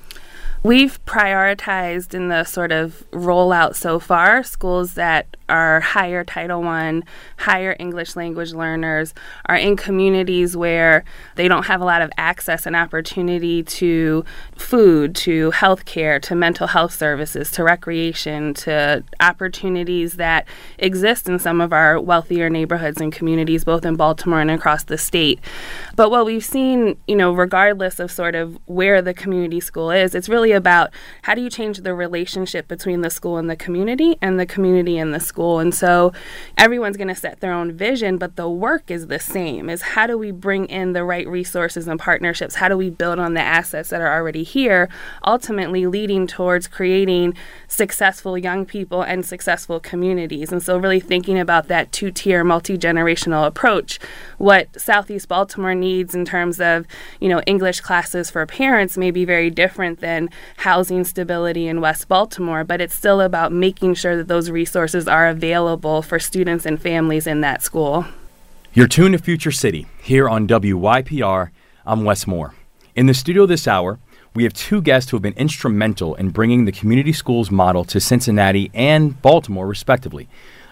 We've 0.64 1.04
prioritized 1.04 2.14
in 2.14 2.30
the 2.30 2.46
sort 2.46 2.72
of 2.72 3.04
rollout 3.12 3.76
so 3.76 4.00
far 4.00 4.44
schools 4.44 4.94
that 4.94 5.36
are 5.50 5.82
higher 5.82 6.24
Title 6.24 6.62
One, 6.62 7.04
higher 7.38 7.76
English 7.80 8.16
language 8.16 8.54
learners, 8.54 9.14
are 9.48 9.58
in 9.58 9.76
communities 9.76 10.56
where 10.56 11.04
they 11.36 11.50
don't 11.50 11.66
have 11.66 11.82
a 11.82 11.86
lot 11.86 12.02
of 12.02 12.10
access 12.18 12.66
and 12.66 12.78
opportunity 12.78 13.62
to 13.62 14.24
food, 14.56 15.16
to 15.16 15.52
healthcare, 15.52 16.22
to 16.22 16.34
mental 16.34 16.68
health 16.68 16.94
services, 16.94 17.52
to 17.52 17.64
recreation, 17.66 18.54
to 18.54 19.04
opportunities 19.20 20.14
that 20.14 20.48
exist 20.78 21.28
in 21.28 21.40
some 21.40 21.60
of 21.60 21.74
our 21.74 22.00
wealthier 22.00 22.50
neighborhoods 22.50 23.02
and 23.02 23.12
communities, 23.12 23.66
both 23.66 23.86
in 23.86 23.98
Baltimore 23.98 24.40
and 24.40 24.50
across 24.50 24.86
the 24.86 24.98
state. 24.98 25.42
But 25.98 26.10
what 26.10 26.26
we've 26.26 26.46
seen, 26.46 26.96
you 27.06 27.18
know, 27.18 27.34
regardless 27.34 28.00
of 28.00 28.12
sort 28.12 28.36
of 28.36 28.58
where 28.66 29.02
the 29.02 29.14
community 29.14 29.60
school 29.60 29.92
is, 29.92 30.16
it's 30.16 30.30
really 30.30 30.53
about 30.54 30.92
how 31.24 31.36
do 31.36 31.42
you 31.42 31.50
change 31.50 31.80
the 31.80 31.94
relationship 31.94 32.68
between 32.68 33.02
the 33.02 33.10
school 33.10 33.38
and 33.38 33.50
the 33.50 33.56
community 33.56 34.18
and 34.22 34.40
the 34.40 34.46
community 34.46 34.98
and 34.98 35.14
the 35.14 35.20
school. 35.20 35.60
And 35.60 35.74
so 35.74 36.14
everyone's 36.58 36.98
going 36.98 37.08
to 37.10 37.16
set 37.16 37.40
their 37.40 37.54
own 37.54 37.72
vision, 37.72 38.18
but 38.18 38.36
the 38.36 38.50
work 38.50 38.90
is 38.90 39.08
the 39.08 39.20
same 39.20 39.70
is 39.70 39.82
how 39.82 40.08
do 40.08 40.18
we 40.18 40.32
bring 40.32 40.66
in 40.66 40.94
the 40.94 41.04
right 41.04 41.28
resources 41.28 41.88
and 41.88 42.00
partnerships? 42.00 42.56
How 42.56 42.70
do 42.70 42.78
we 42.78 42.90
build 42.90 43.20
on 43.20 43.34
the 43.34 43.42
assets 43.42 43.90
that 43.90 44.02
are 44.02 44.14
already 44.14 44.44
here, 44.44 44.90
ultimately 45.26 45.86
leading 45.88 46.28
towards 46.28 46.68
creating 46.68 47.36
successful 47.68 48.38
young 48.38 48.66
people 48.66 49.02
and 49.02 49.26
successful 49.26 49.80
communities. 49.80 50.52
And 50.52 50.62
so 50.62 50.78
really 50.78 51.00
thinking 51.00 51.40
about 51.40 51.68
that 51.68 51.92
two-tier 51.92 52.44
multi-generational 52.44 53.46
approach, 53.46 54.00
what 54.38 54.80
Southeast 54.80 55.28
Baltimore 55.28 55.76
needs 55.76 56.14
in 56.16 56.26
terms 56.26 56.60
of, 56.60 56.86
you 57.20 57.30
know, 57.30 57.42
English 57.48 57.82
classes 57.82 58.30
for 58.30 58.46
parents 58.46 58.98
may 58.98 59.12
be 59.12 59.26
very 59.26 59.50
different 59.50 60.00
than 60.00 60.30
housing 60.58 61.04
stability 61.04 61.68
in 61.68 61.82
West 61.82 62.08
Baltimore, 62.08 62.64
but 62.64 62.82
it's 62.82 62.96
still 62.96 63.22
about 63.22 63.52
making 63.52 63.96
sure 63.96 64.16
that 64.18 64.28
those 64.28 64.50
resources 64.50 65.08
are 65.08 65.28
available 65.28 66.02
for 66.02 66.20
students 66.20 66.66
and 66.66 66.82
families 66.82 67.28
in 67.28 67.42
that 67.42 67.62
school. 67.62 68.06
You're 68.74 68.88
tuned 68.88 69.14
to 69.14 69.24
Future 69.24 69.52
City 69.52 69.86
here 70.02 70.28
on 70.28 70.48
WYPR. 70.48 71.52
I'm 71.86 72.04
Wes 72.04 72.26
Moore. 72.26 72.56
In 72.96 73.06
the 73.06 73.14
studio 73.14 73.46
this 73.46 73.68
hour, 73.68 74.00
we 74.34 74.44
have 74.44 74.54
two 74.54 74.82
guests 74.82 75.12
who 75.12 75.18
have 75.18 75.22
been 75.22 75.34
instrumental 75.34 76.16
in 76.16 76.32
bringing 76.32 76.66
the 76.66 76.72
community 76.72 77.14
schools 77.14 77.52
model 77.52 77.84
to 77.86 78.00
Cincinnati 78.00 78.72
and 78.74 79.22
Baltimore, 79.22 79.68
respectively 79.68 80.28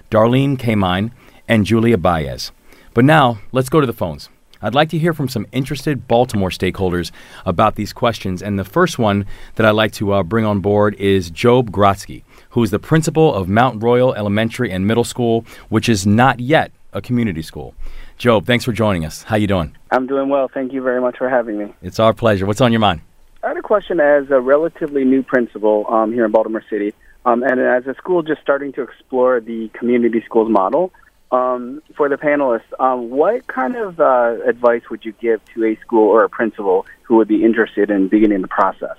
Darlene 0.10 0.58
Kamine 0.58 1.12
and 1.48 1.64
Julia 1.64 1.98
Baez. 1.98 2.52
But 2.96 3.06
now, 3.06 3.40
let's 3.52 3.70
go 3.70 3.80
to 3.80 3.88
the 3.88 3.94
phones. 3.94 4.30
I'd 4.62 4.76
like 4.76 4.90
to 4.90 5.00
hear 5.00 5.14
from 5.14 5.28
some 5.28 5.48
interested 5.52 6.08
Baltimore 6.08 6.50
stakeholders 6.50 7.12
about 7.46 7.76
these 7.76 7.94
questions. 7.94 8.44
And 8.44 8.60
the 8.60 8.64
first 8.64 9.00
one 9.00 9.26
that 9.56 9.66
I'd 9.66 9.72
like 9.72 9.92
to 9.94 10.14
uh, 10.14 10.24
bring 10.24 10.46
on 10.46 10.60
board 10.60 10.94
is 10.96 11.32
Job 11.32 11.72
Grotsky, 11.72 12.24
who 12.52 12.62
is 12.62 12.70
the 12.70 12.80
principal 12.80 13.34
of 13.34 13.50
Mount 13.50 13.82
Royal 13.82 14.14
Elementary 14.14 14.72
and 14.72 14.86
Middle 14.86 15.04
School, 15.04 15.46
which 15.70 15.90
is 15.90 16.06
not 16.06 16.40
yet 16.40 16.72
a 16.94 17.02
community 17.02 17.42
school. 17.42 17.74
Job, 18.18 18.46
thanks 18.46 18.64
for 18.64 18.72
joining 18.72 19.04
us. 19.04 19.24
How 19.24 19.36
you 19.36 19.48
doing? 19.48 19.76
I'm 19.90 20.06
doing 20.06 20.30
well. 20.30 20.48
Thank 20.48 20.74
you 20.74 20.84
very 20.84 21.02
much 21.02 21.18
for 21.18 21.28
having 21.28 21.58
me. 21.58 21.74
It's 21.82 22.00
our 22.00 22.14
pleasure. 22.14 22.46
What's 22.46 22.62
on 22.62 22.72
your 22.72 22.82
mind? 22.82 23.02
I 23.44 23.48
had 23.48 23.58
a 23.58 23.64
question 23.64 24.00
as 24.00 24.30
a 24.30 24.40
relatively 24.40 25.04
new 25.04 25.24
principal 25.24 25.88
um, 25.90 26.14
here 26.14 26.26
in 26.26 26.32
Baltimore 26.32 26.64
City, 26.70 26.94
um, 27.26 27.42
and 27.42 27.60
as 27.60 27.88
a 27.88 27.96
school 27.96 28.22
just 28.22 28.42
starting 28.42 28.72
to 28.74 28.84
explore 28.84 29.40
the 29.40 29.70
community 29.70 30.22
schools 30.24 30.52
model. 30.52 30.94
Um, 31.32 31.82
for 31.96 32.10
the 32.10 32.16
panelists, 32.16 32.74
um, 32.80 33.10
what 33.10 33.48
kind 33.48 33.78
of 33.78 34.02
uh, 34.02 34.36
advice 34.46 34.82
would 34.92 35.06
you 35.06 35.14
give 35.14 35.40
to 35.56 35.64
a 35.64 35.78
school 35.78 36.10
or 36.10 36.26
a 36.26 36.30
principal 36.30 36.86
who 37.04 37.16
would 37.16 37.30
be 37.30 37.46
interested 37.46 37.90
in 37.90 38.10
beginning 38.10 38.42
the 38.42 38.50
process? 38.50 38.98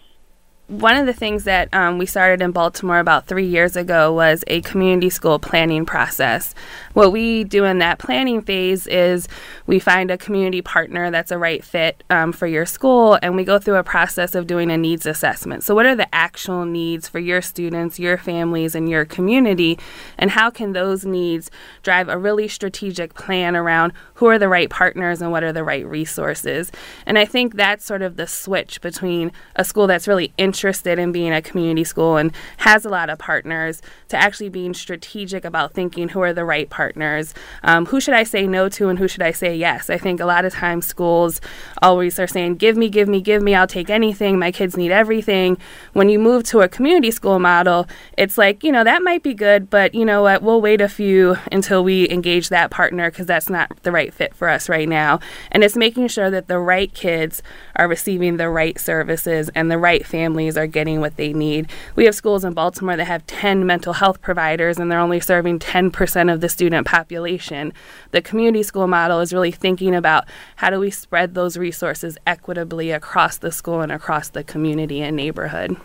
One 0.68 0.96
of 0.96 1.06
the 1.06 1.12
things 1.12 1.44
that 1.44 1.72
um, 1.74 1.98
we 1.98 2.06
started 2.06 2.40
in 2.40 2.52
Baltimore 2.52 2.98
about 2.98 3.26
three 3.26 3.46
years 3.46 3.76
ago 3.76 4.12
was 4.12 4.44
a 4.46 4.62
community 4.62 5.10
school 5.10 5.38
planning 5.38 5.84
process. 5.84 6.54
What 6.94 7.12
we 7.12 7.44
do 7.44 7.64
in 7.64 7.78
that 7.80 7.98
planning 7.98 8.40
phase 8.40 8.86
is 8.86 9.28
we 9.66 9.78
find 9.78 10.10
a 10.10 10.16
community 10.16 10.62
partner 10.62 11.10
that's 11.10 11.30
a 11.30 11.36
right 11.36 11.62
fit 11.64 12.04
um, 12.10 12.32
for 12.32 12.46
your 12.46 12.64
school, 12.64 13.18
and 13.22 13.36
we 13.36 13.44
go 13.44 13.58
through 13.58 13.76
a 13.76 13.84
process 13.84 14.34
of 14.34 14.46
doing 14.46 14.70
a 14.70 14.78
needs 14.78 15.04
assessment. 15.04 15.64
So, 15.64 15.74
what 15.74 15.84
are 15.84 15.96
the 15.96 16.12
actual 16.14 16.64
needs 16.64 17.08
for 17.08 17.18
your 17.18 17.42
students, 17.42 17.98
your 17.98 18.16
families, 18.16 18.74
and 18.74 18.88
your 18.88 19.04
community, 19.04 19.78
and 20.16 20.30
how 20.30 20.48
can 20.48 20.72
those 20.72 21.04
needs 21.04 21.50
drive 21.82 22.08
a 22.08 22.16
really 22.16 22.48
strategic 22.48 23.14
plan 23.14 23.56
around 23.56 23.92
who 24.22 24.28
are 24.28 24.38
the 24.38 24.48
right 24.48 24.70
partners 24.70 25.20
and 25.20 25.32
what 25.32 25.42
are 25.42 25.52
the 25.52 25.64
right 25.64 25.84
resources? 25.84 26.70
And 27.06 27.18
I 27.18 27.24
think 27.24 27.56
that's 27.56 27.84
sort 27.84 28.02
of 28.02 28.14
the 28.14 28.28
switch 28.28 28.80
between 28.80 29.32
a 29.56 29.64
school 29.64 29.88
that's 29.88 30.06
really 30.06 30.32
interested 30.38 30.96
in 30.96 31.10
being 31.10 31.32
a 31.32 31.42
community 31.42 31.82
school 31.82 32.18
and 32.18 32.30
has 32.58 32.84
a 32.84 32.88
lot 32.88 33.10
of 33.10 33.18
partners 33.18 33.82
to 34.10 34.16
actually 34.16 34.48
being 34.48 34.74
strategic 34.74 35.44
about 35.44 35.72
thinking 35.72 36.10
who 36.10 36.20
are 36.20 36.32
the 36.32 36.44
right 36.44 36.70
partners, 36.70 37.34
um, 37.64 37.86
who 37.86 38.00
should 38.00 38.14
I 38.14 38.22
say 38.22 38.46
no 38.46 38.68
to 38.68 38.90
and 38.90 38.96
who 38.96 39.08
should 39.08 39.22
I 39.22 39.32
say 39.32 39.56
yes. 39.56 39.90
I 39.90 39.98
think 39.98 40.20
a 40.20 40.24
lot 40.24 40.44
of 40.44 40.52
times 40.52 40.86
schools 40.86 41.40
always 41.82 42.16
are 42.20 42.28
saying, 42.28 42.58
give 42.58 42.76
me, 42.76 42.88
give 42.88 43.08
me, 43.08 43.20
give 43.20 43.42
me, 43.42 43.56
I'll 43.56 43.66
take 43.66 43.90
anything, 43.90 44.38
my 44.38 44.52
kids 44.52 44.76
need 44.76 44.92
everything. 44.92 45.58
When 45.94 46.08
you 46.08 46.20
move 46.20 46.44
to 46.44 46.60
a 46.60 46.68
community 46.68 47.10
school 47.10 47.40
model, 47.40 47.88
it's 48.16 48.38
like, 48.38 48.62
you 48.62 48.70
know, 48.70 48.84
that 48.84 49.02
might 49.02 49.24
be 49.24 49.34
good, 49.34 49.68
but 49.68 49.96
you 49.96 50.04
know 50.04 50.22
what, 50.22 50.42
we'll 50.42 50.60
wait 50.60 50.80
a 50.80 50.88
few 50.88 51.38
until 51.50 51.82
we 51.82 52.08
engage 52.08 52.50
that 52.50 52.70
partner 52.70 53.10
because 53.10 53.26
that's 53.26 53.50
not 53.50 53.82
the 53.82 53.90
right 53.90 54.11
fit 54.12 54.34
for 54.34 54.48
us 54.48 54.68
right 54.68 54.88
now. 54.88 55.20
And 55.50 55.64
it's 55.64 55.76
making 55.76 56.08
sure 56.08 56.30
that 56.30 56.48
the 56.48 56.58
right 56.58 56.92
kids 56.92 57.42
are 57.76 57.88
receiving 57.88 58.36
the 58.36 58.48
right 58.48 58.78
services 58.78 59.50
and 59.54 59.70
the 59.70 59.78
right 59.78 60.06
families 60.06 60.56
are 60.56 60.66
getting 60.66 61.00
what 61.00 61.16
they 61.16 61.32
need. 61.32 61.68
We 61.96 62.04
have 62.04 62.14
schools 62.14 62.44
in 62.44 62.52
Baltimore 62.52 62.96
that 62.96 63.04
have 63.04 63.26
10 63.26 63.66
mental 63.66 63.94
health 63.94 64.20
providers 64.20 64.78
and 64.78 64.90
they're 64.90 64.98
only 64.98 65.20
serving 65.20 65.58
10% 65.58 66.32
of 66.32 66.40
the 66.40 66.48
student 66.48 66.86
population. 66.86 67.72
The 68.10 68.22
community 68.22 68.62
school 68.62 68.86
model 68.86 69.20
is 69.20 69.32
really 69.32 69.52
thinking 69.52 69.94
about 69.94 70.26
how 70.56 70.70
do 70.70 70.78
we 70.78 70.90
spread 70.90 71.34
those 71.34 71.56
resources 71.56 72.18
equitably 72.26 72.90
across 72.90 73.38
the 73.38 73.52
school 73.52 73.80
and 73.80 73.92
across 73.92 74.28
the 74.28 74.44
community 74.44 75.02
and 75.02 75.16
neighborhood. 75.16 75.76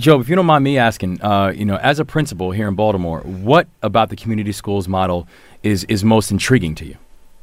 Joe, 0.00 0.18
if 0.18 0.30
you 0.30 0.36
don't 0.36 0.46
mind 0.46 0.64
me 0.64 0.78
asking, 0.78 1.20
uh, 1.20 1.52
you 1.54 1.66
know, 1.66 1.76
as 1.76 1.98
a 1.98 2.06
principal 2.06 2.52
here 2.52 2.66
in 2.66 2.74
Baltimore, 2.74 3.20
what 3.20 3.68
about 3.82 4.08
the 4.08 4.16
community 4.16 4.52
schools 4.52 4.88
model 4.88 5.28
is 5.62 5.84
is 5.84 6.02
most 6.02 6.30
intriguing 6.30 6.74
to 6.76 6.86
you? 6.86 6.96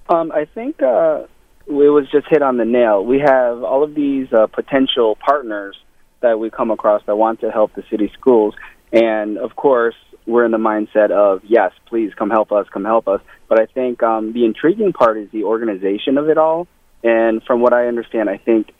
Um, 0.10 0.32
I 0.32 0.45
think 0.45 0.82
uh, 0.82 1.24
it 1.68 1.72
was 1.72 2.08
just 2.12 2.28
hit 2.30 2.41
on 2.41 2.58
the 2.58 2.66
nail. 2.66 3.03
We 3.03 3.20
have 3.20 3.64
all 3.64 3.84
of 3.84 3.93
these 3.93 4.32
uh, 4.32 4.47
potential 4.47 5.18
partners 5.24 5.78
that 6.22 6.39
we 6.39 6.49
come 6.49 6.72
across 6.72 7.01
that 7.05 7.18
want 7.18 7.41
to 7.41 7.51
help 7.51 7.74
the 7.76 7.84
city 7.91 8.12
schools, 8.18 8.55
and 8.91 9.38
of 9.38 9.55
course, 9.55 9.95
we're 10.26 10.45
in 10.45 10.51
the 10.51 10.58
mindset 10.58 11.12
of 11.12 11.41
yes, 11.45 11.72
please 11.88 12.12
come 12.18 12.30
help 12.30 12.51
us, 12.51 12.68
come 12.72 12.84
help 12.84 13.08
us. 13.08 13.22
But 13.47 13.62
I 13.62 13.66
think 13.66 14.03
um, 14.03 14.34
the 14.34 14.45
intriguing 14.45 14.93
part 14.93 15.18
is 15.18 15.30
the 15.32 15.43
organization 15.43 16.18
of 16.18 16.30
it 16.30 16.38
all, 16.38 16.68
and 17.03 17.43
from 17.43 17.62
what 17.62 17.74
I 17.74 17.88
understand, 17.88 18.30
I 18.30 18.38
think 18.38 18.72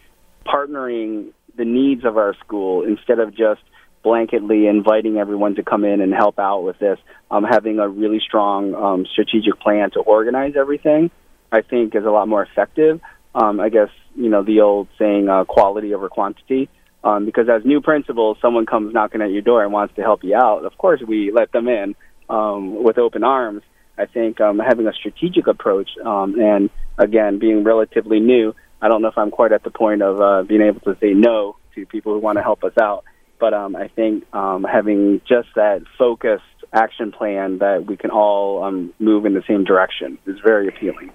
partnering 0.46 1.32
the 1.58 1.66
needs 1.66 2.06
of 2.06 2.18
our 2.18 2.36
school 2.46 2.86
instead 2.86 3.20
of 3.20 3.32
just 3.32 3.62
blanketly 4.08 4.70
inviting 4.70 5.18
everyone 5.18 5.56
to 5.56 5.64
come 5.64 5.84
in 5.84 6.00
and 6.00 6.14
help 6.14 6.40
out 6.40 6.62
with 6.64 6.80
this, 6.80 6.98
um, 7.30 7.44
having 7.44 7.80
a 7.80 7.90
really 7.90 8.20
strong 8.20 8.74
um, 8.74 9.06
strategic 9.12 9.60
plan 9.60 9.92
to 9.92 10.00
organize 10.00 10.54
everything, 10.56 11.12
I 11.52 11.62
think 11.62 11.94
is 11.94 12.06
a 12.06 12.10
lot 12.10 12.28
more 12.28 12.44
effective. 12.44 13.02
Um, 13.36 13.60
I 13.60 13.70
guess 13.70 13.90
you 14.16 14.30
know 14.30 14.44
the 14.44 14.62
old 14.62 14.88
saying, 14.98 15.28
uh, 15.28 15.44
"quality 15.44 15.94
over 15.94 16.08
quantity." 16.08 16.70
Um, 17.04 17.26
because 17.26 17.48
as 17.50 17.64
new 17.64 17.82
principals, 17.82 18.38
someone 18.42 18.66
comes 18.66 18.94
knocking 18.94 19.22
at 19.22 19.32
your 19.32 19.42
door 19.42 19.64
and 19.64 19.72
wants 19.72 19.96
to 19.96 20.02
help 20.02 20.24
you 20.24 20.36
out. 20.36 20.66
Of 20.66 20.78
course, 20.78 21.02
we 21.06 21.32
let 21.32 21.52
them 21.52 21.68
in 21.68 21.96
um, 22.30 22.84
with 22.84 22.98
open 22.98 23.24
arms. 23.24 23.62
I 23.98 24.06
think 24.06 24.40
um, 24.42 24.60
having 24.60 24.88
a 24.88 24.94
strategic 24.94 25.48
approach 25.48 25.90
um, 26.04 26.40
and 26.40 26.70
again 26.98 27.40
being 27.40 27.64
relatively 27.64 28.20
new, 28.20 28.56
I 28.82 28.88
don't 28.88 29.02
know 29.02 29.10
if 29.10 29.18
I'm 29.18 29.32
quite 29.32 29.52
at 29.52 29.64
the 29.64 29.72
point 29.72 30.02
of 30.02 30.22
uh, 30.22 30.44
being 30.44 30.62
able 30.62 30.82
to 30.82 30.98
say 31.00 31.14
no 31.14 31.58
to 31.76 31.86
people 31.86 32.14
who 32.14 32.20
want 32.20 32.38
to 32.38 32.44
help 32.44 32.64
us 32.64 32.74
out. 32.80 33.04
But 33.40 33.54
um, 33.54 33.76
I 33.76 33.88
think 33.88 34.24
um, 34.34 34.64
having 34.64 35.22
just 35.28 35.50
that 35.56 35.84
focused 35.98 36.44
action 36.74 37.12
plan 37.12 37.60
that 37.60 37.86
we 37.86 37.96
can 37.98 38.10
all 38.10 38.64
um, 38.64 38.94
move 39.00 39.26
in 39.26 39.34
the 39.34 39.44
same 39.48 39.64
direction 39.64 40.18
is 40.26 40.38
very 40.44 40.68
appealing. 40.68 41.12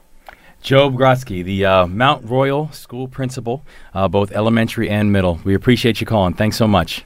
Job 0.62 0.95
Grotsky, 0.95 1.43
the 1.43 1.64
uh, 1.64 1.87
Mount 1.89 2.25
Royal 2.25 2.70
School 2.70 3.09
Principal, 3.09 3.64
uh, 3.95 4.07
both 4.07 4.31
elementary 4.31 4.89
and 4.89 5.11
middle. 5.11 5.41
We 5.45 5.55
appreciate 5.55 6.01
you 6.01 6.07
calling. 6.07 6.35
Thanks 6.35 6.57
so 6.57 6.68
much. 6.68 7.05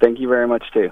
Thank 0.00 0.20
you 0.20 0.28
very 0.28 0.46
much, 0.46 0.64
too. 0.72 0.90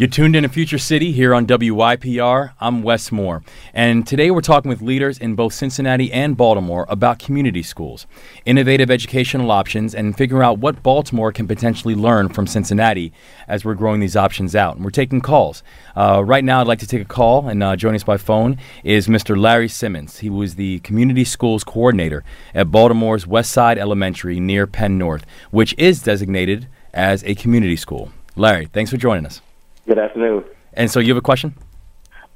You're 0.00 0.08
tuned 0.08 0.36
in 0.36 0.44
to 0.44 0.48
Future 0.48 0.78
City 0.78 1.10
here 1.10 1.34
on 1.34 1.44
WYPR. 1.44 2.52
I'm 2.60 2.84
Wes 2.84 3.10
Moore. 3.10 3.42
And 3.74 4.06
today 4.06 4.30
we're 4.30 4.42
talking 4.42 4.68
with 4.68 4.80
leaders 4.80 5.18
in 5.18 5.34
both 5.34 5.52
Cincinnati 5.52 6.12
and 6.12 6.36
Baltimore 6.36 6.86
about 6.88 7.18
community 7.18 7.64
schools, 7.64 8.06
innovative 8.44 8.92
educational 8.92 9.50
options, 9.50 9.96
and 9.96 10.16
figuring 10.16 10.44
out 10.44 10.60
what 10.60 10.84
Baltimore 10.84 11.32
can 11.32 11.48
potentially 11.48 11.96
learn 11.96 12.28
from 12.28 12.46
Cincinnati 12.46 13.12
as 13.48 13.64
we're 13.64 13.74
growing 13.74 13.98
these 13.98 14.14
options 14.14 14.54
out. 14.54 14.76
And 14.76 14.84
we're 14.84 14.92
taking 14.92 15.20
calls. 15.20 15.64
Uh, 15.96 16.22
right 16.24 16.44
now, 16.44 16.60
I'd 16.60 16.68
like 16.68 16.78
to 16.78 16.86
take 16.86 17.02
a 17.02 17.04
call, 17.04 17.48
and 17.48 17.60
uh, 17.60 17.74
joining 17.74 17.96
us 17.96 18.04
by 18.04 18.18
phone 18.18 18.56
is 18.84 19.08
Mr. 19.08 19.36
Larry 19.36 19.68
Simmons. 19.68 20.18
He 20.20 20.30
was 20.30 20.54
the 20.54 20.78
community 20.78 21.24
schools 21.24 21.64
coordinator 21.64 22.22
at 22.54 22.70
Baltimore's 22.70 23.26
West 23.26 23.50
Side 23.50 23.78
Elementary 23.78 24.38
near 24.38 24.68
Penn 24.68 24.96
North, 24.96 25.26
which 25.50 25.74
is 25.76 26.04
designated 26.04 26.68
as 26.94 27.24
a 27.24 27.34
community 27.34 27.74
school. 27.74 28.12
Larry, 28.36 28.66
thanks 28.66 28.92
for 28.92 28.96
joining 28.96 29.26
us. 29.26 29.40
Good 29.88 29.98
afternoon. 29.98 30.44
And 30.74 30.90
so 30.90 31.00
you 31.00 31.08
have 31.08 31.16
a 31.16 31.22
question? 31.22 31.54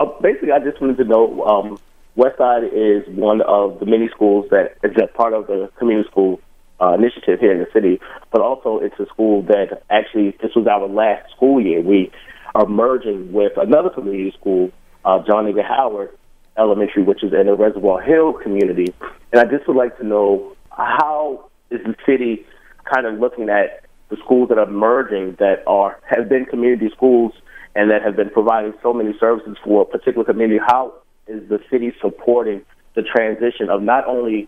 Uh, 0.00 0.07
basically, 0.22 0.53
I 0.53 0.59
just 0.59 0.80
wanted 0.80 0.96
to 0.96 1.05
know 1.05 1.44
um, 1.44 1.78
Westside 2.16 2.64
is 2.72 3.07
one 3.14 3.42
of 3.42 3.78
the 3.78 3.84
many 3.84 4.09
schools 4.09 4.46
that 4.50 4.78
is 4.82 4.96
a 4.96 5.07
part 5.07 5.34
of 5.34 5.48
the 5.48 5.70
community 5.78 6.09
school 6.09 6.40
uh, 6.80 6.94
initiative 6.94 7.40
here 7.40 7.53
in 7.53 7.59
the 7.59 7.66
city, 7.70 8.00
but 8.30 8.40
also 8.40 8.78
it's 8.78 8.98
a 8.98 9.05
school 9.05 9.42
that 9.42 9.82
actually, 9.90 10.30
this 10.40 10.53
was 10.57 10.66
our 10.66 10.88
last 10.88 11.30
school 11.36 11.61
year. 11.61 11.82
We 11.82 12.11
are 12.55 12.64
merging 12.64 13.34
with 13.34 13.53
another 13.59 13.90
community 13.90 14.34
school, 14.40 14.70
uh, 15.05 15.18
John 15.26 15.46
Eager 15.46 15.62
Howard 15.62 16.09
Elementary, 16.57 17.03
which 17.03 17.22
is 17.22 17.34
in 17.34 17.46
the 17.48 17.55
Reservoir 17.55 18.00
Hill 18.00 18.32
community. 18.32 18.94
And 19.30 19.40
I 19.42 19.44
just 19.44 19.68
would 19.68 19.76
like 19.76 19.98
to 19.98 20.07
know 20.07 20.57
how 20.70 21.50
is 21.70 21.80
the 21.84 21.94
city 22.07 22.46
kind 22.90 23.07
of 23.07 23.20
looking 23.20 23.50
at 23.50 23.84
the 24.13 24.19
schools 24.23 24.51
that 24.51 24.59
are 24.59 24.71
merging 24.71 25.35
that 25.39 25.65
are 25.67 25.99
have 26.05 26.29
been 26.29 26.45
community 26.45 26.91
schools 26.95 27.33
and 27.75 27.91
that 27.91 28.03
have 28.03 28.15
been 28.15 28.29
providing 28.29 28.75
so 28.83 28.93
many 28.93 29.15
services 29.19 29.57
for 29.65 29.83
a 29.83 29.85
particular 29.87 30.23
community, 30.23 30.61
how 30.69 30.93
is 31.27 31.49
the 31.49 31.59
city 31.71 31.95
supporting 31.99 32.61
the 32.95 33.03
transition 33.03 33.71
of 33.71 33.83
not 33.83 34.07
only 34.07 34.47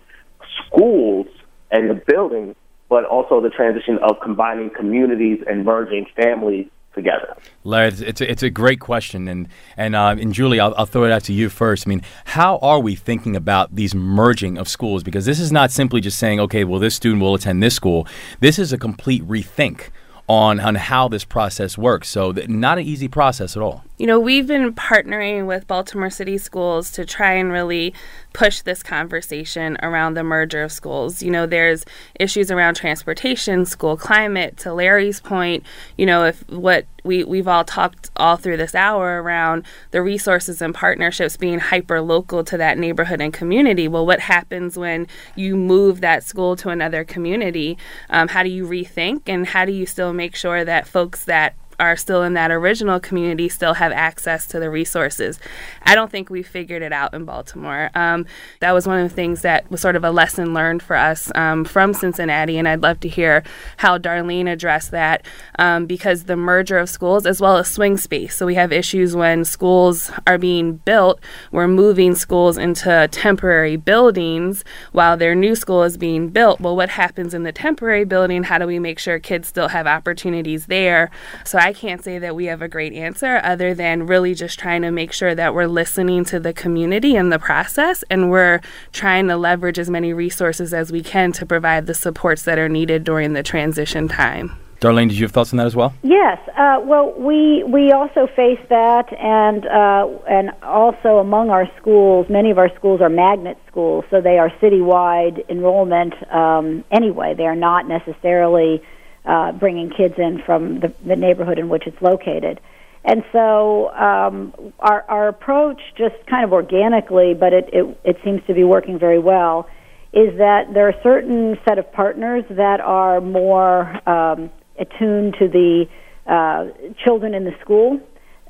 schools 0.66 1.26
and 1.70 1.88
the 1.88 1.94
building, 2.06 2.54
but 2.90 3.06
also 3.06 3.40
the 3.40 3.48
transition 3.48 3.98
of 4.02 4.16
combining 4.22 4.68
communities 4.68 5.42
and 5.46 5.64
merging 5.64 6.04
families 6.14 6.68
together? 6.94 7.36
Larry, 7.64 7.88
it's 7.88 8.20
a, 8.20 8.30
it's 8.30 8.42
a 8.42 8.50
great 8.50 8.80
question, 8.80 9.28
and 9.28 9.48
and 9.76 9.96
uh, 9.96 10.16
and 10.18 10.32
Julie, 10.32 10.60
I'll, 10.60 10.74
I'll 10.76 10.86
throw 10.86 11.04
it 11.04 11.12
out 11.12 11.24
to 11.24 11.32
you 11.32 11.48
first. 11.48 11.86
I 11.86 11.88
mean, 11.88 12.02
how 12.26 12.58
are 12.58 12.78
we 12.78 12.94
thinking 12.94 13.36
about 13.36 13.74
these 13.74 13.94
merging 13.94 14.58
of 14.58 14.68
schools? 14.68 15.02
Because 15.02 15.24
this 15.24 15.40
is 15.40 15.50
not 15.50 15.70
simply 15.70 16.00
just 16.00 16.18
saying, 16.18 16.40
okay, 16.40 16.64
well, 16.64 16.80
this 16.80 16.94
student 16.94 17.22
will 17.22 17.34
attend 17.34 17.62
this 17.62 17.74
school. 17.74 18.06
This 18.40 18.58
is 18.58 18.72
a 18.72 18.78
complete 18.78 19.26
rethink 19.26 19.90
on 20.28 20.60
on 20.60 20.74
how 20.74 21.08
this 21.08 21.24
process 21.24 21.76
works. 21.78 22.08
So, 22.08 22.32
not 22.48 22.78
an 22.78 22.84
easy 22.84 23.08
process 23.08 23.56
at 23.56 23.62
all. 23.62 23.84
You 24.04 24.08
know, 24.08 24.20
we've 24.20 24.46
been 24.46 24.74
partnering 24.74 25.46
with 25.46 25.66
Baltimore 25.66 26.10
City 26.10 26.36
Schools 26.36 26.90
to 26.90 27.06
try 27.06 27.32
and 27.32 27.50
really 27.50 27.94
push 28.34 28.60
this 28.60 28.82
conversation 28.82 29.78
around 29.82 30.12
the 30.12 30.22
merger 30.22 30.62
of 30.62 30.72
schools. 30.72 31.22
You 31.22 31.30
know, 31.30 31.46
there's 31.46 31.86
issues 32.20 32.50
around 32.50 32.74
transportation, 32.74 33.64
school 33.64 33.96
climate. 33.96 34.58
To 34.58 34.74
Larry's 34.74 35.20
point, 35.20 35.64
you 35.96 36.04
know, 36.04 36.26
if 36.26 36.46
what 36.50 36.84
we 37.02 37.24
we've 37.24 37.48
all 37.48 37.64
talked 37.64 38.10
all 38.16 38.36
through 38.36 38.58
this 38.58 38.74
hour 38.74 39.22
around 39.22 39.64
the 39.90 40.02
resources 40.02 40.60
and 40.60 40.74
partnerships 40.74 41.38
being 41.38 41.58
hyper 41.58 42.02
local 42.02 42.44
to 42.44 42.58
that 42.58 42.76
neighborhood 42.76 43.22
and 43.22 43.32
community. 43.32 43.88
Well, 43.88 44.04
what 44.04 44.20
happens 44.20 44.76
when 44.76 45.06
you 45.34 45.56
move 45.56 46.02
that 46.02 46.24
school 46.24 46.56
to 46.56 46.68
another 46.68 47.04
community? 47.04 47.78
Um, 48.10 48.28
how 48.28 48.42
do 48.42 48.50
you 48.50 48.66
rethink 48.66 49.22
and 49.28 49.46
how 49.46 49.64
do 49.64 49.72
you 49.72 49.86
still 49.86 50.12
make 50.12 50.36
sure 50.36 50.62
that 50.62 50.86
folks 50.86 51.24
that 51.24 51.54
are 51.78 51.96
still 51.96 52.22
in 52.22 52.34
that 52.34 52.50
original 52.50 53.00
community 53.00 53.48
still 53.48 53.74
have 53.74 53.92
access 53.92 54.46
to 54.48 54.60
the 54.60 54.70
resources. 54.70 55.38
I 55.82 55.94
don't 55.94 56.10
think 56.10 56.30
we 56.30 56.42
figured 56.42 56.82
it 56.82 56.92
out 56.92 57.14
in 57.14 57.24
Baltimore. 57.24 57.90
Um, 57.94 58.26
that 58.60 58.72
was 58.72 58.86
one 58.86 58.98
of 58.98 59.08
the 59.08 59.14
things 59.14 59.42
that 59.42 59.70
was 59.70 59.80
sort 59.80 59.96
of 59.96 60.04
a 60.04 60.10
lesson 60.10 60.54
learned 60.54 60.82
for 60.82 60.96
us 60.96 61.30
um, 61.34 61.64
from 61.64 61.94
Cincinnati, 61.94 62.58
and 62.58 62.68
I'd 62.68 62.82
love 62.82 63.00
to 63.00 63.08
hear 63.08 63.42
how 63.78 63.98
Darlene 63.98 64.50
addressed 64.50 64.90
that 64.92 65.26
um, 65.58 65.86
because 65.86 66.24
the 66.24 66.36
merger 66.36 66.78
of 66.78 66.88
schools 66.88 67.26
as 67.26 67.40
well 67.40 67.56
as 67.56 67.70
swing 67.70 67.96
space. 67.96 68.36
So 68.36 68.46
we 68.46 68.54
have 68.54 68.72
issues 68.72 69.16
when 69.16 69.44
schools 69.44 70.10
are 70.26 70.38
being 70.38 70.76
built, 70.76 71.20
we're 71.52 71.68
moving 71.68 72.14
schools 72.14 72.56
into 72.58 73.08
temporary 73.10 73.76
buildings 73.76 74.64
while 74.92 75.16
their 75.16 75.34
new 75.34 75.54
school 75.54 75.82
is 75.82 75.96
being 75.96 76.28
built. 76.28 76.60
Well, 76.60 76.76
what 76.76 76.90
happens 76.90 77.34
in 77.34 77.42
the 77.42 77.52
temporary 77.52 78.04
building? 78.04 78.44
How 78.44 78.58
do 78.58 78.66
we 78.66 78.78
make 78.78 78.98
sure 78.98 79.18
kids 79.18 79.48
still 79.48 79.68
have 79.68 79.86
opportunities 79.86 80.66
there? 80.66 81.10
So 81.44 81.58
I 81.64 81.72
can't 81.72 82.04
say 82.04 82.18
that 82.18 82.36
we 82.36 82.44
have 82.44 82.60
a 82.60 82.68
great 82.68 82.92
answer 82.92 83.40
other 83.42 83.72
than 83.72 84.06
really 84.06 84.34
just 84.34 84.58
trying 84.58 84.82
to 84.82 84.90
make 84.90 85.14
sure 85.14 85.34
that 85.34 85.54
we're 85.54 85.66
listening 85.66 86.26
to 86.26 86.38
the 86.38 86.52
community 86.52 87.16
in 87.16 87.30
the 87.30 87.38
process 87.38 88.04
and 88.10 88.30
we're 88.30 88.60
trying 88.92 89.28
to 89.28 89.38
leverage 89.38 89.78
as 89.78 89.88
many 89.88 90.12
resources 90.12 90.74
as 90.74 90.92
we 90.92 91.02
can 91.02 91.32
to 91.32 91.46
provide 91.46 91.86
the 91.86 91.94
supports 91.94 92.42
that 92.42 92.58
are 92.58 92.68
needed 92.68 93.02
during 93.02 93.32
the 93.32 93.42
transition 93.42 94.08
time. 94.08 94.54
Darlene, 94.80 95.08
did 95.08 95.16
you 95.16 95.24
have 95.24 95.32
thoughts 95.32 95.54
on 95.54 95.56
that 95.56 95.66
as 95.66 95.74
well? 95.74 95.94
Yes. 96.02 96.38
Uh, 96.54 96.80
well, 96.84 97.14
we 97.16 97.64
we 97.64 97.92
also 97.92 98.26
face 98.36 98.60
that, 98.68 99.10
and 99.18 99.64
uh, 99.64 100.06
and 100.28 100.50
also 100.62 101.16
among 101.16 101.48
our 101.48 101.66
schools, 101.80 102.26
many 102.28 102.50
of 102.50 102.58
our 102.58 102.68
schools 102.76 103.00
are 103.00 103.08
magnet 103.08 103.56
schools, 103.70 104.04
so 104.10 104.20
they 104.20 104.36
are 104.36 104.50
citywide 104.60 105.48
enrollment. 105.48 106.12
Um, 106.30 106.84
anyway, 106.90 107.32
they 107.34 107.46
are 107.46 107.56
not 107.56 107.88
necessarily 107.88 108.82
uh, 109.24 109.52
bringing 109.52 109.90
kids 109.90 110.14
in 110.18 110.42
from 110.44 110.80
the, 110.80 110.92
the 111.06 111.16
neighborhood 111.16 111.58
in 111.58 111.68
which 111.68 111.86
it's 111.86 112.00
located. 112.02 112.60
And 113.04 113.22
so 113.32 113.90
um, 113.90 114.54
our, 114.78 115.02
our 115.08 115.28
approach, 115.28 115.80
just 115.96 116.14
kind 116.26 116.44
of 116.44 116.52
organically, 116.52 117.34
but 117.34 117.52
it, 117.52 117.68
it, 117.72 118.00
it 118.04 118.16
seems 118.24 118.40
to 118.46 118.54
be 118.54 118.64
working 118.64 118.98
very 118.98 119.18
well, 119.18 119.68
is 120.12 120.38
that 120.38 120.72
there 120.72 120.86
are 120.86 120.90
a 120.90 121.02
certain 121.02 121.58
set 121.68 121.78
of 121.78 121.92
partners 121.92 122.44
that 122.50 122.80
are 122.80 123.20
more 123.20 124.08
um, 124.08 124.50
attuned 124.78 125.34
to 125.38 125.48
the 125.48 125.86
uh, 126.26 126.68
children 127.04 127.34
in 127.34 127.44
the 127.44 127.54
school, 127.60 128.00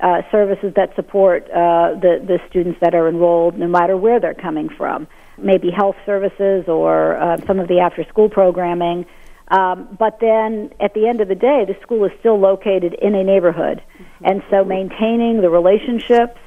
uh, 0.01 0.21
services 0.31 0.73
that 0.75 0.95
support 0.95 1.43
uh, 1.49 1.95
the, 1.99 2.23
the 2.25 2.39
students 2.49 2.79
that 2.81 2.93
are 2.93 3.09
enrolled 3.09 3.57
no 3.57 3.67
matter 3.67 3.97
where 3.97 4.19
they're 4.19 4.33
coming 4.33 4.69
from, 4.69 5.07
maybe 5.37 5.69
health 5.69 5.95
services 6.05 6.65
or 6.67 7.17
uh, 7.17 7.37
some 7.45 7.59
of 7.59 7.67
the 7.67 7.79
after 7.79 8.05
school 8.05 8.29
programming. 8.29 9.05
Um, 9.47 9.95
but 9.99 10.19
then 10.19 10.71
at 10.79 10.93
the 10.93 11.07
end 11.07 11.21
of 11.21 11.27
the 11.27 11.35
day, 11.35 11.65
the 11.67 11.75
school 11.81 12.05
is 12.05 12.11
still 12.19 12.39
located 12.39 12.93
in 12.93 13.13
a 13.13 13.23
neighborhood. 13.23 13.81
Mm-hmm. 13.81 14.25
And 14.25 14.43
so 14.49 14.63
maintaining 14.63 15.41
the 15.41 15.49
relationships, 15.49 16.39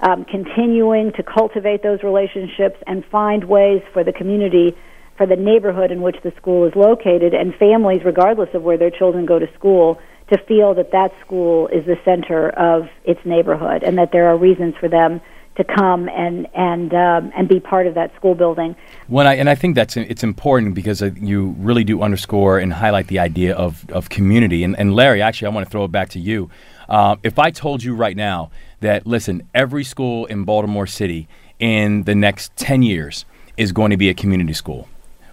um, 0.00 0.24
continuing 0.24 1.12
to 1.12 1.22
cultivate 1.22 1.82
those 1.82 2.02
relationships, 2.02 2.82
and 2.86 3.04
find 3.04 3.44
ways 3.44 3.82
for 3.92 4.02
the 4.02 4.12
community, 4.12 4.76
for 5.16 5.26
the 5.26 5.36
neighborhood 5.36 5.90
in 5.90 6.00
which 6.02 6.16
the 6.22 6.32
school 6.32 6.66
is 6.66 6.74
located, 6.74 7.34
and 7.34 7.54
families, 7.54 8.02
regardless 8.04 8.48
of 8.54 8.62
where 8.62 8.78
their 8.78 8.90
children 8.90 9.26
go 9.26 9.38
to 9.38 9.52
school, 9.54 10.00
to 10.32 10.38
feel 10.38 10.74
that 10.74 10.92
that 10.92 11.12
school 11.20 11.68
is 11.68 11.84
the 11.86 11.98
center 12.04 12.50
of 12.50 12.88
its 13.04 13.20
neighborhood 13.24 13.82
and 13.82 13.98
that 13.98 14.12
there 14.12 14.28
are 14.28 14.36
reasons 14.36 14.74
for 14.78 14.88
them 14.88 15.20
to 15.56 15.64
come 15.64 16.08
and 16.08 16.46
and 16.54 16.94
um, 16.94 17.32
and 17.36 17.48
be 17.48 17.60
part 17.60 17.86
of 17.86 17.94
that 17.94 18.14
school 18.16 18.34
building. 18.34 18.76
When 19.08 19.26
I, 19.26 19.34
and 19.34 19.48
I 19.50 19.54
think 19.54 19.74
that's 19.74 19.96
it's 19.96 20.22
important 20.22 20.74
because 20.74 21.02
uh, 21.02 21.10
you 21.16 21.54
really 21.58 21.84
do 21.84 22.02
underscore 22.02 22.58
and 22.58 22.72
highlight 22.72 23.08
the 23.08 23.18
idea 23.18 23.54
of, 23.54 23.88
of 23.90 24.08
community. 24.08 24.64
And, 24.64 24.78
and 24.78 24.94
Larry, 24.94 25.20
actually, 25.20 25.46
I 25.46 25.50
want 25.50 25.66
to 25.66 25.70
throw 25.70 25.84
it 25.84 25.92
back 25.92 26.08
to 26.10 26.20
you. 26.20 26.50
Uh, 26.88 27.16
if 27.22 27.38
I 27.38 27.50
told 27.50 27.82
you 27.82 27.94
right 27.94 28.16
now 28.16 28.50
that 28.80 29.06
listen, 29.06 29.42
every 29.54 29.84
school 29.84 30.26
in 30.26 30.44
Baltimore 30.44 30.86
City 30.86 31.28
in 31.58 32.04
the 32.04 32.14
next 32.14 32.54
ten 32.56 32.82
years 32.82 33.24
is 33.56 33.72
going 33.72 33.90
to 33.90 33.96
be 33.96 34.08
a 34.08 34.14
community 34.14 34.54
school, 34.54 34.88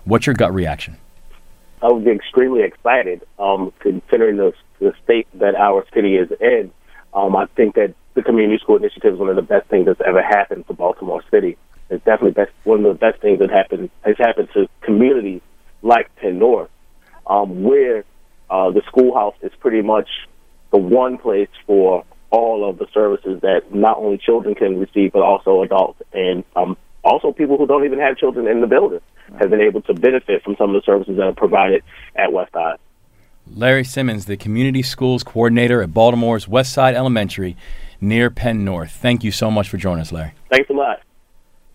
what's 0.06 0.26
your 0.26 0.36
gut 0.36 0.54
reaction? 0.54 0.98
I 1.82 1.92
would 1.92 2.04
be 2.04 2.12
extremely 2.12 2.64
excited, 2.64 3.22
um, 3.38 3.72
considering 3.80 4.38
the 4.38 4.54
the 4.80 4.94
state 5.04 5.28
that 5.36 5.56
our 5.56 5.86
city 5.94 6.18
is 6.18 6.32
in. 6.40 6.72
Um, 7.14 7.36
I 7.36 7.46
think 7.56 7.76
that 7.76 7.96
the 8.18 8.24
community 8.24 8.58
school 8.58 8.78
initiative 8.78 9.14
is 9.14 9.20
one 9.20 9.30
of 9.30 9.36
the 9.36 9.44
best 9.44 9.70
things 9.70 9.86
that's 9.86 10.02
ever 10.04 10.24
happened 10.24 10.66
for 10.66 10.74
Baltimore 10.74 11.24
City. 11.30 11.56
It's 11.92 12.04
definitely 12.04 12.32
best, 12.32 12.52
one 12.64 12.84
of 12.84 13.00
the 13.00 13.00
best 13.00 13.22
things 13.22 13.38
that 13.40 13.52
happened 13.52 13.92
has 14.02 14.18
happened 14.18 14.50
to 14.56 14.68
communities 14.82 15.42
like 15.84 16.14
Penn 16.16 16.40
North, 16.40 16.72
um, 17.28 17.62
where 17.62 18.04
uh, 18.50 18.72
the 18.72 18.82
schoolhouse 18.88 19.36
is 19.44 19.52
pretty 19.60 19.84
much 19.84 20.10
the 20.72 20.80
one 20.80 21.20
place 21.20 21.48
for 21.68 22.04
all 22.32 22.68
of 22.68 22.80
the 22.80 22.88
services 22.92 23.40
that 23.42 23.74
not 23.74 23.98
only 23.98 24.18
children 24.18 24.56
can 24.56 24.80
receive, 24.80 25.14
but 25.14 25.22
also 25.22 25.62
adults 25.62 26.02
and 26.12 26.44
um, 26.56 26.76
also 27.04 27.32
people 27.32 27.58
who 27.58 27.68
don't 27.68 27.86
even 27.86 28.00
have 28.00 28.18
children 28.18 28.48
in 28.48 28.62
the 28.62 28.68
building 28.68 29.00
have 29.40 29.52
been 29.52 29.62
able 29.62 29.82
to 29.84 29.94
benefit 29.94 30.44
from 30.44 30.56
some 30.58 30.74
of 30.76 30.82
the 30.82 30.86
services 30.86 31.16
that 31.18 31.24
are 31.24 31.34
provided 31.34 31.84
at 32.16 32.34
West 32.34 32.52
Side. 32.52 32.80
Larry 33.54 33.84
Simmons, 33.84 34.26
the 34.26 34.36
Community 34.36 34.82
Schools 34.82 35.24
Coordinator 35.24 35.82
at 35.82 35.94
Baltimore's 35.94 36.48
West 36.48 36.74
Side 36.74 36.96
Elementary 36.96 37.56
near 38.00 38.30
Penn 38.30 38.64
North. 38.64 38.92
Thank 38.92 39.24
you 39.24 39.32
so 39.32 39.52
much 39.52 39.70
for 39.70 39.78
joining 39.78 40.02
us, 40.02 40.12
Larry. 40.12 40.34
Thanks 40.50 40.70
a 40.70 40.74
lot. 40.74 41.02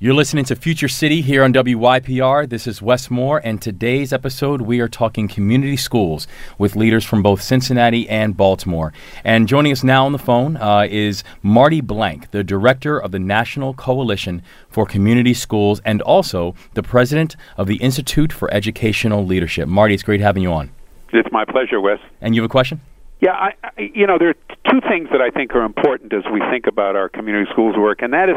You're 0.03 0.15
listening 0.15 0.45
to 0.47 0.57
Future 0.57 0.89
City 0.89 1.21
here 1.21 1.45
on 1.45 1.53
WYPR. 1.53 2.49
This 2.49 2.67
is 2.67 2.83
Wes 2.83 3.09
Moore, 3.09 3.41
and 3.45 3.63
today's 3.63 4.13
episode 4.13 4.63
we 4.63 4.81
are 4.81 4.89
talking 4.89 5.29
community 5.29 5.77
schools 5.77 6.27
with 6.59 6.75
leaders 6.75 7.05
from 7.05 7.23
both 7.23 7.41
Cincinnati 7.41 8.09
and 8.09 8.37
Baltimore. 8.37 8.93
And 9.23 9.47
joining 9.47 9.71
us 9.71 9.85
now 9.85 10.05
on 10.05 10.11
the 10.11 10.19
phone 10.19 10.57
uh, 10.57 10.89
is 10.91 11.23
Marty 11.41 11.81
Blank, 11.81 12.33
the 12.33 12.43
director 12.43 12.99
of 12.99 13.13
the 13.13 13.21
National 13.21 13.75
Coalition 13.75 14.43
for 14.69 14.87
Community 14.87 15.35
Schools 15.35 15.81
and 15.85 16.03
also 16.03 16.57
the 16.75 16.83
president 16.83 17.37
of 17.57 17.69
the 17.69 17.77
Institute 17.77 18.33
for 18.33 18.53
Educational 18.53 19.25
Leadership. 19.25 19.69
Marty, 19.69 19.95
it's 19.95 20.03
great 20.03 20.21
having 20.21 20.43
you 20.43 20.53
on. 20.53 20.73
It's 21.13 21.31
my 21.31 21.45
pleasure, 21.45 21.81
Wes. 21.81 22.01
And 22.21 22.35
you 22.35 22.43
have 22.43 22.51
a 22.51 22.53
question? 22.53 22.81
Yeah, 23.23 23.35
I, 23.35 23.55
I, 23.63 23.71
you 23.95 24.09
know, 24.09 24.19
there 24.19 24.31
are 24.31 24.41
two 24.69 24.81
things 24.89 25.09
that 25.13 25.21
I 25.23 25.31
think 25.31 25.55
are 25.55 25.63
important 25.65 26.13
as 26.13 26.25
we 26.33 26.41
think 26.51 26.67
about 26.67 26.97
our 26.97 27.09
community 27.09 27.49
schools 27.53 27.77
work, 27.79 28.03
and 28.03 28.13
that 28.13 28.29
is 28.29 28.35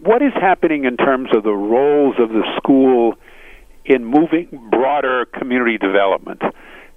what 0.00 0.22
is 0.22 0.32
happening 0.32 0.86
in 0.86 0.96
terms 0.96 1.28
of 1.34 1.42
the 1.42 1.52
roles 1.52 2.16
of 2.18 2.30
the 2.30 2.42
school 2.56 3.16
in 3.84 4.06
moving 4.06 4.48
broader 4.70 5.26
community 5.26 5.76
development, 5.76 6.40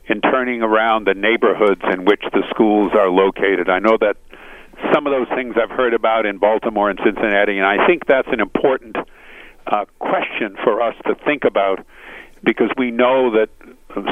in 0.07 0.21
turning 0.21 0.61
around 0.61 1.07
the 1.07 1.13
neighborhoods 1.13 1.81
in 1.91 2.05
which 2.05 2.23
the 2.31 2.41
schools 2.49 2.91
are 2.95 3.09
located. 3.09 3.69
I 3.69 3.79
know 3.79 3.97
that 3.99 4.15
some 4.93 5.05
of 5.05 5.11
those 5.11 5.27
things 5.35 5.55
I've 5.61 5.75
heard 5.75 5.93
about 5.93 6.25
in 6.25 6.37
Baltimore 6.37 6.89
and 6.89 6.99
Cincinnati, 7.03 7.57
and 7.57 7.65
I 7.65 7.85
think 7.85 8.05
that's 8.07 8.29
an 8.31 8.39
important 8.39 8.95
uh, 9.67 9.83
question 9.99 10.55
for 10.63 10.81
us 10.81 10.95
to 11.05 11.15
think 11.25 11.43
about 11.43 11.85
because 12.43 12.69
we 12.77 12.91
know 12.91 13.31
that 13.31 13.49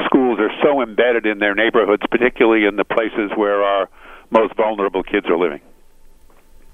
schools 0.06 0.38
are 0.38 0.50
so 0.62 0.82
embedded 0.82 1.26
in 1.26 1.38
their 1.38 1.54
neighborhoods, 1.54 2.02
particularly 2.10 2.66
in 2.66 2.76
the 2.76 2.84
places 2.84 3.30
where 3.36 3.62
our 3.62 3.88
most 4.30 4.54
vulnerable 4.56 5.02
kids 5.02 5.26
are 5.26 5.38
living 5.38 5.60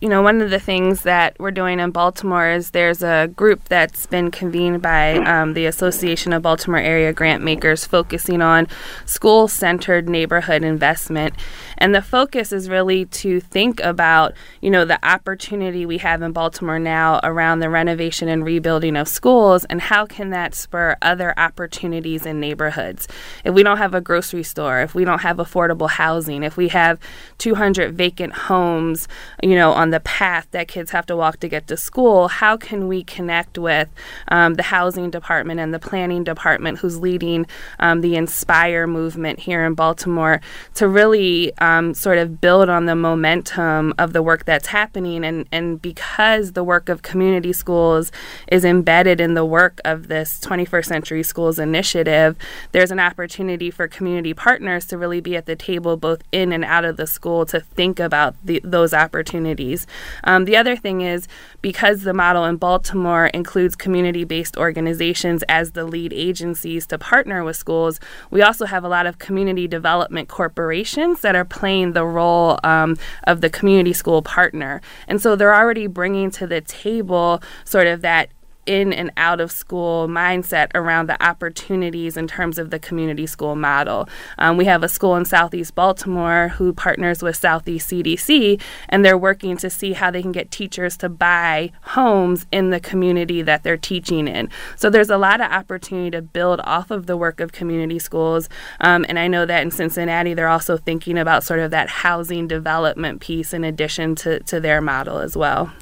you 0.04 0.10
know, 0.10 0.20
one 0.20 0.42
of 0.42 0.50
the 0.50 0.60
things 0.60 1.04
that 1.04 1.34
we're 1.38 1.50
doing 1.50 1.80
in 1.80 1.90
Baltimore 1.90 2.50
is 2.50 2.72
there's 2.72 3.02
a 3.02 3.28
group 3.28 3.70
that's 3.70 4.04
been 4.04 4.30
convened 4.30 4.82
by 4.82 5.14
um, 5.14 5.54
the 5.54 5.64
Association 5.64 6.34
of 6.34 6.42
Baltimore 6.42 6.78
Area 6.78 7.10
Grant 7.10 7.42
Makers 7.42 7.86
focusing 7.86 8.42
on 8.42 8.68
school 9.06 9.48
centered 9.48 10.06
neighborhood 10.06 10.62
investment. 10.62 11.32
And 11.78 11.94
the 11.94 12.02
focus 12.02 12.52
is 12.52 12.68
really 12.68 13.06
to 13.06 13.40
think 13.40 13.80
about, 13.80 14.34
you 14.60 14.70
know, 14.70 14.84
the 14.84 15.04
opportunity 15.06 15.86
we 15.86 15.98
have 15.98 16.22
in 16.22 16.32
Baltimore 16.32 16.78
now 16.78 17.20
around 17.22 17.60
the 17.60 17.70
renovation 17.70 18.28
and 18.28 18.44
rebuilding 18.44 18.96
of 18.96 19.08
schools 19.08 19.64
and 19.66 19.80
how 19.80 20.06
can 20.06 20.30
that 20.30 20.54
spur 20.54 20.96
other 21.02 21.38
opportunities 21.38 22.26
in 22.26 22.40
neighborhoods. 22.40 23.08
If 23.44 23.54
we 23.54 23.62
don't 23.62 23.78
have 23.78 23.94
a 23.94 24.00
grocery 24.00 24.42
store, 24.42 24.80
if 24.80 24.94
we 24.94 25.04
don't 25.04 25.20
have 25.20 25.38
affordable 25.38 25.90
housing, 25.90 26.42
if 26.42 26.56
we 26.56 26.68
have 26.68 26.98
200 27.38 27.94
vacant 27.94 28.32
homes, 28.32 29.08
you 29.42 29.54
know, 29.54 29.72
on 29.72 29.90
the 29.90 30.00
path 30.00 30.46
that 30.52 30.68
kids 30.68 30.90
have 30.92 31.06
to 31.06 31.16
walk 31.16 31.40
to 31.40 31.48
get 31.48 31.66
to 31.68 31.76
school, 31.76 32.28
how 32.28 32.56
can 32.56 32.88
we 32.88 33.02
connect 33.04 33.58
with 33.58 33.88
um, 34.28 34.54
the 34.54 34.62
housing 34.64 35.10
department 35.10 35.60
and 35.60 35.74
the 35.74 35.78
planning 35.78 36.24
department 36.24 36.78
who's 36.78 36.98
leading 36.98 37.46
um, 37.78 38.00
the 38.00 38.16
Inspire 38.16 38.86
movement 38.86 39.40
here 39.40 39.64
in 39.64 39.74
Baltimore 39.74 40.40
to 40.74 40.88
really 40.88 41.52
um, 41.58 41.73
sort 41.94 42.18
of 42.18 42.40
build 42.40 42.68
on 42.68 42.86
the 42.86 42.94
momentum 42.94 43.94
of 43.98 44.12
the 44.12 44.22
work 44.22 44.44
that's 44.44 44.68
happening? 44.68 45.24
And, 45.24 45.46
and 45.50 45.80
because 45.80 46.52
the 46.52 46.62
work 46.62 46.88
of 46.88 47.02
community 47.02 47.52
schools 47.52 48.12
is 48.48 48.64
embedded 48.64 49.20
in 49.20 49.34
the 49.34 49.44
work 49.44 49.80
of 49.84 50.08
this 50.08 50.38
21st 50.40 50.84
Century 50.84 51.22
Schools 51.22 51.58
initiative, 51.58 52.36
there's 52.72 52.90
an 52.90 53.00
opportunity 53.00 53.70
for 53.70 53.88
community 53.88 54.34
partners 54.34 54.86
to 54.86 54.98
really 54.98 55.20
be 55.20 55.36
at 55.36 55.46
the 55.46 55.56
table 55.56 55.96
both 55.96 56.22
in 56.32 56.52
and 56.52 56.64
out 56.64 56.84
of 56.84 56.96
the 56.96 57.06
school 57.06 57.46
to 57.46 57.60
think 57.60 57.98
about 57.98 58.34
the, 58.44 58.60
those 58.62 58.94
opportunities. 58.94 59.86
Um, 60.24 60.44
the 60.44 60.56
other 60.56 60.76
thing 60.76 61.00
is 61.00 61.26
because 61.62 62.02
the 62.02 62.14
model 62.14 62.44
in 62.44 62.56
Baltimore 62.56 63.26
includes 63.26 63.74
community 63.74 64.24
based 64.24 64.56
organizations 64.56 65.42
as 65.48 65.72
the 65.72 65.84
lead 65.84 66.12
agencies 66.12 66.86
to 66.86 66.98
partner 66.98 67.42
with 67.42 67.56
schools, 67.56 68.00
we 68.30 68.42
also 68.42 68.66
have 68.66 68.84
a 68.84 68.88
lot 68.88 69.06
of 69.06 69.18
community 69.18 69.66
development 69.66 70.28
corporations 70.28 71.20
that 71.22 71.34
are 71.34 71.44
playing 71.54 71.92
the 71.92 72.04
role 72.04 72.58
um, 72.64 72.98
of 73.28 73.40
the 73.40 73.48
community 73.48 73.92
school 73.92 74.22
partner. 74.22 74.80
And 75.06 75.22
so 75.22 75.36
they're 75.36 75.54
already 75.54 75.86
bringing 75.86 76.30
to 76.32 76.46
the 76.46 76.60
table 76.60 77.40
sort 77.64 77.86
of 77.86 78.00
that 78.00 78.28
in 78.66 78.92
and 78.92 79.10
out 79.16 79.40
of 79.40 79.50
school 79.50 80.08
mindset 80.08 80.70
around 80.74 81.08
the 81.08 81.22
opportunities 81.24 82.16
in 82.16 82.26
terms 82.26 82.58
of 82.58 82.70
the 82.70 82.78
community 82.78 83.26
school 83.26 83.56
model. 83.56 84.08
Um, 84.38 84.56
we 84.56 84.64
have 84.66 84.82
a 84.82 84.88
school 84.88 85.16
in 85.16 85.24
Southeast 85.24 85.74
Baltimore 85.74 86.48
who 86.48 86.72
partners 86.72 87.22
with 87.22 87.36
Southeast 87.36 87.90
CDC, 87.90 88.60
and 88.88 89.04
they're 89.04 89.18
working 89.18 89.56
to 89.58 89.70
see 89.70 89.92
how 89.92 90.10
they 90.10 90.22
can 90.22 90.32
get 90.32 90.50
teachers 90.50 90.96
to 90.98 91.08
buy 91.08 91.72
homes 91.82 92.46
in 92.52 92.70
the 92.70 92.80
community 92.80 93.42
that 93.42 93.62
they're 93.62 93.76
teaching 93.76 94.28
in. 94.28 94.48
So 94.76 94.90
there's 94.90 95.10
a 95.10 95.18
lot 95.18 95.40
of 95.40 95.50
opportunity 95.50 96.10
to 96.10 96.22
build 96.22 96.60
off 96.64 96.90
of 96.90 97.06
the 97.06 97.16
work 97.16 97.40
of 97.40 97.52
community 97.52 97.98
schools. 97.98 98.48
Um, 98.80 99.04
and 99.08 99.18
I 99.18 99.28
know 99.28 99.46
that 99.46 99.62
in 99.62 99.70
Cincinnati, 99.70 100.34
they're 100.34 100.48
also 100.48 100.76
thinking 100.76 101.18
about 101.18 101.44
sort 101.44 101.60
of 101.60 101.70
that 101.70 101.88
housing 101.88 102.48
development 102.48 103.20
piece 103.20 103.52
in 103.52 103.64
addition 103.64 104.14
to, 104.16 104.40
to 104.40 104.60
their 104.60 104.80
model 104.80 105.18
as 105.18 105.36
well. 105.36 105.72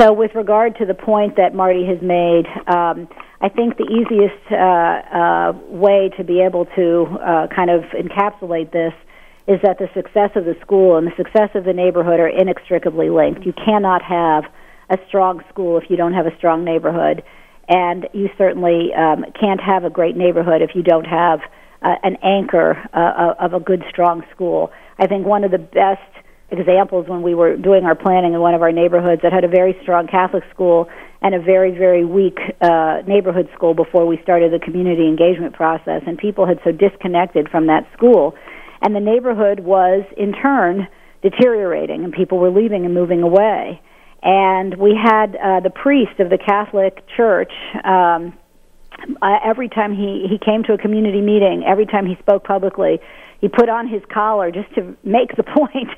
So, 0.00 0.14
with 0.14 0.34
regard 0.34 0.76
to 0.78 0.86
the 0.86 0.94
point 0.94 1.36
that 1.36 1.54
Marty 1.54 1.84
has 1.84 2.00
made, 2.00 2.46
um, 2.66 3.06
I 3.42 3.50
think 3.50 3.76
the 3.76 3.84
easiest 3.84 4.40
uh, 4.50 4.56
uh, 4.56 5.52
way 5.68 6.10
to 6.16 6.24
be 6.24 6.40
able 6.40 6.64
to 6.74 7.06
uh, 7.20 7.46
kind 7.54 7.68
of 7.68 7.82
encapsulate 7.92 8.72
this 8.72 8.94
is 9.46 9.60
that 9.62 9.76
the 9.78 9.90
success 9.92 10.30
of 10.36 10.46
the 10.46 10.56
school 10.62 10.96
and 10.96 11.06
the 11.06 11.12
success 11.18 11.50
of 11.54 11.64
the 11.64 11.74
neighborhood 11.74 12.18
are 12.18 12.28
inextricably 12.28 13.10
linked. 13.10 13.44
You 13.44 13.52
cannot 13.52 14.00
have 14.00 14.44
a 14.88 14.96
strong 15.06 15.42
school 15.50 15.76
if 15.76 15.90
you 15.90 15.96
don't 15.96 16.14
have 16.14 16.24
a 16.24 16.34
strong 16.38 16.64
neighborhood, 16.64 17.22
and 17.68 18.08
you 18.14 18.30
certainly 18.38 18.94
um, 18.96 19.26
can't 19.38 19.60
have 19.60 19.84
a 19.84 19.90
great 19.90 20.16
neighborhood 20.16 20.62
if 20.62 20.70
you 20.74 20.82
don't 20.82 21.04
have 21.04 21.40
uh, 21.82 21.96
an 22.02 22.16
anchor 22.22 22.88
uh, 22.94 23.34
of 23.38 23.52
a 23.52 23.60
good, 23.60 23.84
strong 23.90 24.22
school. 24.34 24.70
I 24.98 25.06
think 25.06 25.26
one 25.26 25.44
of 25.44 25.50
the 25.50 25.58
best 25.58 26.00
examples 26.50 27.08
when 27.08 27.22
we 27.22 27.34
were 27.34 27.56
doing 27.56 27.84
our 27.84 27.94
planning 27.94 28.34
in 28.34 28.40
one 28.40 28.54
of 28.54 28.62
our 28.62 28.72
neighborhoods 28.72 29.22
that 29.22 29.32
had 29.32 29.44
a 29.44 29.48
very 29.48 29.76
strong 29.82 30.06
Catholic 30.06 30.44
school 30.52 30.88
and 31.22 31.34
a 31.34 31.40
very, 31.40 31.70
very 31.70 32.04
weak 32.04 32.38
uh, 32.60 33.02
neighborhood 33.06 33.48
school 33.54 33.74
before 33.74 34.06
we 34.06 34.18
started 34.22 34.52
the 34.52 34.58
community 34.58 35.06
engagement 35.06 35.54
process. 35.54 36.02
And 36.06 36.16
people 36.18 36.46
had 36.46 36.58
so 36.64 36.72
disconnected 36.72 37.48
from 37.48 37.66
that 37.66 37.86
school. 37.96 38.34
And 38.82 38.94
the 38.94 39.00
neighborhood 39.00 39.60
was, 39.60 40.04
in 40.16 40.32
turn, 40.32 40.88
deteriorating, 41.22 42.04
and 42.04 42.12
people 42.12 42.38
were 42.38 42.50
leaving 42.50 42.84
and 42.84 42.94
moving 42.94 43.22
away. 43.22 43.80
And 44.22 44.76
we 44.76 44.98
had 45.00 45.36
uh, 45.36 45.60
the 45.60 45.70
priest 45.70 46.18
of 46.20 46.30
the 46.30 46.38
Catholic 46.38 47.04
Church. 47.16 47.52
Um, 47.84 48.36
uh, 49.22 49.38
every 49.44 49.68
time 49.68 49.94
he, 49.94 50.26
he 50.28 50.38
came 50.38 50.62
to 50.64 50.74
a 50.74 50.78
community 50.78 51.20
meeting, 51.20 51.64
every 51.66 51.86
time 51.86 52.06
he 52.06 52.16
spoke 52.20 52.44
publicly, 52.44 53.00
he 53.40 53.48
put 53.48 53.68
on 53.68 53.88
his 53.88 54.02
collar 54.12 54.50
just 54.50 54.72
to 54.74 54.96
make 55.04 55.36
the 55.36 55.42
point 55.56 55.88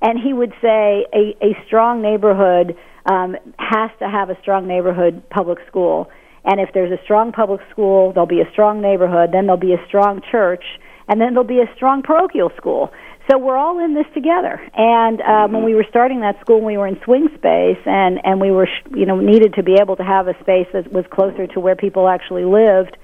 and 0.00 0.18
he 0.18 0.32
would 0.32 0.52
say 0.62 1.06
a, 1.12 1.34
a 1.42 1.56
strong 1.66 2.02
neighborhood 2.02 2.76
um, 3.06 3.36
has 3.58 3.90
to 3.98 4.08
have 4.08 4.30
a 4.30 4.38
strong 4.42 4.68
neighborhood 4.68 5.22
public 5.30 5.58
school. 5.66 6.10
And 6.44 6.60
if 6.60 6.70
there's 6.72 6.92
a 6.92 7.02
strong 7.02 7.32
public 7.32 7.60
school, 7.70 8.12
there'll 8.12 8.26
be 8.26 8.40
a 8.40 8.50
strong 8.52 8.80
neighborhood, 8.80 9.30
then 9.32 9.46
there'll 9.46 9.60
be 9.60 9.72
a 9.72 9.84
strong 9.86 10.22
church, 10.30 10.64
and 11.08 11.20
then 11.20 11.34
there'll 11.34 11.48
be 11.48 11.60
a 11.60 11.74
strong 11.74 12.02
parochial 12.02 12.50
school. 12.56 12.90
So 13.30 13.36
we're 13.36 13.56
all 13.56 13.84
in 13.84 13.94
this 13.94 14.06
together. 14.14 14.60
And 14.74 15.20
um, 15.20 15.26
mm-hmm. 15.26 15.54
when 15.54 15.64
we 15.64 15.74
were 15.74 15.84
starting 15.90 16.20
that 16.20 16.40
school, 16.40 16.62
we 16.62 16.78
were 16.78 16.86
in 16.86 16.98
swing 17.04 17.28
space, 17.36 17.78
and 17.84 18.20
and 18.24 18.40
we 18.40 18.50
were 18.50 18.68
you 18.94 19.04
know 19.04 19.20
needed 19.20 19.54
to 19.54 19.62
be 19.62 19.74
able 19.80 19.96
to 19.96 20.04
have 20.04 20.28
a 20.28 20.34
space 20.40 20.68
that 20.72 20.90
was 20.92 21.04
closer 21.10 21.46
to 21.48 21.60
where 21.60 21.76
people 21.76 22.08
actually 22.08 22.44
lived. 22.44 22.96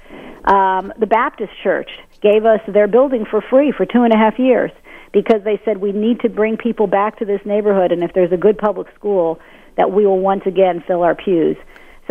Um, 0.45 0.92
the 0.99 1.07
Baptist 1.07 1.53
Church 1.62 1.90
gave 2.20 2.45
us 2.45 2.61
their 2.66 2.86
building 2.86 3.24
for 3.30 3.40
free 3.40 3.72
for 3.72 3.86
two 3.86 4.03
and 4.03 4.12
a 4.12 4.16
half 4.16 4.38
years 4.38 4.70
because 5.12 5.42
they 5.45 5.61
said 5.64 5.78
we 5.78 5.92
need 5.92 6.20
to 6.20 6.28
bring 6.28 6.57
people 6.57 6.86
back 6.86 7.18
to 7.18 7.24
this 7.24 7.40
neighborhood, 7.45 7.92
and 7.92 8.03
if 8.03 8.12
there's 8.14 8.32
a 8.32 8.36
good 8.36 8.59
public 8.59 8.88
school, 8.95 9.38
that 9.76 9.90
we 9.92 10.07
will 10.07 10.20
once 10.20 10.42
again 10.47 10.82
fill 10.86 11.03
our 11.03 11.14
pews. 11.14 11.57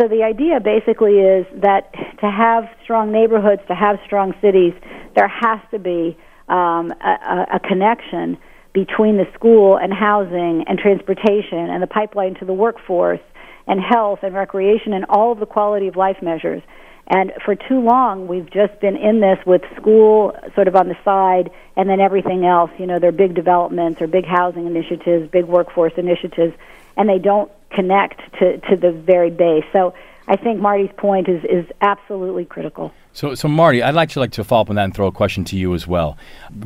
So 0.00 0.08
the 0.08 0.24
idea 0.24 0.58
basically 0.58 1.18
is 1.20 1.46
that 1.62 1.92
to 2.20 2.30
have 2.30 2.64
strong 2.82 3.12
neighborhoods, 3.12 3.62
to 3.68 3.74
have 3.74 3.98
strong 4.04 4.34
cities, 4.40 4.72
there 5.14 5.28
has 5.28 5.60
to 5.70 5.78
be 5.78 6.16
um, 6.48 6.92
a, 7.00 7.46
a 7.54 7.60
connection 7.60 8.36
between 8.72 9.16
the 9.16 9.26
school 9.34 9.76
and 9.76 9.94
housing 9.94 10.64
and 10.66 10.78
transportation 10.78 11.70
and 11.70 11.80
the 11.80 11.86
pipeline 11.86 12.34
to 12.34 12.44
the 12.44 12.52
workforce 12.52 13.20
and 13.68 13.80
health 13.80 14.18
and 14.22 14.34
recreation 14.34 14.92
and 14.92 15.04
all 15.08 15.30
of 15.30 15.38
the 15.38 15.46
quality 15.46 15.86
of 15.86 15.94
life 15.94 16.16
measures. 16.20 16.62
And 17.06 17.32
for 17.44 17.54
too 17.54 17.80
long, 17.80 18.26
we've 18.26 18.50
just 18.50 18.80
been 18.80 18.96
in 18.96 19.20
this 19.20 19.38
with 19.46 19.62
school 19.76 20.34
sort 20.54 20.68
of 20.68 20.76
on 20.76 20.88
the 20.88 20.96
side 21.04 21.50
and 21.76 21.88
then 21.88 22.00
everything 22.00 22.46
else. 22.46 22.70
You 22.78 22.86
know, 22.86 22.98
there 22.98 23.10
are 23.10 23.12
big 23.12 23.34
developments 23.34 24.00
or 24.00 24.06
big 24.06 24.24
housing 24.24 24.66
initiatives, 24.66 25.30
big 25.30 25.44
workforce 25.44 25.92
initiatives, 25.96 26.54
and 26.96 27.08
they 27.08 27.18
don't 27.18 27.50
connect 27.70 28.20
to, 28.38 28.58
to 28.58 28.76
the 28.76 28.92
very 28.92 29.30
base. 29.30 29.64
So 29.72 29.94
I 30.26 30.36
think 30.36 30.60
Marty's 30.60 30.90
point 30.96 31.28
is, 31.28 31.44
is 31.44 31.66
absolutely 31.82 32.46
critical. 32.46 32.92
So, 33.12 33.34
so 33.34 33.46
Marty, 33.46 33.82
I'd 33.82 34.08
to 34.10 34.20
like 34.20 34.32
to 34.32 34.42
follow 34.42 34.62
up 34.62 34.70
on 34.70 34.76
that 34.76 34.84
and 34.84 34.94
throw 34.94 35.06
a 35.06 35.12
question 35.12 35.44
to 35.44 35.56
you 35.56 35.74
as 35.74 35.86
well. 35.86 36.16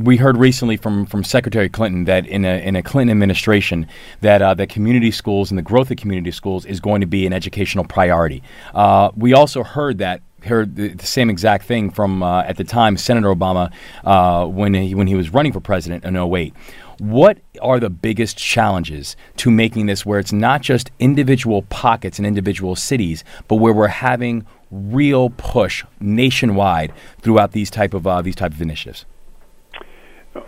We 0.00 0.16
heard 0.16 0.36
recently 0.36 0.76
from, 0.76 1.04
from 1.04 1.24
Secretary 1.24 1.68
Clinton 1.68 2.04
that 2.04 2.26
in 2.26 2.44
a 2.44 2.66
in 2.66 2.74
a 2.76 2.82
Clinton 2.82 3.10
administration 3.10 3.86
that 4.22 4.40
uh, 4.40 4.54
that 4.54 4.70
community 4.70 5.10
schools 5.10 5.50
and 5.50 5.58
the 5.58 5.62
growth 5.62 5.90
of 5.90 5.98
community 5.98 6.30
schools 6.30 6.64
is 6.64 6.80
going 6.80 7.02
to 7.02 7.06
be 7.06 7.26
an 7.26 7.34
educational 7.34 7.84
priority. 7.84 8.42
Uh, 8.72 9.10
we 9.14 9.34
also 9.34 9.62
heard 9.62 9.98
that 9.98 10.22
heard 10.44 10.76
the, 10.76 10.88
the, 10.88 11.06
same 11.06 11.30
exact 11.30 11.64
thing 11.64 11.90
from 11.90 12.22
uh, 12.22 12.42
at 12.42 12.56
the 12.56 12.64
time 12.64 12.96
Senator 12.96 13.28
Obama 13.28 13.72
uh, 14.04 14.46
when 14.46 14.74
he, 14.74 14.94
when 14.94 15.06
he 15.06 15.14
was 15.14 15.30
running 15.30 15.52
for 15.52 15.60
president 15.60 16.04
in 16.04 16.16
08. 16.16 16.54
What 16.98 17.38
are 17.60 17.78
the 17.78 17.90
biggest 17.90 18.36
challenges 18.36 19.16
to 19.36 19.50
making 19.50 19.86
this 19.86 20.04
where 20.04 20.18
it's 20.18 20.32
not 20.32 20.62
just 20.62 20.90
individual 20.98 21.62
pockets 21.62 22.18
and 22.18 22.26
individual 22.26 22.74
cities, 22.74 23.22
but 23.46 23.56
where 23.56 23.72
we're 23.72 23.88
having 23.88 24.46
real 24.70 25.30
push 25.30 25.84
nationwide 26.00 26.92
throughout 27.20 27.52
these 27.52 27.70
type 27.70 27.94
of 27.94 28.06
uh, 28.06 28.20
these 28.22 28.36
type 28.36 28.52
of 28.52 28.60
initiatives? 28.60 29.06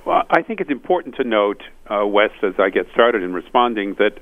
Well, 0.05 0.23
I 0.31 0.43
think 0.43 0.61
it's 0.61 0.71
important 0.71 1.17
to 1.17 1.25
note, 1.25 1.63
uh, 1.89 2.07
Wes, 2.07 2.31
as 2.43 2.55
I 2.59 2.71
get 2.71 2.87
started 2.93 3.23
in 3.23 3.33
responding, 3.33 3.95
that 3.99 4.19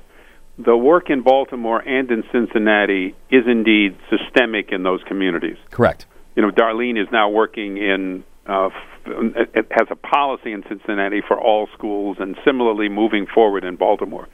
the 0.63 0.75
work 0.75 1.09
in 1.09 1.21
Baltimore 1.21 1.79
and 1.79 2.11
in 2.11 2.23
Cincinnati 2.31 3.15
is 3.31 3.43
indeed 3.47 3.97
systemic 4.09 4.71
in 4.71 4.83
those 4.83 5.01
communities. 5.07 5.57
Correct. 5.71 6.05
You 6.35 6.41
know, 6.41 6.51
Darlene 6.51 7.01
is 7.01 7.07
now 7.11 7.29
working 7.29 7.77
in 7.77 8.23
uh, 8.45 8.69
it 9.05 9.67
has 9.71 9.87
a 9.89 9.95
policy 9.95 10.51
in 10.51 10.63
Cincinnati 10.67 11.21
for 11.25 11.39
all 11.39 11.67
schools, 11.77 12.17
and 12.19 12.35
similarly 12.43 12.89
moving 12.89 13.25
forward 13.25 13.63
in 13.63 13.75
Baltimore. 13.75 14.27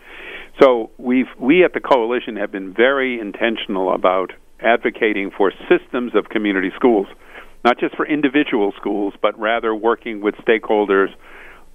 So 0.61 0.89
we've 0.97 1.27
we 1.39 1.63
at 1.63 1.73
the 1.73 1.79
coalition 1.79 2.37
have 2.37 2.51
been 2.51 2.73
very 2.73 3.19
intentional 3.19 3.93
about 3.93 4.31
advocating 4.59 5.31
for 5.37 5.51
systems 5.69 6.15
of 6.15 6.29
community 6.29 6.71
schools, 6.75 7.07
not 7.63 7.77
just 7.79 7.95
for 7.95 8.07
individual 8.07 8.73
schools, 8.77 9.13
but 9.21 9.37
rather 9.37 9.75
working 9.75 10.21
with 10.21 10.35
stakeholders 10.35 11.09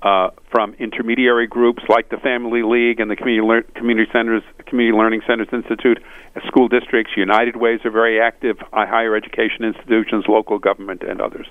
uh, 0.02 0.30
from 0.50 0.74
intermediary 0.78 1.46
groups 1.46 1.82
like 1.88 2.08
the 2.08 2.16
Family 2.16 2.62
League 2.62 3.00
and 3.00 3.10
the 3.10 3.16
Community, 3.16 3.46
Lear- 3.46 3.62
Community 3.74 4.10
Centers, 4.12 4.42
Community 4.66 4.96
Learning 4.96 5.20
Centers 5.26 5.48
Institute, 5.52 5.98
school 6.46 6.68
districts, 6.68 7.12
United 7.16 7.56
Ways 7.56 7.80
are 7.84 7.90
very 7.90 8.20
active, 8.20 8.56
higher 8.72 9.14
education 9.14 9.64
institutions, 9.64 10.24
local 10.28 10.58
government, 10.58 11.02
and 11.02 11.20
others. 11.20 11.46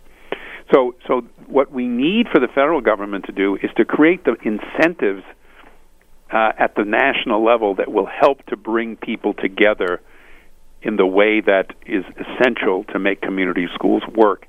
So, 0.74 0.96
so 1.08 1.22
what 1.48 1.72
we 1.72 1.88
need 1.88 2.28
for 2.32 2.40
the 2.40 2.48
federal 2.48 2.82
government 2.82 3.26
to 3.26 3.32
do 3.32 3.56
is 3.56 3.70
to 3.78 3.86
create 3.86 4.24
the 4.24 4.36
incentives 4.44 5.24
uh, 6.32 6.52
at 6.58 6.76
the 6.76 6.86
national 6.86 7.44
level 7.44 7.76
that 7.76 7.92
will 7.92 8.06
help 8.08 8.46
to 8.48 8.58
bring 8.58 8.96
people 8.96 9.34
together 9.34 10.02
in 10.82 10.96
the 10.96 11.06
way 11.06 11.42
that 11.42 11.74
is 11.86 12.06
essential 12.18 12.84
to 12.86 13.00
make 13.00 13.22
community 13.22 13.68
schools 13.74 14.04
work 14.16 14.48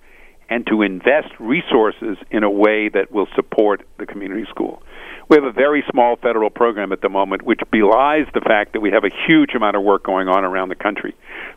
and 0.51 0.67
to 0.67 0.83
invest 0.83 1.29
resources 1.39 2.19
in 2.31 2.43
a 2.43 2.51
way 2.51 2.89
that 2.89 3.13
will 3.13 3.29
support 3.37 3.87
the 3.99 4.05
community 4.05 4.45
school. 4.51 4.83
We 5.29 5.37
have 5.37 5.45
a 5.45 5.53
very 5.53 5.85
small 5.89 6.17
federal 6.17 6.51
program 6.51 6.91
at 6.93 7.03
the 7.03 7.09
moment, 7.09 7.43
which 7.43 7.61
belies 7.71 8.27
the 8.35 8.41
fact 8.41 8.73
that 8.73 8.81
we 8.81 8.91
have 8.91 9.05
a 9.05 9.11
huge 9.29 9.55
amount 9.55 9.77
of 9.77 9.85
work 9.85 10.03
going 10.03 10.27
on 10.27 10.45
around 10.45 10.71
the 10.71 10.75
country. 10.75 11.15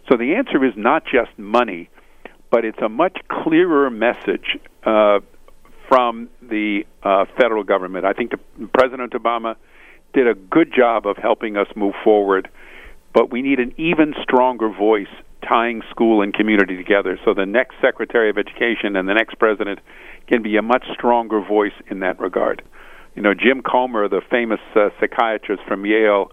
So 0.09 0.15
the 0.15 0.35
answer 0.35 0.63
is 0.63 0.73
not 0.77 1.03
just 1.05 1.37
money, 1.39 1.89
but 2.51 2.65
it's 2.65 2.77
a 2.83 2.89
much 2.89 3.17
clearer 3.27 3.89
message 3.89 4.59
uh, 4.83 5.21
from 5.89 6.29
the 6.43 6.85
uh, 7.01 7.25
federal 7.35 7.63
government. 7.63 8.05
I 8.05 8.13
think 8.13 8.29
the, 8.29 8.67
President 8.67 9.13
Obama 9.13 9.55
did 10.13 10.27
a 10.27 10.35
good 10.35 10.71
job 10.71 11.07
of 11.07 11.17
helping 11.17 11.57
us 11.57 11.67
move 11.75 11.95
forward, 12.03 12.49
but 13.11 13.31
we 13.31 13.41
need 13.41 13.59
an 13.59 13.73
even 13.77 14.13
stronger 14.21 14.69
voice 14.69 15.07
tying 15.47 15.81
school 15.89 16.21
and 16.21 16.33
community 16.33 16.75
together. 16.75 17.19
So 17.25 17.33
the 17.33 17.45
next 17.45 17.75
Secretary 17.81 18.29
of 18.29 18.37
Education 18.37 18.95
and 18.95 19.07
the 19.07 19.13
next 19.13 19.37
president 19.39 19.79
can 20.27 20.41
be 20.41 20.57
a 20.57 20.61
much 20.61 20.85
stronger 20.93 21.41
voice 21.41 21.73
in 21.89 21.99
that 21.99 22.19
regard. 22.19 22.63
You 23.15 23.21
know, 23.21 23.33
Jim 23.33 23.61
Comer, 23.61 24.07
the 24.07 24.21
famous 24.29 24.59
uh, 24.75 24.89
psychiatrist 24.99 25.61
from 25.67 25.85
Yale, 25.85 26.31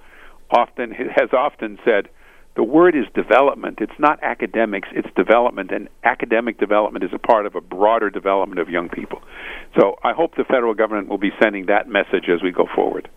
often 0.50 0.92
has 0.92 1.30
often 1.32 1.78
said, 1.84 2.08
the 2.56 2.64
word 2.64 2.96
is 2.96 3.04
development. 3.14 3.78
It's 3.80 3.98
not 3.98 4.18
academics, 4.22 4.88
it's 4.92 5.08
development, 5.14 5.70
and 5.70 5.88
academic 6.02 6.58
development 6.58 7.04
is 7.04 7.10
a 7.14 7.18
part 7.18 7.46
of 7.46 7.54
a 7.54 7.60
broader 7.60 8.10
development 8.10 8.60
of 8.60 8.68
young 8.68 8.88
people. 8.88 9.22
So 9.78 9.96
I 10.02 10.12
hope 10.12 10.34
the 10.34 10.44
federal 10.44 10.74
government 10.74 11.08
will 11.08 11.18
be 11.18 11.30
sending 11.40 11.66
that 11.66 11.88
message 11.88 12.28
as 12.28 12.42
we 12.42 12.50
go 12.50 12.66
forward. 12.74 13.08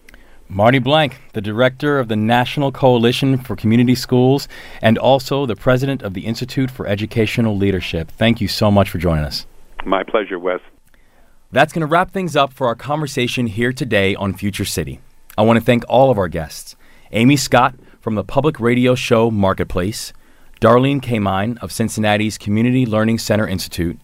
Marty 0.50 0.80
Blank, 0.80 1.18
the 1.34 1.42
director 1.42 2.00
of 2.00 2.08
the 2.08 2.16
National 2.16 2.72
Coalition 2.72 3.38
for 3.38 3.56
Community 3.56 3.96
Schools 3.96 4.48
and 4.82 4.98
also 4.98 5.46
the 5.46 5.56
president 5.56 6.04
of 6.04 6.14
the 6.14 6.26
Institute 6.26 6.70
for 6.70 6.86
Educational 6.86 7.58
Leadership. 7.58 8.12
Thank 8.12 8.42
you 8.42 8.48
so 8.48 8.70
much 8.70 8.90
for 8.90 8.98
joining 8.98 9.26
us. 9.26 9.46
My 9.86 10.04
pleasure, 10.04 10.38
Wes. 10.38 10.60
That's 11.52 11.74
going 11.74 11.82
to 11.82 11.88
wrap 11.88 12.12
things 12.12 12.36
up 12.36 12.54
for 12.54 12.68
our 12.68 12.76
conversation 12.76 13.48
here 13.48 13.74
today 13.74 14.16
on 14.16 14.34
Future 14.34 14.66
City. 14.66 15.00
I 15.38 15.42
want 15.44 15.60
to 15.60 15.66
thank 15.66 15.84
all 15.88 16.12
of 16.12 16.18
our 16.18 16.28
guests 16.28 16.76
Amy 17.12 17.38
Scott 17.38 17.76
from 18.02 18.16
the 18.16 18.24
public 18.24 18.60
radio 18.60 18.96
show 18.96 19.32
Marketplace, 19.32 20.14
Darlene 20.60 21.02
Kamine 21.02 21.58
of 21.60 21.72
Cincinnati's 21.72 22.38
Community 22.38 22.86
Learning 22.86 23.18
Center 23.18 23.48
Institute, 23.48 24.00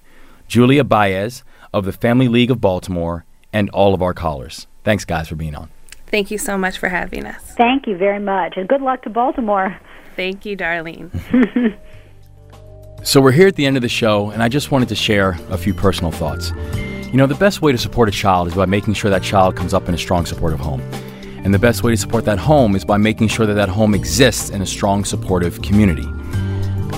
Julia 0.47 0.83
Baez 0.83 1.43
of 1.73 1.85
the 1.85 1.91
Family 1.91 2.27
League 2.27 2.51
of 2.51 2.61
Baltimore, 2.61 3.25
and 3.51 3.69
all 3.71 3.93
of 3.93 4.01
our 4.01 4.13
callers. 4.13 4.67
Thanks, 4.83 5.05
guys, 5.05 5.27
for 5.27 5.35
being 5.35 5.55
on. 5.55 5.69
Thank 6.09 6.31
you 6.31 6.37
so 6.37 6.57
much 6.57 6.77
for 6.77 6.89
having 6.89 7.25
us. 7.25 7.41
Thank 7.55 7.85
you 7.87 7.95
very 7.95 8.19
much, 8.19 8.57
and 8.57 8.67
good 8.67 8.81
luck 8.81 9.03
to 9.03 9.09
Baltimore. 9.09 9.79
Thank 10.15 10.45
you, 10.45 10.57
Darlene. 10.57 11.11
so, 13.03 13.21
we're 13.21 13.31
here 13.31 13.47
at 13.47 13.55
the 13.55 13.65
end 13.65 13.75
of 13.75 13.81
the 13.81 13.89
show, 13.89 14.31
and 14.31 14.41
I 14.41 14.49
just 14.49 14.71
wanted 14.71 14.89
to 14.89 14.95
share 14.95 15.37
a 15.49 15.57
few 15.57 15.73
personal 15.73 16.11
thoughts. 16.11 16.51
You 17.11 17.17
know, 17.17 17.27
the 17.27 17.35
best 17.35 17.61
way 17.61 17.71
to 17.71 17.77
support 17.77 18.09
a 18.09 18.11
child 18.11 18.47
is 18.47 18.55
by 18.55 18.65
making 18.65 18.95
sure 18.95 19.09
that 19.11 19.23
child 19.23 19.55
comes 19.55 19.73
up 19.73 19.87
in 19.87 19.93
a 19.93 19.97
strong, 19.97 20.25
supportive 20.25 20.59
home. 20.59 20.81
And 21.43 21.53
the 21.53 21.59
best 21.59 21.83
way 21.83 21.91
to 21.91 21.97
support 21.97 22.25
that 22.25 22.37
home 22.37 22.75
is 22.75 22.83
by 22.83 22.97
making 22.97 23.29
sure 23.29 23.45
that 23.45 23.53
that 23.53 23.69
home 23.69 23.95
exists 23.95 24.49
in 24.49 24.61
a 24.61 24.65
strong, 24.65 25.05
supportive 25.05 25.61
community. 25.61 26.05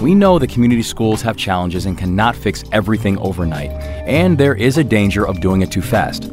We 0.01 0.16
know 0.16 0.39
that 0.39 0.49
community 0.49 0.82
schools 0.82 1.22
have 1.22 1.38
challenges 1.38 1.86
and 1.86 1.97
cannot 1.97 2.36
fix 2.36 2.64
everything 2.72 3.20
overnight, 3.20 3.70
and 4.07 4.38
there 4.38 4.55
is 4.55 4.78
a 4.78 4.84
danger 4.84 5.28
of 5.28 5.41
doing 5.41 5.62
it 5.62 5.72
too 5.72 5.82
fast. 5.82 6.32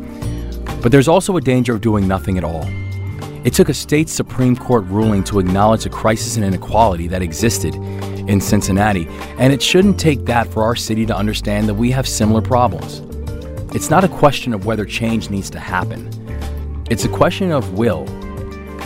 But 0.83 0.93
there's 0.93 1.09
also 1.09 1.37
a 1.37 1.41
danger 1.41 1.75
of 1.75 1.81
doing 1.81 2.07
nothing 2.07 2.39
at 2.39 2.45
all. 2.45 2.65
It 3.45 3.53
took 3.53 3.69
a 3.69 3.75
state 3.75 4.09
Supreme 4.09 4.57
Court 4.57 4.85
ruling 4.87 5.25
to 5.25 5.39
acknowledge 5.39 5.85
the 5.85 5.91
crisis 5.91 6.37
and 6.37 6.45
inequality 6.45 7.09
that 7.09 7.23
existed 7.23 7.75
in 7.75 8.41
Cincinnati, 8.41 9.09
and 9.39 9.53
it 9.53 9.63
shouldn't 9.63 9.99
take 9.99 10.25
that 10.27 10.47
for 10.49 10.63
our 10.63 10.77
city 10.77 11.07
to 11.07 11.17
understand 11.17 11.69
that 11.69 11.75
we 11.75 11.91
have 11.91 12.07
similar 12.07 12.43
problems. 12.43 13.01
It's 13.75 13.91
not 13.91 14.05
a 14.05 14.09
question 14.09 14.53
of 14.53 14.67
whether 14.67 14.85
change 14.85 15.31
needs 15.31 15.51
to 15.51 15.59
happen, 15.59 16.11
it's 16.91 17.05
a 17.05 17.09
question 17.09 17.53
of 17.53 17.75
will. 17.75 18.09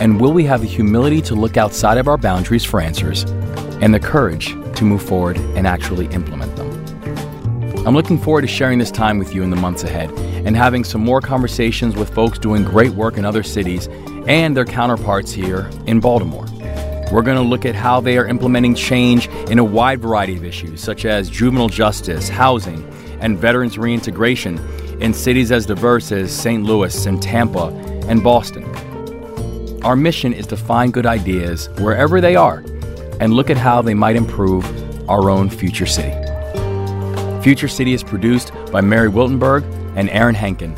And 0.01 0.19
will 0.19 0.33
we 0.33 0.43
have 0.45 0.61
the 0.61 0.67
humility 0.67 1.21
to 1.21 1.35
look 1.35 1.55
outside 1.55 1.97
of 1.97 2.07
our 2.07 2.17
boundaries 2.17 2.65
for 2.65 2.81
answers 2.81 3.23
and 3.81 3.93
the 3.93 3.99
courage 3.99 4.47
to 4.75 4.83
move 4.83 5.01
forward 5.01 5.37
and 5.55 5.67
actually 5.67 6.07
implement 6.07 6.55
them? 6.55 6.62
I'm 7.85 7.95
looking 7.95 8.17
forward 8.17 8.43
to 8.43 8.47
sharing 8.47 8.79
this 8.79 8.91
time 8.91 9.17
with 9.17 9.35
you 9.35 9.43
in 9.43 9.49
the 9.49 9.57
months 9.57 9.83
ahead 9.83 10.09
and 10.45 10.55
having 10.55 10.85
some 10.85 11.01
more 11.01 11.19
conversations 11.19 11.97
with 11.97 12.13
folks 12.13 12.39
doing 12.39 12.63
great 12.63 12.91
work 12.91 13.17
in 13.17 13.25
other 13.25 13.43
cities 13.43 13.87
and 14.25 14.55
their 14.55 14.63
counterparts 14.63 15.33
here 15.33 15.69
in 15.85 15.99
Baltimore. 15.99 16.45
We're 17.11 17.23
going 17.23 17.35
to 17.35 17.43
look 17.43 17.65
at 17.65 17.75
how 17.75 17.99
they 17.99 18.17
are 18.17 18.25
implementing 18.25 18.73
change 18.73 19.27
in 19.49 19.59
a 19.59 19.65
wide 19.65 19.99
variety 19.99 20.37
of 20.37 20.45
issues, 20.45 20.79
such 20.79 21.03
as 21.03 21.29
juvenile 21.29 21.67
justice, 21.67 22.29
housing, 22.29 22.89
and 23.19 23.37
veterans 23.37 23.77
reintegration 23.77 24.59
in 25.01 25.13
cities 25.13 25.51
as 25.51 25.65
diverse 25.65 26.13
as 26.13 26.31
St. 26.31 26.63
Louis 26.63 27.05
and 27.05 27.21
Tampa 27.21 27.67
and 28.07 28.23
Boston. 28.23 28.63
Our 29.83 29.97
mission 29.97 30.31
is 30.31 30.47
to 30.47 30.55
find 30.55 30.93
good 30.93 31.05
ideas 31.05 31.67
wherever 31.79 32.21
they 32.21 32.37
are 32.37 32.63
and 33.19 33.33
look 33.33 33.49
at 33.49 33.57
how 33.57 33.81
they 33.81 33.93
might 33.93 34.15
improve 34.15 34.63
our 35.09 35.29
own 35.29 35.49
future 35.49 35.85
city. 35.85 36.22
Future 37.43 37.67
City 37.67 37.91
is 37.91 38.03
produced 38.03 38.53
by 38.71 38.79
Mary 38.79 39.09
Wiltenberg 39.09 39.65
and 39.97 40.09
Aaron 40.11 40.33
Henkin, 40.33 40.77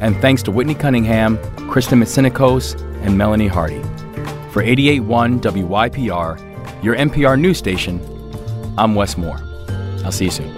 and 0.00 0.16
thanks 0.18 0.44
to 0.44 0.52
Whitney 0.52 0.76
Cunningham, 0.76 1.38
Kristen 1.68 1.98
Mitsinikos, 1.98 2.80
and 3.04 3.18
Melanie 3.18 3.48
Hardy. 3.48 3.82
For 4.52 4.62
881 4.62 5.40
WYPR, 5.40 6.84
your 6.84 6.94
NPR 6.94 7.40
news 7.40 7.58
station, 7.58 8.00
I'm 8.78 8.94
Wes 8.94 9.16
Moore. 9.16 9.40
I'll 10.04 10.12
see 10.12 10.26
you 10.26 10.30
soon. 10.30 10.54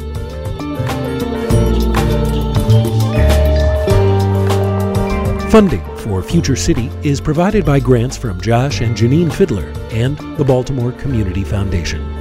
Funding 5.50 5.96
for 5.96 6.22
Future 6.22 6.56
City 6.56 6.90
is 7.02 7.18
provided 7.18 7.64
by 7.64 7.80
grants 7.80 8.18
from 8.18 8.38
Josh 8.42 8.82
and 8.82 8.94
Janine 8.94 9.30
Fidler 9.30 9.74
and 9.90 10.18
the 10.36 10.44
Baltimore 10.44 10.92
Community 10.92 11.44
Foundation. 11.44 12.15